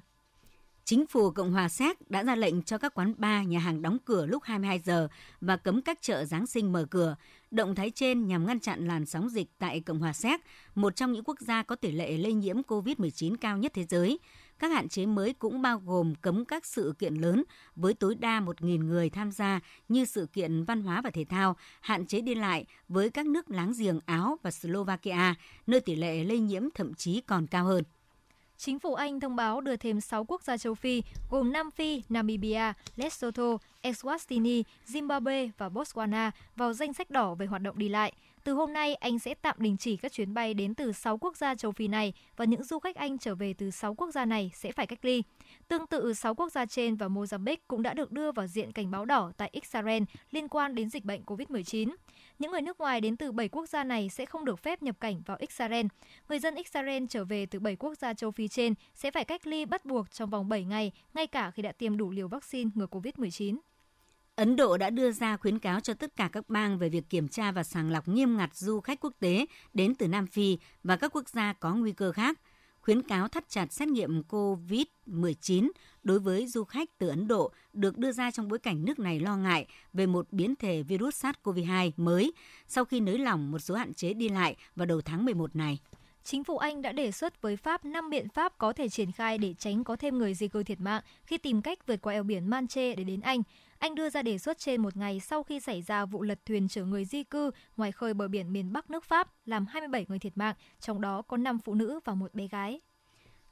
Chính 0.85 1.07
phủ 1.07 1.31
Cộng 1.31 1.51
hòa 1.51 1.69
Séc 1.69 2.11
đã 2.11 2.23
ra 2.23 2.35
lệnh 2.35 2.61
cho 2.61 2.77
các 2.77 2.93
quán 2.93 3.13
bar, 3.17 3.47
nhà 3.47 3.59
hàng 3.59 3.81
đóng 3.81 3.97
cửa 4.05 4.25
lúc 4.25 4.43
22 4.43 4.79
giờ 4.79 5.07
và 5.41 5.57
cấm 5.57 5.81
các 5.81 6.01
chợ 6.01 6.25
Giáng 6.25 6.47
sinh 6.47 6.71
mở 6.71 6.85
cửa. 6.89 7.15
Động 7.51 7.75
thái 7.75 7.91
trên 7.95 8.27
nhằm 8.27 8.45
ngăn 8.45 8.59
chặn 8.59 8.87
làn 8.87 9.05
sóng 9.05 9.29
dịch 9.29 9.47
tại 9.59 9.79
Cộng 9.79 9.99
hòa 9.99 10.13
Séc, 10.13 10.41
một 10.75 10.95
trong 10.95 11.11
những 11.11 11.23
quốc 11.23 11.39
gia 11.39 11.63
có 11.63 11.75
tỷ 11.75 11.91
lệ 11.91 12.17
lây 12.17 12.33
nhiễm 12.33 12.61
COVID-19 12.61 13.35
cao 13.41 13.57
nhất 13.57 13.71
thế 13.75 13.83
giới. 13.83 14.19
Các 14.59 14.71
hạn 14.71 14.89
chế 14.89 15.05
mới 15.05 15.33
cũng 15.33 15.61
bao 15.61 15.81
gồm 15.85 16.15
cấm 16.15 16.45
các 16.45 16.65
sự 16.65 16.93
kiện 16.99 17.15
lớn 17.15 17.43
với 17.75 17.93
tối 17.93 18.15
đa 18.15 18.39
1.000 18.39 18.85
người 18.85 19.09
tham 19.09 19.31
gia 19.31 19.59
như 19.89 20.05
sự 20.05 20.27
kiện 20.33 20.63
văn 20.63 20.81
hóa 20.81 21.01
và 21.01 21.09
thể 21.09 21.25
thao, 21.29 21.55
hạn 21.81 22.05
chế 22.05 22.21
đi 22.21 22.35
lại 22.35 22.65
với 22.87 23.09
các 23.09 23.25
nước 23.25 23.49
láng 23.49 23.73
giềng 23.79 23.99
Áo 24.05 24.37
và 24.43 24.51
Slovakia, 24.51 25.35
nơi 25.67 25.79
tỷ 25.79 25.95
lệ 25.95 26.23
lây 26.23 26.39
nhiễm 26.39 26.63
thậm 26.75 26.93
chí 26.93 27.21
còn 27.21 27.47
cao 27.47 27.65
hơn. 27.65 27.83
Chính 28.63 28.79
phủ 28.79 28.93
Anh 28.93 29.19
thông 29.19 29.35
báo 29.35 29.61
đưa 29.61 29.75
thêm 29.75 30.01
6 30.01 30.25
quốc 30.25 30.43
gia 30.43 30.57
châu 30.57 30.75
Phi 30.75 31.03
gồm 31.29 31.51
Nam 31.51 31.71
Phi, 31.71 32.03
Namibia, 32.09 32.73
Lesotho, 32.95 33.57
Eswatini, 33.81 34.63
Zimbabwe 34.87 35.49
và 35.57 35.69
Botswana 35.69 36.31
vào 36.55 36.73
danh 36.73 36.93
sách 36.93 37.09
đỏ 37.09 37.35
về 37.35 37.45
hoạt 37.45 37.61
động 37.61 37.77
đi 37.77 37.89
lại. 37.89 38.13
Từ 38.43 38.53
hôm 38.53 38.73
nay, 38.73 38.95
Anh 38.95 39.19
sẽ 39.19 39.33
tạm 39.41 39.55
đình 39.59 39.77
chỉ 39.77 39.97
các 39.97 40.11
chuyến 40.11 40.33
bay 40.33 40.53
đến 40.53 40.75
từ 40.75 40.91
6 40.91 41.17
quốc 41.17 41.37
gia 41.37 41.55
châu 41.55 41.71
Phi 41.71 41.87
này 41.87 42.13
và 42.37 42.45
những 42.45 42.63
du 42.63 42.79
khách 42.79 42.95
Anh 42.95 43.17
trở 43.17 43.35
về 43.35 43.53
từ 43.53 43.71
6 43.71 43.95
quốc 43.95 44.11
gia 44.11 44.25
này 44.25 44.51
sẽ 44.53 44.71
phải 44.71 44.87
cách 44.87 45.05
ly. 45.05 45.23
Tương 45.67 45.87
tự, 45.87 46.13
6 46.13 46.35
quốc 46.35 46.51
gia 46.51 46.65
trên 46.65 46.95
và 46.95 47.07
Mozambique 47.07 47.57
cũng 47.67 47.81
đã 47.81 47.93
được 47.93 48.11
đưa 48.11 48.31
vào 48.31 48.47
diện 48.47 48.71
cảnh 48.71 48.91
báo 48.91 49.05
đỏ 49.05 49.31
tại 49.37 49.49
Israel 49.51 50.03
liên 50.31 50.47
quan 50.47 50.75
đến 50.75 50.89
dịch 50.89 51.05
bệnh 51.05 51.23
COVID-19. 51.23 51.89
Những 52.41 52.51
người 52.51 52.61
nước 52.61 52.79
ngoài 52.79 53.01
đến 53.01 53.17
từ 53.17 53.31
7 53.31 53.49
quốc 53.49 53.69
gia 53.69 53.83
này 53.83 54.09
sẽ 54.09 54.25
không 54.25 54.45
được 54.45 54.59
phép 54.59 54.83
nhập 54.83 54.95
cảnh 54.99 55.21
vào 55.25 55.37
Israel. 55.39 55.85
Người 56.29 56.39
dân 56.39 56.55
Israel 56.55 57.03
trở 57.09 57.25
về 57.25 57.45
từ 57.45 57.59
7 57.59 57.75
quốc 57.75 57.97
gia 57.97 58.13
châu 58.13 58.31
Phi 58.31 58.47
trên 58.47 58.73
sẽ 58.95 59.11
phải 59.11 59.25
cách 59.25 59.47
ly 59.47 59.65
bắt 59.65 59.85
buộc 59.85 60.11
trong 60.11 60.29
vòng 60.29 60.49
7 60.49 60.63
ngày, 60.63 60.91
ngay 61.13 61.27
cả 61.27 61.51
khi 61.51 61.61
đã 61.61 61.71
tiêm 61.71 61.97
đủ 61.97 62.11
liều 62.11 62.27
vaccine 62.27 62.71
ngừa 62.75 62.85
COVID-19. 62.85 63.57
Ấn 64.35 64.55
Độ 64.55 64.77
đã 64.77 64.89
đưa 64.89 65.11
ra 65.11 65.37
khuyến 65.37 65.59
cáo 65.59 65.79
cho 65.79 65.93
tất 65.93 66.15
cả 66.15 66.29
các 66.31 66.49
bang 66.49 66.77
về 66.77 66.89
việc 66.89 67.09
kiểm 67.09 67.27
tra 67.27 67.51
và 67.51 67.63
sàng 67.63 67.91
lọc 67.91 68.07
nghiêm 68.07 68.37
ngặt 68.37 68.55
du 68.55 68.79
khách 68.79 68.99
quốc 68.99 69.13
tế 69.19 69.45
đến 69.73 69.95
từ 69.95 70.07
Nam 70.07 70.27
Phi 70.27 70.57
và 70.83 70.95
các 70.95 71.15
quốc 71.15 71.29
gia 71.29 71.53
có 71.53 71.75
nguy 71.75 71.91
cơ 71.91 72.11
khác. 72.11 72.39
Khuyến 72.81 73.01
cáo 73.01 73.27
thắt 73.27 73.49
chặt 73.49 73.73
xét 73.73 73.87
nghiệm 73.87 74.21
COVID-19 74.21 75.69
đối 76.03 76.19
với 76.19 76.47
du 76.47 76.63
khách 76.63 76.89
từ 76.97 77.07
Ấn 77.07 77.27
Độ 77.27 77.51
được 77.73 77.97
đưa 77.97 78.11
ra 78.11 78.31
trong 78.31 78.47
bối 78.47 78.59
cảnh 78.59 78.85
nước 78.85 78.99
này 78.99 79.19
lo 79.19 79.37
ngại 79.37 79.67
về 79.93 80.05
một 80.05 80.27
biến 80.31 80.55
thể 80.55 80.83
virus 80.83 81.25
SARS-CoV-2 81.25 81.91
mới 81.97 82.33
sau 82.67 82.85
khi 82.85 82.99
nới 82.99 83.17
lỏng 83.17 83.51
một 83.51 83.59
số 83.59 83.75
hạn 83.75 83.93
chế 83.93 84.13
đi 84.13 84.29
lại 84.29 84.55
vào 84.75 84.85
đầu 84.85 85.01
tháng 85.01 85.25
11 85.25 85.55
này. 85.55 85.79
Chính 86.23 86.43
phủ 86.43 86.57
Anh 86.57 86.81
đã 86.81 86.91
đề 86.91 87.11
xuất 87.11 87.41
với 87.41 87.57
Pháp 87.57 87.85
5 87.85 88.09
biện 88.09 88.29
pháp 88.29 88.57
có 88.57 88.73
thể 88.73 88.89
triển 88.89 89.11
khai 89.11 89.37
để 89.37 89.53
tránh 89.53 89.83
có 89.83 89.95
thêm 89.95 90.17
người 90.17 90.33
di 90.33 90.47
cư 90.47 90.63
thiệt 90.63 90.79
mạng 90.79 91.01
khi 91.25 91.37
tìm 91.37 91.61
cách 91.61 91.87
vượt 91.87 92.01
qua 92.01 92.13
eo 92.13 92.23
biển 92.23 92.47
Manche 92.47 92.95
để 92.95 93.03
đến 93.03 93.21
Anh. 93.21 93.41
Anh 93.81 93.95
đưa 93.95 94.09
ra 94.09 94.21
đề 94.21 94.37
xuất 94.37 94.57
trên 94.57 94.81
một 94.81 94.97
ngày 94.97 95.19
sau 95.19 95.43
khi 95.43 95.59
xảy 95.59 95.81
ra 95.81 96.05
vụ 96.05 96.23
lật 96.23 96.39
thuyền 96.45 96.67
chở 96.67 96.85
người 96.85 97.05
di 97.05 97.23
cư 97.23 97.51
ngoài 97.77 97.91
khơi 97.91 98.13
bờ 98.13 98.27
biển 98.27 98.53
miền 98.53 98.73
Bắc 98.73 98.89
nước 98.89 99.03
Pháp, 99.03 99.27
làm 99.45 99.65
27 99.65 100.05
người 100.09 100.19
thiệt 100.19 100.37
mạng, 100.37 100.55
trong 100.79 101.01
đó 101.01 101.21
có 101.21 101.37
5 101.37 101.59
phụ 101.59 101.73
nữ 101.73 101.99
và 102.05 102.13
một 102.13 102.33
bé 102.33 102.47
gái. 102.47 102.81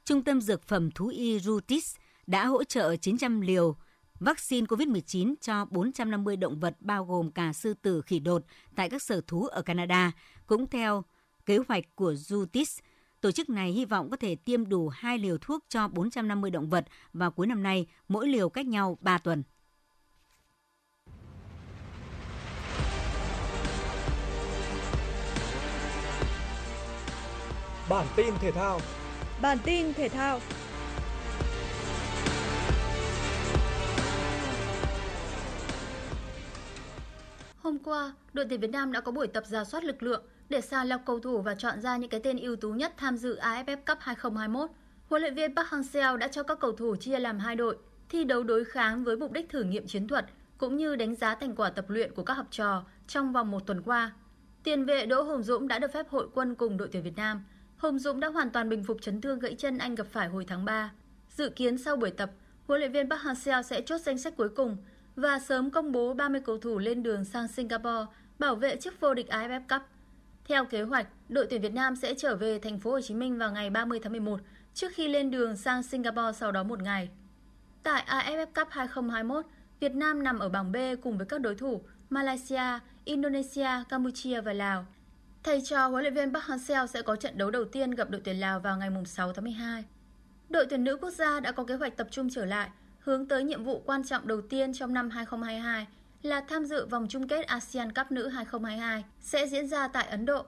Trung 0.04 0.24
tâm 0.24 0.40
Dược 0.40 0.62
phẩm 0.62 0.90
Thú 0.90 1.06
y 1.06 1.38
Rutis 1.38 1.96
đã 2.26 2.46
hỗ 2.46 2.64
trợ 2.64 2.96
900 2.96 3.40
liều 3.40 3.76
vaccine 4.20 4.66
COVID-19 4.66 5.34
cho 5.40 5.64
450 5.64 6.36
động 6.36 6.60
vật 6.60 6.76
bao 6.80 7.04
gồm 7.04 7.30
cả 7.30 7.52
sư 7.52 7.74
tử 7.74 8.02
khỉ 8.02 8.18
đột 8.18 8.42
tại 8.76 8.90
các 8.90 9.02
sở 9.02 9.20
thú 9.26 9.46
ở 9.46 9.62
Canada. 9.62 10.12
Cũng 10.46 10.66
theo 10.66 11.04
kế 11.46 11.58
hoạch 11.68 11.84
của 11.94 12.14
Rutis, 12.14 12.78
tổ 13.20 13.30
chức 13.30 13.48
này 13.48 13.72
hy 13.72 13.84
vọng 13.84 14.10
có 14.10 14.16
thể 14.16 14.34
tiêm 14.34 14.68
đủ 14.68 14.88
2 14.88 15.18
liều 15.18 15.38
thuốc 15.38 15.64
cho 15.68 15.88
450 15.88 16.50
động 16.50 16.70
vật 16.70 16.84
vào 17.12 17.30
cuối 17.30 17.46
năm 17.46 17.62
nay, 17.62 17.86
mỗi 18.08 18.28
liều 18.28 18.48
cách 18.48 18.66
nhau 18.66 18.98
3 19.00 19.18
tuần. 19.18 19.42
Bản 27.90 28.06
tin 28.16 28.34
thể 28.40 28.52
thao 28.52 28.80
Bản 29.42 29.58
tin 29.64 29.94
thể 29.94 30.08
thao 30.08 30.40
Hôm 37.62 37.78
qua, 37.78 38.12
đội 38.32 38.46
tuyển 38.48 38.60
Việt 38.60 38.70
Nam 38.70 38.92
đã 38.92 39.00
có 39.00 39.12
buổi 39.12 39.26
tập 39.26 39.44
giả 39.46 39.64
soát 39.64 39.84
lực 39.84 40.02
lượng 40.02 40.22
để 40.48 40.60
sàng 40.60 40.86
lọc 40.86 41.00
cầu 41.06 41.20
thủ 41.20 41.42
và 41.42 41.54
chọn 41.54 41.80
ra 41.80 41.96
những 41.96 42.10
cái 42.10 42.20
tên 42.24 42.38
ưu 42.38 42.56
tú 42.56 42.72
nhất 42.72 42.92
tham 42.96 43.16
dự 43.16 43.38
AFF 43.38 43.76
Cup 43.76 43.98
2021. 44.00 44.70
Huấn 45.08 45.22
luyện 45.22 45.34
viên 45.34 45.56
Park 45.56 45.68
Hang-seo 45.68 46.16
đã 46.16 46.28
cho 46.28 46.42
các 46.42 46.58
cầu 46.60 46.72
thủ 46.72 46.96
chia 46.96 47.18
làm 47.18 47.38
hai 47.38 47.56
đội, 47.56 47.76
thi 48.08 48.24
đấu 48.24 48.42
đối 48.42 48.64
kháng 48.64 49.04
với 49.04 49.16
mục 49.16 49.32
đích 49.32 49.48
thử 49.48 49.62
nghiệm 49.62 49.86
chiến 49.86 50.08
thuật 50.08 50.26
cũng 50.58 50.76
như 50.76 50.96
đánh 50.96 51.14
giá 51.14 51.34
thành 51.34 51.56
quả 51.56 51.70
tập 51.70 51.84
luyện 51.90 52.14
của 52.14 52.22
các 52.22 52.34
học 52.34 52.46
trò 52.50 52.84
trong 53.06 53.32
vòng 53.32 53.50
một 53.50 53.66
tuần 53.66 53.82
qua. 53.82 54.12
Tiền 54.62 54.84
vệ 54.84 55.06
Đỗ 55.06 55.22
Hùng 55.22 55.42
Dũng 55.42 55.68
đã 55.68 55.78
được 55.78 55.92
phép 55.92 56.08
hội 56.10 56.28
quân 56.34 56.54
cùng 56.54 56.76
đội 56.76 56.88
tuyển 56.92 57.02
Việt 57.02 57.16
Nam. 57.16 57.44
Hùng 57.80 57.98
Dũng 57.98 58.20
đã 58.20 58.28
hoàn 58.28 58.50
toàn 58.50 58.68
bình 58.68 58.84
phục 58.84 59.02
chấn 59.02 59.20
thương 59.20 59.38
gãy 59.38 59.54
chân 59.54 59.78
anh 59.78 59.94
gặp 59.94 60.06
phải 60.10 60.28
hồi 60.28 60.44
tháng 60.48 60.64
3. 60.64 60.92
Dự 61.36 61.48
kiến 61.48 61.78
sau 61.78 61.96
buổi 61.96 62.10
tập, 62.10 62.30
huấn 62.66 62.80
luyện 62.80 62.92
viên 62.92 63.10
Park 63.10 63.22
Hang-seo 63.22 63.62
sẽ 63.62 63.80
chốt 63.80 64.00
danh 64.00 64.18
sách 64.18 64.36
cuối 64.36 64.48
cùng 64.48 64.76
và 65.16 65.38
sớm 65.38 65.70
công 65.70 65.92
bố 65.92 66.14
30 66.14 66.40
cầu 66.44 66.58
thủ 66.58 66.78
lên 66.78 67.02
đường 67.02 67.24
sang 67.24 67.48
Singapore 67.48 68.06
bảo 68.38 68.54
vệ 68.54 68.76
chức 68.76 69.00
vô 69.00 69.14
địch 69.14 69.26
AFF 69.28 69.60
Cup. 69.68 69.82
Theo 70.44 70.64
kế 70.64 70.82
hoạch, 70.82 71.06
đội 71.28 71.46
tuyển 71.50 71.62
Việt 71.62 71.74
Nam 71.74 71.96
sẽ 71.96 72.14
trở 72.14 72.36
về 72.36 72.58
thành 72.58 72.78
phố 72.78 72.90
Hồ 72.90 73.00
Chí 73.00 73.14
Minh 73.14 73.38
vào 73.38 73.52
ngày 73.52 73.70
30 73.70 74.00
tháng 74.02 74.12
11 74.12 74.40
trước 74.74 74.92
khi 74.94 75.08
lên 75.08 75.30
đường 75.30 75.56
sang 75.56 75.82
Singapore 75.82 76.38
sau 76.38 76.52
đó 76.52 76.62
một 76.62 76.82
ngày. 76.82 77.08
Tại 77.82 78.04
AFF 78.06 78.46
Cup 78.46 78.68
2021, 78.70 79.44
Việt 79.80 79.94
Nam 79.94 80.22
nằm 80.22 80.38
ở 80.38 80.48
bảng 80.48 80.72
B 80.72 80.76
cùng 81.02 81.18
với 81.18 81.26
các 81.26 81.40
đối 81.40 81.54
thủ 81.54 81.82
Malaysia, 82.10 82.78
Indonesia, 83.04 83.68
Campuchia 83.88 84.40
và 84.40 84.52
Lào. 84.52 84.86
Thầy 85.42 85.60
trò 85.64 85.86
huấn 85.88 86.02
luyện 86.02 86.14
viên 86.14 86.34
Park 86.34 86.44
Hang-seo 86.44 86.86
sẽ 86.86 87.02
có 87.02 87.16
trận 87.16 87.38
đấu 87.38 87.50
đầu 87.50 87.64
tiên 87.64 87.90
gặp 87.90 88.10
đội 88.10 88.20
tuyển 88.24 88.40
Lào 88.40 88.60
vào 88.60 88.76
ngày 88.76 88.90
6 89.06 89.32
tháng 89.32 89.44
12. 89.44 89.84
Đội 90.48 90.66
tuyển 90.66 90.84
nữ 90.84 90.96
quốc 90.96 91.10
gia 91.10 91.40
đã 91.40 91.52
có 91.52 91.64
kế 91.64 91.74
hoạch 91.74 91.96
tập 91.96 92.08
trung 92.10 92.30
trở 92.30 92.44
lại, 92.44 92.70
hướng 92.98 93.28
tới 93.28 93.44
nhiệm 93.44 93.64
vụ 93.64 93.82
quan 93.86 94.04
trọng 94.04 94.26
đầu 94.26 94.40
tiên 94.40 94.72
trong 94.74 94.94
năm 94.94 95.10
2022 95.10 95.86
là 96.22 96.40
tham 96.40 96.64
dự 96.64 96.86
vòng 96.86 97.06
chung 97.08 97.28
kết 97.28 97.46
ASEAN 97.46 97.92
Cup 97.92 98.12
nữ 98.12 98.28
2022 98.28 99.04
sẽ 99.20 99.46
diễn 99.46 99.66
ra 99.66 99.88
tại 99.88 100.06
Ấn 100.06 100.26
Độ. 100.26 100.44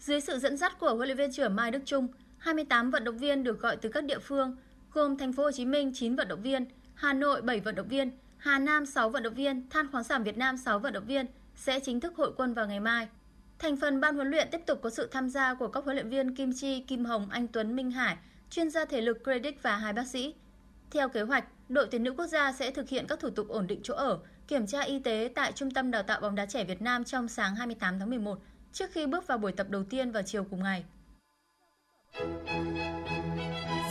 Dưới 0.00 0.20
sự 0.20 0.38
dẫn 0.38 0.56
dắt 0.56 0.78
của 0.78 0.94
huấn 0.94 1.08
luyện 1.08 1.16
viên 1.16 1.32
trưởng 1.32 1.56
Mai 1.56 1.70
Đức 1.70 1.82
Chung, 1.84 2.08
28 2.38 2.90
vận 2.90 3.04
động 3.04 3.18
viên 3.18 3.44
được 3.44 3.60
gọi 3.60 3.76
từ 3.76 3.88
các 3.88 4.04
địa 4.04 4.18
phương, 4.18 4.56
gồm 4.92 5.18
thành 5.18 5.32
phố 5.32 5.42
Hồ 5.42 5.52
Chí 5.52 5.64
Minh 5.64 5.92
9 5.94 6.16
vận 6.16 6.28
động 6.28 6.42
viên, 6.42 6.66
Hà 6.94 7.12
Nội 7.12 7.42
7 7.42 7.60
vận 7.60 7.74
động 7.74 7.88
viên, 7.88 8.10
Hà 8.36 8.58
Nam 8.58 8.86
6 8.86 9.10
vận 9.10 9.22
động 9.22 9.34
viên, 9.34 9.68
Than 9.70 9.90
khoáng 9.92 10.04
sản 10.04 10.22
Việt 10.22 10.38
Nam 10.38 10.56
6 10.56 10.78
vận 10.78 10.92
động 10.92 11.06
viên 11.06 11.26
sẽ 11.54 11.80
chính 11.80 12.00
thức 12.00 12.16
hội 12.16 12.32
quân 12.36 12.54
vào 12.54 12.66
ngày 12.66 12.80
mai. 12.80 13.08
Thành 13.58 13.76
phần 13.76 14.00
ban 14.00 14.14
huấn 14.16 14.30
luyện 14.30 14.48
tiếp 14.50 14.60
tục 14.66 14.78
có 14.82 14.90
sự 14.90 15.08
tham 15.12 15.28
gia 15.28 15.54
của 15.54 15.68
các 15.68 15.84
huấn 15.84 15.96
luyện 15.96 16.08
viên 16.08 16.34
Kim 16.34 16.52
Chi, 16.52 16.80
Kim 16.80 17.04
Hồng, 17.04 17.28
Anh 17.30 17.48
Tuấn, 17.48 17.76
Minh 17.76 17.90
Hải, 17.90 18.16
chuyên 18.50 18.70
gia 18.70 18.84
thể 18.84 19.00
lực 19.00 19.18
Credit 19.24 19.62
và 19.62 19.76
hai 19.76 19.92
bác 19.92 20.06
sĩ. 20.06 20.34
Theo 20.90 21.08
kế 21.08 21.22
hoạch, 21.22 21.44
đội 21.68 21.88
tuyển 21.90 22.02
nữ 22.02 22.14
quốc 22.16 22.26
gia 22.26 22.52
sẽ 22.52 22.70
thực 22.70 22.88
hiện 22.88 23.06
các 23.08 23.20
thủ 23.20 23.30
tục 23.30 23.48
ổn 23.48 23.66
định 23.66 23.80
chỗ 23.82 23.94
ở, 23.94 24.18
kiểm 24.48 24.66
tra 24.66 24.80
y 24.80 24.98
tế 24.98 25.30
tại 25.34 25.52
Trung 25.52 25.70
tâm 25.70 25.90
Đào 25.90 26.02
tạo 26.02 26.20
bóng 26.20 26.34
đá 26.34 26.46
trẻ 26.46 26.64
Việt 26.64 26.82
Nam 26.82 27.04
trong 27.04 27.28
sáng 27.28 27.54
28 27.54 27.98
tháng 27.98 28.10
11 28.10 28.38
trước 28.72 28.90
khi 28.92 29.06
bước 29.06 29.26
vào 29.26 29.38
buổi 29.38 29.52
tập 29.52 29.66
đầu 29.70 29.84
tiên 29.90 30.10
vào 30.12 30.22
chiều 30.22 30.44
cùng 30.50 30.62
ngày. 30.62 30.84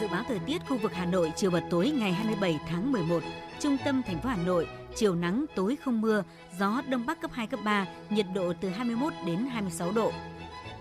Dự 0.02 0.08
báo 0.12 0.24
thời 0.28 0.40
tiết 0.46 0.58
khu 0.70 0.78
vực 0.78 0.92
Hà 0.94 1.06
Nội 1.06 1.32
chiều 1.36 1.52
và 1.52 1.62
tối 1.70 1.92
ngày 2.00 2.12
27 2.12 2.60
tháng 2.68 2.92
11, 2.92 3.24
trung 3.60 3.78
tâm 3.86 4.02
thành 4.06 4.22
phố 4.22 4.30
Hà 4.30 4.38
Nội, 4.46 4.68
chiều 4.96 5.16
nắng 5.16 5.46
tối 5.56 5.76
không 5.76 6.02
mưa, 6.02 6.24
gió 6.60 6.82
đông 6.90 7.06
bắc 7.06 7.22
cấp 7.22 7.32
2 7.34 7.48
cấp 7.48 7.60
3, 7.64 7.88
nhiệt 8.10 8.26
độ 8.36 8.54
từ 8.62 8.70
21 8.70 9.14
đến 9.26 9.38
26 9.38 9.92
độ. 9.92 10.12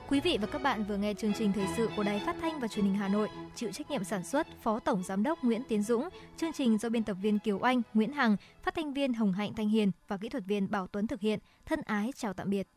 Quý 0.09 0.21
vị 0.21 0.39
và 0.41 0.47
các 0.47 0.63
bạn 0.63 0.85
vừa 0.85 0.97
nghe 0.97 1.15
chương 1.15 1.33
trình 1.39 1.53
thời 1.53 1.67
sự 1.77 1.89
của 1.97 2.03
Đài 2.03 2.23
Phát 2.27 2.37
thanh 2.41 2.61
và 2.61 2.69
Truyền 2.69 2.85
hình 2.85 2.95
Hà 2.95 3.09
Nội, 3.09 3.29
chịu 3.55 3.73
trách 3.73 3.91
nhiệm 3.91 4.05
sản 4.05 4.25
xuất 4.25 4.47
Phó 4.63 4.81
Tổng 4.81 5.03
giám 5.03 5.23
đốc 5.23 5.45
Nguyễn 5.45 5.63
Tiến 5.69 5.83
Dũng, 5.83 6.09
chương 6.37 6.53
trình 6.53 6.79
do 6.79 6.89
biên 6.89 7.05
tập 7.05 7.17
viên 7.23 7.39
Kiều 7.39 7.61
Anh, 7.61 7.83
Nguyễn 7.95 8.13
Hằng, 8.13 8.37
phát 8.63 8.75
thanh 8.75 8.93
viên 8.93 9.15
Hồng 9.15 9.33
Hạnh 9.33 9.55
Thanh 9.57 9.69
Hiền 9.69 9.91
và 10.09 10.17
kỹ 10.17 10.29
thuật 10.29 10.45
viên 10.47 10.71
Bảo 10.71 10.87
Tuấn 10.87 11.07
thực 11.07 11.21
hiện. 11.21 11.39
Thân 11.67 11.81
ái 11.83 12.13
chào 12.17 12.33
tạm 12.33 12.51
biệt. 12.51 12.69